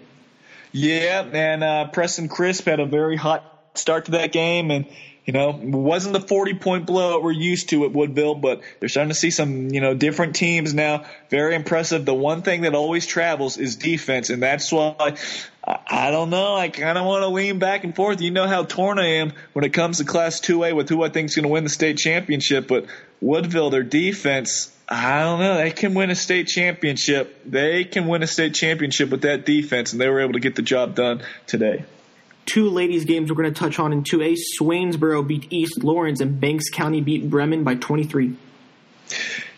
Yeah, 0.73 1.23
and 1.33 1.65
uh, 1.65 1.89
Preston 1.89 2.29
Crisp 2.29 2.67
had 2.67 2.81
a 2.81 2.87
very 2.87 3.17
hot 3.17 3.45
start 3.75 4.07
to 4.07 4.13
that 4.13 4.33
game, 4.33 4.71
and 4.71 4.87
you 5.25 5.33
know, 5.33 5.51
wasn't 5.63 6.15
the 6.15 6.21
40 6.21 6.55
point 6.55 6.87
blowout 6.87 7.23
we're 7.23 7.31
used 7.31 7.69
to 7.69 7.85
at 7.85 7.93
Woodville, 7.93 8.35
but 8.35 8.63
they're 8.81 8.89
starting 8.89 9.11
to 9.11 9.15
see 9.15 9.31
some, 9.31 9.69
you 9.69 9.81
know, 9.81 9.95
different 9.95 10.35
teams 10.35 10.75
now. 10.75 11.05
Very 11.31 11.55
impressive. 11.55 12.05
The 12.05 12.15
one 12.15 12.43
thing 12.43 12.63
that 12.63 12.75
always 12.75 13.07
travels 13.07 13.57
is 13.57 13.77
defense, 13.77 14.31
and 14.31 14.43
that's 14.43 14.73
why 14.73 15.17
I, 15.65 16.11
don't 16.11 16.31
know. 16.31 16.57
I 16.57 16.69
kind 16.69 16.99
of 16.99 17.07
want 17.07 17.23
to 17.23 17.29
lean 17.29 17.59
back 17.59 17.85
and 17.85 17.95
forth. 17.95 18.21
You 18.21 18.33
know 18.33 18.49
how 18.49 18.65
torn 18.65 18.99
I 18.99 19.19
am 19.19 19.33
when 19.53 19.65
it 19.65 19.73
comes 19.73 19.99
to 19.99 20.05
Class 20.05 20.41
2A 20.41 20.75
with 20.75 20.89
who 20.89 21.03
I 21.05 21.09
think 21.09 21.29
is 21.29 21.37
going 21.37 21.45
to 21.45 21.49
win 21.49 21.63
the 21.63 21.71
state 21.71 21.99
championship, 21.99 22.67
but 22.67 22.87
Woodville, 23.21 23.71
their 23.71 23.85
defense, 23.85 24.73
I 24.89 25.21
don't 25.21 25.39
know. 25.39 25.57
They 25.57 25.71
can 25.71 25.95
win 25.95 26.11
a 26.11 26.15
state 26.17 26.49
championship. 26.49 27.43
They 27.47 27.85
can 27.85 28.09
win 28.09 28.23
a 28.23 28.27
state 28.27 28.55
championship 28.55 29.11
with 29.11 29.23
that 29.23 29.47
defense, 29.47 29.93
and 29.93 30.01
they 30.01 30.09
were 30.09 30.21
able 30.21 30.33
to 30.35 30.41
get 30.41 30.57
the 30.57 30.63
job 30.63 30.97
done 30.97 31.23
today. 31.47 31.85
Two 32.45 32.69
ladies' 32.69 33.05
games 33.05 33.31
we're 33.31 33.37
going 33.37 33.55
to 33.55 33.59
touch 33.59 33.79
on 33.79 33.93
in 33.93 34.03
2A. 34.03 34.37
Swainsboro 34.59 35.27
beat 35.27 35.47
East 35.51 35.85
Laurens, 35.85 36.21
and 36.21 36.41
Banks 36.41 36.69
County 36.69 37.01
beat 37.01 37.31
Bremen 37.31 37.63
by 37.63 37.77
23. 37.77 38.37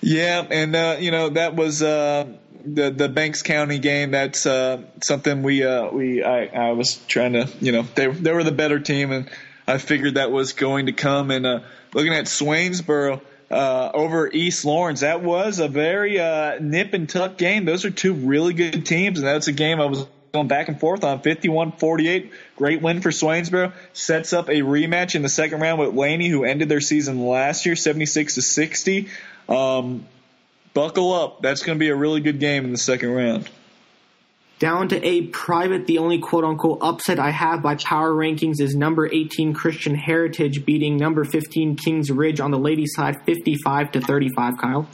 Yeah, 0.02 0.46
and 0.50 0.76
uh, 0.76 0.96
you 1.00 1.10
know 1.10 1.30
that 1.30 1.56
was 1.56 1.82
uh, 1.82 2.26
the 2.64 2.90
the 2.90 3.08
Banks 3.08 3.42
County 3.42 3.78
game. 3.78 4.10
That's 4.10 4.46
uh, 4.46 4.82
something 5.02 5.42
we 5.42 5.64
uh, 5.64 5.90
we 5.90 6.22
I, 6.22 6.46
I 6.46 6.72
was 6.72 6.96
trying 7.06 7.34
to 7.34 7.48
you 7.60 7.72
know 7.72 7.82
they 7.94 8.06
they 8.06 8.32
were 8.32 8.44
the 8.44 8.52
better 8.52 8.80
team, 8.80 9.12
and 9.12 9.30
I 9.66 9.78
figured 9.78 10.14
that 10.14 10.30
was 10.30 10.52
going 10.52 10.86
to 10.86 10.92
come. 10.92 11.30
And 11.30 11.46
uh, 11.46 11.60
looking 11.92 12.14
at 12.14 12.24
Swainsboro 12.24 13.20
uh, 13.50 13.90
over 13.92 14.30
East 14.30 14.64
Laurens, 14.64 15.00
that 15.00 15.22
was 15.22 15.58
a 15.58 15.68
very 15.68 16.18
uh, 16.20 16.58
nip 16.60 16.94
and 16.94 17.08
tuck 17.08 17.36
game. 17.36 17.64
Those 17.64 17.84
are 17.84 17.90
two 17.90 18.14
really 18.14 18.54
good 18.54 18.86
teams, 18.86 19.18
and 19.18 19.26
that's 19.26 19.48
a 19.48 19.52
game 19.52 19.80
I 19.80 19.86
was 19.86 20.06
going 20.32 20.48
back 20.48 20.68
and 20.68 20.80
forth 20.80 21.04
on 21.04 21.20
51-48. 21.22 22.32
Great 22.56 22.82
win 22.82 23.00
for 23.00 23.10
Swainsboro. 23.10 23.72
Sets 23.92 24.32
up 24.32 24.48
a 24.48 24.62
rematch 24.62 25.14
in 25.14 25.22
the 25.22 25.28
second 25.28 25.60
round 25.60 25.78
with 25.78 25.94
Laney, 25.94 26.28
who 26.28 26.44
ended 26.44 26.68
their 26.68 26.80
season 26.80 27.24
last 27.24 27.66
year 27.66 27.76
76 27.76 28.34
to 28.34 28.42
60. 28.42 29.08
Um, 29.48 30.06
buckle 30.74 31.12
up. 31.12 31.40
That's 31.40 31.62
going 31.62 31.78
to 31.78 31.80
be 31.80 31.88
a 31.88 31.96
really 31.96 32.20
good 32.20 32.40
game 32.40 32.64
in 32.64 32.72
the 32.72 32.78
second 32.78 33.10
round. 33.12 33.48
Down 34.58 34.88
to 34.88 35.04
a 35.04 35.22
private, 35.22 35.86
the 35.86 35.98
only 35.98 36.20
quote 36.20 36.44
unquote 36.44 36.78
upset 36.80 37.18
I 37.18 37.30
have 37.30 37.62
by 37.62 37.74
power 37.74 38.12
rankings 38.12 38.60
is 38.60 38.74
number 38.74 39.06
18 39.12 39.52
Christian 39.52 39.94
Heritage 39.94 40.64
beating 40.64 40.96
number 40.96 41.24
15 41.24 41.76
Kings 41.76 42.10
Ridge 42.10 42.40
on 42.40 42.50
the 42.50 42.58
ladies' 42.58 42.92
side 42.94 43.16
55 43.26 43.92
to 43.92 44.00
35, 44.00 44.58
Kyle. 44.58 44.88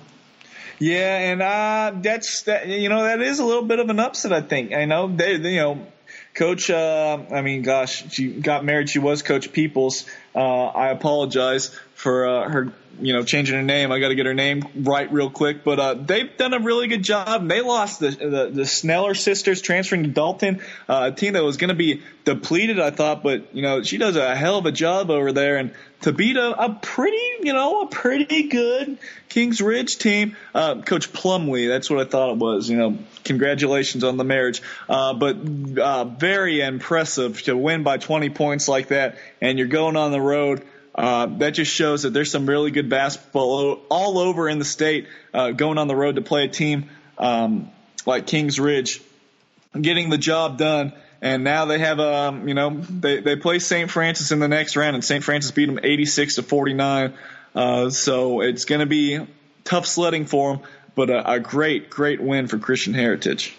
Yeah, 0.79 1.19
and 1.19 1.43
uh, 1.43 1.93
that's 2.01 2.43
that. 2.45 2.67
You 2.67 2.89
know, 2.89 3.05
that 3.05 3.21
is 3.21 3.39
a 3.39 3.45
little 3.45 3.65
bit 3.65 3.81
of 3.81 3.91
an 3.91 4.01
upset. 4.01 4.33
I 4.33 4.41
think. 4.41 4.73
I 4.73 4.87
know 4.87 5.15
they, 5.15 5.37
they 5.37 5.55
you 5.55 5.61
know, 5.61 5.87
Coach. 6.33 6.71
Uh, 6.71 7.19
I 7.31 7.43
mean, 7.43 7.61
gosh, 7.61 8.11
she 8.11 8.33
got 8.33 8.65
married. 8.65 8.89
She 8.89 8.99
was 8.99 9.21
Coach 9.21 9.53
Peoples. 9.53 10.07
Uh, 10.35 10.67
I 10.67 10.91
apologize 10.91 11.77
for 11.95 12.27
uh, 12.27 12.49
her 12.49 12.73
you 13.01 13.13
know, 13.13 13.23
changing 13.23 13.57
her 13.57 13.63
name. 13.63 13.93
I 13.93 13.99
got 13.99 14.09
to 14.09 14.15
get 14.15 14.27
her 14.27 14.35
name 14.35 14.65
right 14.75 15.11
real 15.11 15.31
quick. 15.31 15.65
But 15.65 15.81
uh, 15.81 15.95
they've 15.95 16.37
done 16.37 16.55
a 16.55 16.61
really 16.61 16.87
good 16.89 17.03
job. 17.03 17.49
They 17.49 17.61
lost 17.61 18.01
the 18.01 18.11
the, 18.11 18.51
the 18.53 18.67
Sneller 18.67 19.15
sisters 19.15 19.63
transferring 19.63 20.05
to 20.05 20.11
Dalton, 20.11 20.61
a 20.89 21.13
team 21.13 21.35
that 21.35 21.45
was 21.45 21.57
going 21.57 21.69
to 21.69 21.75
be 21.75 22.03
depleted, 22.25 22.79
I 22.79 22.91
thought. 22.91 23.23
But 23.23 23.55
you 23.55 23.63
know, 23.63 23.83
she 23.83 23.99
does 23.99 24.17
a 24.17 24.35
hell 24.37 24.59
of 24.59 24.67
a 24.67 24.73
job 24.73 25.11
over 25.11 25.33
there, 25.33 25.57
and 25.57 25.73
to 26.03 26.13
beat 26.13 26.37
a, 26.37 26.65
a 26.65 26.75
pretty, 26.75 27.23
you 27.43 27.53
know, 27.53 27.83
a 27.83 27.87
pretty 27.87 28.45
good 28.49 28.99
Kings 29.29 29.61
Ridge 29.61 29.99
team. 29.99 30.37
Uh, 30.55 30.81
Coach 30.83 31.13
Plumley, 31.13 31.67
that's 31.67 31.91
what 31.91 32.01
I 32.01 32.09
thought 32.09 32.33
it 32.33 32.39
was. 32.39 32.69
You 32.69 32.77
know, 32.77 32.99
congratulations 33.25 34.03
on 34.05 34.17
the 34.17 34.25
marriage. 34.25 34.63
Uh, 34.89 35.15
but 35.15 35.37
uh, 35.79 36.05
very 36.05 36.61
impressive 36.61 37.43
to 37.43 37.57
win 37.57 37.83
by 37.83 37.99
20 37.99 38.31
points 38.31 38.67
like 38.67 38.89
that, 38.89 39.19
and 39.41 39.59
you're 39.59 39.69
going 39.69 39.97
on 39.97 40.11
the 40.11 40.20
road. 40.21 40.65
Uh, 40.95 41.27
that 41.39 41.51
just 41.51 41.73
shows 41.73 42.03
that 42.03 42.13
there's 42.13 42.31
some 42.31 42.47
really 42.47 42.71
good 42.71 42.89
basketball 42.89 43.81
all 43.89 44.19
over 44.19 44.49
in 44.49 44.59
the 44.59 44.65
state 44.65 45.07
uh, 45.33 45.53
going 45.53 45.79
on 45.79 45.89
the 45.89 45.95
road 45.95 46.17
to 46.17 46.23
play 46.23 46.45
a 46.45 46.49
team 46.49 46.91
um, 47.17 47.71
like 48.07 48.27
Kings 48.27 48.59
Ridge, 48.59 49.01
getting 49.81 50.11
the 50.11 50.19
job 50.19 50.59
done. 50.59 50.93
And 51.23 51.45
now 51.45 51.67
they 51.67 51.79
have, 51.79 52.01
um, 52.01 52.49
you 52.49 52.55
know, 52.55 52.71
they, 52.71 53.21
they 53.21 53.37
play 53.37 53.59
St. 53.59 53.91
Francis 53.91 54.33
in 54.33 54.41
the 54.41 54.49
next 54.49 54.75
round, 54.77 54.95
and 54.95 55.05
St. 55.05 55.23
Francis 55.23 55.51
beat 55.53 55.67
them 55.67 55.79
86 55.83 56.37
to 56.37 56.43
49. 56.43 57.15
Uh, 57.55 57.91
so 57.91 58.41
it's 58.41 58.65
going 58.65 58.81
to 58.81 58.87
be 58.87 59.27
tough 59.65 59.87
sledding 59.87 60.25
for 60.25 60.55
them, 60.55 60.63
but 60.95 61.11
a, 61.11 61.33
a 61.33 61.41
great, 61.41 61.91
great 61.91 62.21
win 62.21 62.49
for 62.49 62.59
Christian 62.59 62.95
Heritage 62.95 63.55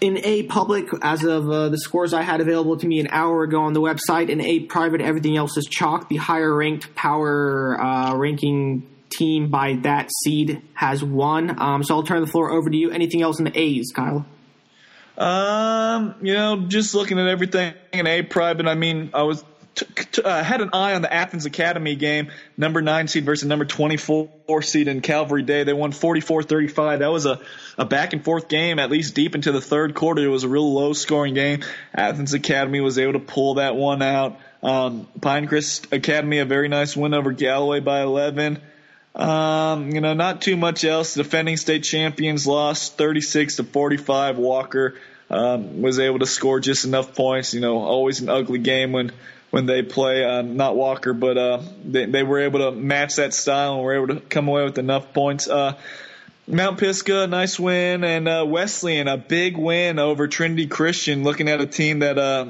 in 0.00 0.18
a 0.24 0.44
public, 0.44 0.88
as 1.02 1.24
of 1.24 1.50
uh, 1.50 1.68
the 1.68 1.78
scores 1.78 2.14
I 2.14 2.22
had 2.22 2.40
available 2.40 2.76
to 2.78 2.86
me 2.86 3.00
an 3.00 3.08
hour 3.10 3.42
ago 3.42 3.62
on 3.62 3.72
the 3.72 3.80
website, 3.80 4.28
in 4.28 4.40
a 4.40 4.60
private, 4.60 5.00
everything 5.00 5.36
else 5.36 5.56
is 5.56 5.66
chalk. 5.66 6.08
The 6.08 6.16
higher 6.16 6.54
ranked 6.54 6.94
power 6.94 7.80
uh, 7.80 8.16
ranking 8.16 8.88
team 9.10 9.50
by 9.50 9.74
that 9.82 10.08
seed 10.22 10.62
has 10.74 11.04
won. 11.04 11.60
Um, 11.60 11.82
so 11.82 11.96
I'll 11.96 12.02
turn 12.02 12.20
the 12.20 12.26
floor 12.26 12.50
over 12.50 12.70
to 12.70 12.76
you. 12.76 12.90
Anything 12.90 13.22
else 13.22 13.38
in 13.38 13.44
the 13.44 13.58
A's, 13.58 13.92
Kyle? 13.94 14.24
Um, 15.18 16.14
you 16.22 16.32
know, 16.32 16.64
just 16.66 16.94
looking 16.94 17.18
at 17.18 17.28
everything 17.28 17.74
in 17.92 18.06
A 18.06 18.22
private. 18.22 18.66
I 18.66 18.74
mean, 18.74 19.10
I 19.12 19.24
was 19.24 19.44
t- 19.74 20.22
uh, 20.22 20.42
had 20.42 20.60
an 20.60 20.70
eye 20.72 20.94
on 20.94 21.02
the 21.02 21.12
Athens 21.12 21.46
Academy 21.46 21.96
game, 21.96 22.30
number 22.56 22.82
nine 22.82 23.08
seed 23.08 23.24
versus 23.24 23.46
number 23.46 23.64
24 23.64 24.62
seed 24.62 24.88
in 24.88 25.00
Calvary 25.00 25.42
Day. 25.42 25.64
They 25.64 25.72
won 25.72 25.92
44-35. 25.92 26.98
That 27.00 27.08
was 27.08 27.26
a, 27.26 27.40
a 27.78 27.84
back 27.84 28.12
and 28.12 28.24
forth 28.24 28.48
game, 28.48 28.78
at 28.78 28.90
least 28.90 29.14
deep 29.14 29.34
into 29.34 29.52
the 29.52 29.60
third 29.60 29.94
quarter. 29.94 30.24
It 30.24 30.28
was 30.28 30.44
a 30.44 30.48
real 30.48 30.72
low 30.72 30.92
scoring 30.92 31.34
game. 31.34 31.60
Athens 31.94 32.34
Academy 32.34 32.80
was 32.80 32.98
able 32.98 33.14
to 33.14 33.20
pull 33.20 33.54
that 33.54 33.76
one 33.76 34.02
out. 34.02 34.38
Um, 34.62 35.08
Pinecrest 35.18 35.92
Academy, 35.92 36.38
a 36.38 36.44
very 36.44 36.68
nice 36.68 36.96
win 36.96 37.14
over 37.14 37.32
Galloway 37.32 37.80
by 37.80 38.02
11. 38.02 38.60
Um, 39.14 39.90
you 39.90 40.00
know, 40.00 40.14
not 40.14 40.42
too 40.42 40.56
much 40.56 40.84
else. 40.84 41.14
Defending 41.14 41.56
state 41.56 41.82
champions 41.82 42.46
lost 42.46 42.96
36 42.96 43.56
to 43.56 43.64
45. 43.64 44.38
Walker 44.38 44.96
um, 45.30 45.82
was 45.82 45.98
able 45.98 46.18
to 46.20 46.26
score 46.26 46.60
just 46.60 46.84
enough 46.84 47.14
points. 47.14 47.54
You 47.54 47.60
know, 47.60 47.78
always 47.78 48.20
an 48.20 48.28
ugly 48.28 48.58
game 48.58 48.92
when 48.92 49.12
when 49.50 49.66
they 49.66 49.82
play. 49.82 50.24
Uh, 50.24 50.42
not 50.42 50.76
Walker, 50.76 51.12
but 51.12 51.36
uh, 51.36 51.60
they, 51.84 52.06
they 52.06 52.22
were 52.22 52.40
able 52.40 52.70
to 52.70 52.72
match 52.72 53.16
that 53.16 53.34
style 53.34 53.74
and 53.74 53.84
were 53.84 53.94
able 53.94 54.14
to 54.14 54.20
come 54.20 54.48
away 54.48 54.64
with 54.64 54.78
enough 54.78 55.12
points. 55.12 55.48
Uh, 55.48 55.74
Mount 56.46 56.78
Pisgah, 56.78 57.26
nice 57.28 57.60
win, 57.60 58.02
and 58.02 58.26
uh, 58.26 58.44
Wesleyan, 58.46 59.06
a 59.06 59.16
big 59.16 59.56
win 59.56 59.98
over 59.98 60.26
Trinity 60.26 60.66
Christian. 60.66 61.22
Looking 61.22 61.48
at 61.48 61.60
a 61.60 61.66
team 61.66 62.00
that, 62.00 62.18
uh, 62.18 62.46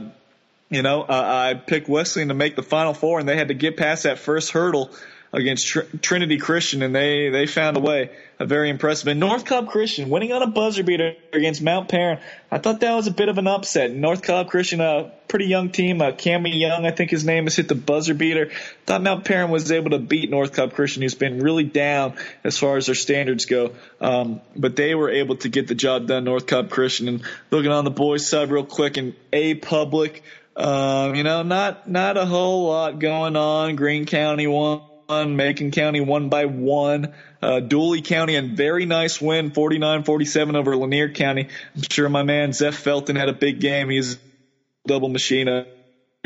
you 0.71 0.83
know, 0.83 1.03
uh, 1.03 1.07
I 1.09 1.55
picked 1.55 1.89
Wesleyan 1.89 2.29
to 2.29 2.35
make 2.35 2.57
the 2.57 2.63
Final 2.63 2.95
Four, 2.95 3.21
and 3.21 3.29
they 3.29 3.37
had 3.37 3.49
to 3.49 3.55
get 3.55 3.77
past 3.77 4.05
that 4.05 4.19
first 4.19 4.53
hurdle 4.53 4.91
against 5.33 5.67
Tr- 5.67 5.81
Trinity 6.01 6.39
Christian, 6.39 6.83
and 6.83 6.95
they 6.95 7.31
they 7.31 7.47
found 7.47 7.77
a 7.77 7.81
way. 7.81 8.11
A 8.39 8.47
very 8.47 8.71
impressive. 8.71 9.07
And 9.09 9.21
North 9.21 9.45
Cobb 9.45 9.69
Christian 9.69 10.09
winning 10.09 10.33
on 10.33 10.43
a 10.43 10.47
buzzer 10.47 10.83
beater 10.83 11.15
against 11.31 11.61
Mount 11.61 11.91
Paran. 11.91 12.21
I 12.51 12.57
thought 12.57 12.81
that 12.81 12.95
was 12.95 13.07
a 13.07 13.11
bit 13.11 13.29
of 13.29 13.37
an 13.37 13.47
upset. 13.47 13.91
North 13.91 14.23
Cobb 14.23 14.49
Christian, 14.49 14.81
a 14.81 15.13
pretty 15.29 15.45
young 15.45 15.69
team. 15.69 16.01
Uh, 16.01 16.13
Cammy 16.13 16.59
Young, 16.59 16.87
I 16.87 16.91
think 16.91 17.11
his 17.11 17.23
name 17.23 17.47
is, 17.47 17.57
hit 17.57 17.69
the 17.69 17.75
buzzer 17.75 18.15
beater. 18.15 18.51
Thought 18.87 19.03
Mount 19.03 19.27
Paran 19.27 19.51
was 19.51 19.71
able 19.71 19.91
to 19.91 19.99
beat 19.99 20.31
North 20.31 20.55
Cobb 20.55 20.73
Christian, 20.73 21.03
who's 21.03 21.15
been 21.15 21.41
really 21.41 21.65
down 21.65 22.15
as 22.43 22.57
far 22.57 22.79
as 22.79 22.87
their 22.87 22.95
standards 22.95 23.45
go. 23.45 23.75
Um, 24.01 24.41
but 24.57 24.75
they 24.75 24.95
were 24.95 25.11
able 25.11 25.37
to 25.37 25.51
get 25.51 25.69
the 25.69 25.75
job 25.75 26.07
done. 26.07 26.25
North 26.25 26.47
Cobb 26.47 26.71
Christian. 26.71 27.09
And 27.09 27.23
looking 27.51 27.73
on 27.73 27.85
the 27.85 27.91
boys' 27.91 28.27
side 28.27 28.51
real 28.51 28.65
quick, 28.65 28.97
and 28.97 29.15
A 29.35 29.53
Public. 29.53 30.23
Um, 30.57 31.15
you 31.15 31.25
know, 31.25 31.43
not 31.43 31.89
not 31.89 32.17
a 32.17 32.25
whole 32.25 32.69
lot 32.69 32.99
going 32.99 33.37
on. 33.37 33.77
Greene 33.77 34.07
County 34.07 34.47
won 34.47 34.81
Macon 35.11 35.71
County 35.71 36.01
one 36.01 36.29
by 36.29 36.47
one. 36.47 37.13
Uh, 37.43 37.61
Dooly 37.61 38.05
County, 38.05 38.37
a 38.37 38.43
very 38.43 38.87
nice 38.87 39.21
win, 39.21 39.51
49-47 39.51 40.57
over 40.57 40.77
Lanier 40.77 41.11
County. 41.11 41.49
I'm 41.75 41.83
sure 41.83 42.09
my 42.09 42.23
man 42.23 42.53
Zeph 42.53 42.77
Felton 42.77 43.17
had 43.17 43.29
a 43.29 43.33
big 43.33 43.61
game. 43.61 43.91
He's 43.91 44.19
double 44.87 45.09
machine. 45.09 45.49
Uh, 45.49 45.65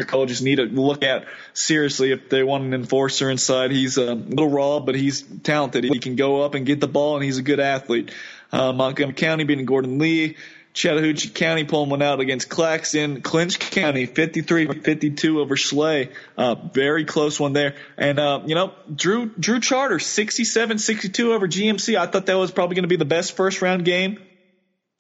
colleges 0.07 0.43
need 0.43 0.57
to 0.57 0.65
look 0.65 1.03
at 1.03 1.25
seriously 1.53 2.13
if 2.13 2.29
they 2.29 2.43
want 2.43 2.65
an 2.65 2.75
enforcer 2.75 3.31
inside. 3.31 3.71
He's 3.71 3.97
a 3.97 4.15
little 4.15 4.51
raw, 4.51 4.81
but 4.81 4.95
he's 4.97 5.23
talented. 5.23 5.85
He 5.85 6.01
can 6.01 6.17
go 6.17 6.43
up 6.43 6.55
and 6.55 6.67
get 6.67 6.81
the 6.81 6.89
ball, 6.89 7.17
and 7.17 7.25
he's 7.25 7.39
a 7.39 7.43
good 7.43 7.61
athlete. 7.61 8.13
Uh, 8.53 8.73
Montgomery 8.73 9.15
County 9.15 9.45
beating 9.45 9.67
Gordon 9.67 9.99
Lee. 9.99 10.37
Chattahoochee 10.75 11.31
County 11.31 11.65
pulling 11.65 11.89
one 11.89 12.03
out 12.03 12.21
against 12.21 12.49
Claxton. 12.49 13.23
Clinch 13.23 13.59
County 13.59 14.07
53-52 14.07 15.37
over 15.37 15.57
Schley. 15.57 16.11
Uh, 16.37 16.57
very 16.57 17.05
close 17.05 17.39
one 17.39 17.53
there. 17.53 17.77
And, 17.97 18.19
uh, 18.19 18.43
you 18.45 18.57
know, 18.57 18.75
Drew, 18.95 19.27
Drew 19.39 19.61
Charter 19.61 19.97
67-62 19.97 21.33
over 21.33 21.47
GMC. 21.47 21.97
I 21.97 22.07
thought 22.07 22.27
that 22.27 22.37
was 22.37 22.51
probably 22.51 22.75
going 22.75 22.83
to 22.83 22.89
be 22.89 22.97
the 22.97 23.05
best 23.05 23.37
first 23.37 23.63
round 23.63 23.85
game 23.85 24.19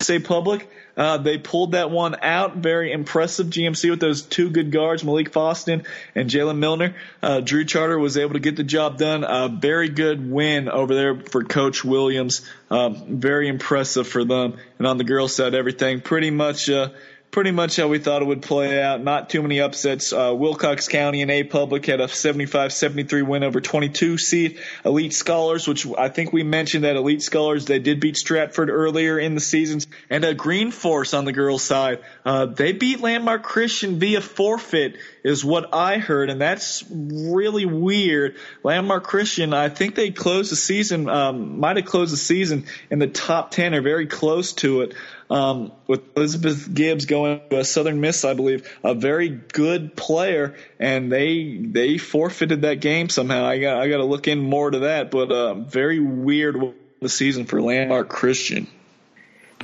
say 0.04 0.18
public. 0.18 0.68
Uh, 0.96 1.18
they 1.18 1.38
pulled 1.38 1.72
that 1.72 1.90
one 1.90 2.16
out. 2.22 2.56
Very 2.56 2.92
impressive 2.92 3.48
GMC 3.48 3.90
with 3.90 4.00
those 4.00 4.22
two 4.22 4.50
good 4.50 4.70
guards, 4.70 5.02
Malik 5.02 5.32
Foston 5.32 5.84
and 6.14 6.30
Jalen 6.30 6.58
Milner. 6.58 6.94
Uh, 7.22 7.40
Drew 7.40 7.64
Charter 7.64 7.98
was 7.98 8.16
able 8.16 8.34
to 8.34 8.40
get 8.40 8.56
the 8.56 8.64
job 8.64 8.98
done. 8.98 9.24
A 9.24 9.48
very 9.48 9.88
good 9.88 10.30
win 10.30 10.68
over 10.68 10.94
there 10.94 11.16
for 11.16 11.42
Coach 11.42 11.84
Williams. 11.84 12.48
Um, 12.70 13.18
very 13.18 13.48
impressive 13.48 14.06
for 14.06 14.24
them. 14.24 14.56
And 14.78 14.86
on 14.86 14.98
the 14.98 15.04
girls 15.04 15.34
side, 15.34 15.54
everything 15.54 16.00
pretty 16.00 16.30
much, 16.30 16.70
uh, 16.70 16.90
pretty 17.35 17.51
much 17.51 17.75
how 17.75 17.88
we 17.88 17.99
thought 17.99 18.23
it 18.23 18.27
would 18.27 18.42
play 18.42 18.81
out. 18.81 19.03
Not 19.03 19.29
too 19.29 19.42
many 19.42 19.61
upsets. 19.61 20.12
Uh, 20.12 20.33
Wilcox 20.37 20.87
County 20.87 21.20
and 21.20 21.33
A 21.33 21.42
Public 21.42 21.85
had 21.85 22.01
a 22.01 22.07
75-73 22.07 23.27
win 23.27 23.42
over 23.42 23.61
22 23.61 24.18
seed 24.18 24.61
Elite 24.85 25.12
Scholars, 25.12 25.66
which 25.66 25.85
I 25.99 26.11
think 26.11 26.33
we 26.33 26.44
mentioned 26.44 26.85
that 26.85 26.94
Elite 26.94 27.23
Scholars 27.23 27.64
they 27.64 27.81
did 27.81 27.99
beat 27.99 28.16
Stratford 28.16 28.70
earlier 28.70 29.18
in 29.18 29.35
the 29.35 29.40
season, 29.40 29.81
and 30.09 30.25
a 30.25 30.33
Green 30.33 30.70
Force 30.70 31.12
on 31.12 31.25
the 31.25 31.33
girls' 31.33 31.64
side. 31.64 32.05
Uh, 32.25 32.47
they 32.47 32.70
beat 32.70 33.01
Landmark 33.01 33.42
Christian 33.42 33.99
via 33.99 34.20
forfeit 34.20 34.97
is 35.24 35.42
what 35.42 35.72
I 35.72 35.96
heard, 35.96 36.28
and 36.28 36.38
that's 36.38 36.84
really 36.90 37.64
weird. 37.64 38.37
Landmark 38.62 39.04
Christian, 39.04 39.54
I 39.54 39.70
think 39.70 39.94
they 39.94 40.10
closed 40.10 40.52
the 40.52 40.56
season, 40.56 41.08
um, 41.08 41.58
might 41.58 41.76
have 41.76 41.87
closed 41.87 42.12
the 42.12 42.18
season 42.18 42.66
in 42.90 42.98
the 42.98 43.06
top 43.06 43.50
ten 43.50 43.74
or 43.74 43.80
very 43.80 44.07
close 44.07 44.53
to 44.55 44.82
it. 44.82 44.94
Um, 45.30 45.72
with 45.86 46.03
Elizabeth 46.14 46.72
Gibbs 46.72 47.07
going 47.07 47.40
to 47.49 47.61
a 47.61 47.64
Southern 47.64 48.03
Miss, 48.03 48.26
I 48.26 48.34
believe, 48.34 48.70
a 48.84 48.94
very 48.94 49.30
good 49.30 49.96
player, 49.96 50.55
and 50.78 51.11
they 51.11 51.57
they 51.59 51.96
forfeited 51.96 52.62
that 52.62 52.80
game 52.80 53.09
somehow. 53.09 53.46
I 53.46 53.59
got 53.59 53.78
I 53.80 53.88
got 53.88 53.96
to 53.96 54.05
look 54.05 54.28
in 54.28 54.38
more 54.38 54.70
to 54.70 54.80
that, 54.80 55.11
but 55.11 55.32
uh, 55.32 55.55
very 55.55 55.99
weird 56.01 56.57
the 57.01 57.09
season 57.09 57.46
for 57.46 57.62
Landmark 57.62 58.11
Christian. 58.11 58.66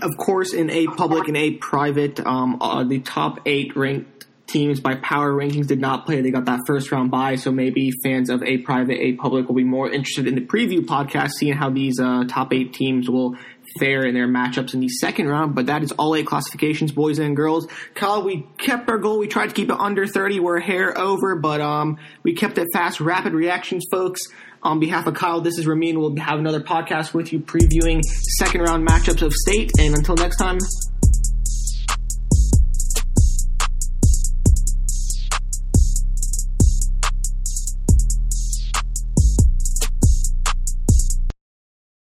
Of 0.00 0.16
course, 0.16 0.54
in 0.54 0.70
a 0.70 0.86
public 0.86 1.28
and 1.28 1.36
a 1.36 1.50
private, 1.52 2.18
um, 2.20 2.62
uh, 2.62 2.84
the 2.84 3.00
top 3.00 3.40
eight 3.44 3.76
ranked 3.76 4.26
teams 4.50 4.80
by 4.80 4.96
power 4.96 5.32
rankings 5.32 5.66
did 5.66 5.80
not 5.80 6.06
play. 6.06 6.20
They 6.20 6.30
got 6.30 6.44
that 6.46 6.60
first 6.66 6.90
round 6.92 7.10
bye, 7.10 7.36
so 7.36 7.50
maybe 7.50 7.90
fans 8.02 8.30
of 8.30 8.42
a 8.42 8.58
private, 8.58 8.98
a 9.00 9.12
public 9.14 9.48
will 9.48 9.54
be 9.54 9.64
more 9.64 9.90
interested 9.90 10.26
in 10.26 10.34
the 10.34 10.40
preview 10.40 10.80
podcast, 10.80 11.30
seeing 11.38 11.54
how 11.54 11.70
these 11.70 11.98
uh, 12.00 12.24
top 12.28 12.52
eight 12.52 12.72
teams 12.72 13.08
will 13.08 13.36
fare 13.78 14.04
in 14.04 14.14
their 14.14 14.26
matchups 14.26 14.74
in 14.74 14.80
the 14.80 14.88
second 14.88 15.28
round. 15.28 15.54
But 15.54 15.66
that 15.66 15.82
is 15.82 15.92
all 15.92 16.14
eight 16.14 16.26
classifications, 16.26 16.92
boys 16.92 17.18
and 17.18 17.36
girls. 17.36 17.66
Kyle, 17.94 18.22
we 18.22 18.46
kept 18.58 18.88
our 18.88 18.98
goal. 18.98 19.18
We 19.18 19.28
tried 19.28 19.48
to 19.48 19.54
keep 19.54 19.70
it 19.70 19.78
under 19.78 20.06
30. 20.06 20.40
We're 20.40 20.58
a 20.58 20.62
hair 20.62 20.96
over, 20.98 21.36
but 21.36 21.60
um, 21.60 21.98
we 22.22 22.34
kept 22.34 22.58
it 22.58 22.68
fast. 22.72 23.00
Rapid 23.00 23.32
reactions, 23.32 23.84
folks. 23.90 24.20
On 24.62 24.78
behalf 24.78 25.06
of 25.06 25.14
Kyle, 25.14 25.40
this 25.40 25.58
is 25.58 25.66
Ramin. 25.66 25.98
We'll 25.98 26.16
have 26.16 26.38
another 26.38 26.60
podcast 26.60 27.14
with 27.14 27.32
you 27.32 27.40
previewing 27.40 28.02
second 28.38 28.60
round 28.60 28.86
matchups 28.86 29.22
of 29.22 29.32
state. 29.32 29.70
And 29.78 29.94
until 29.94 30.16
next 30.16 30.36
time, 30.36 30.58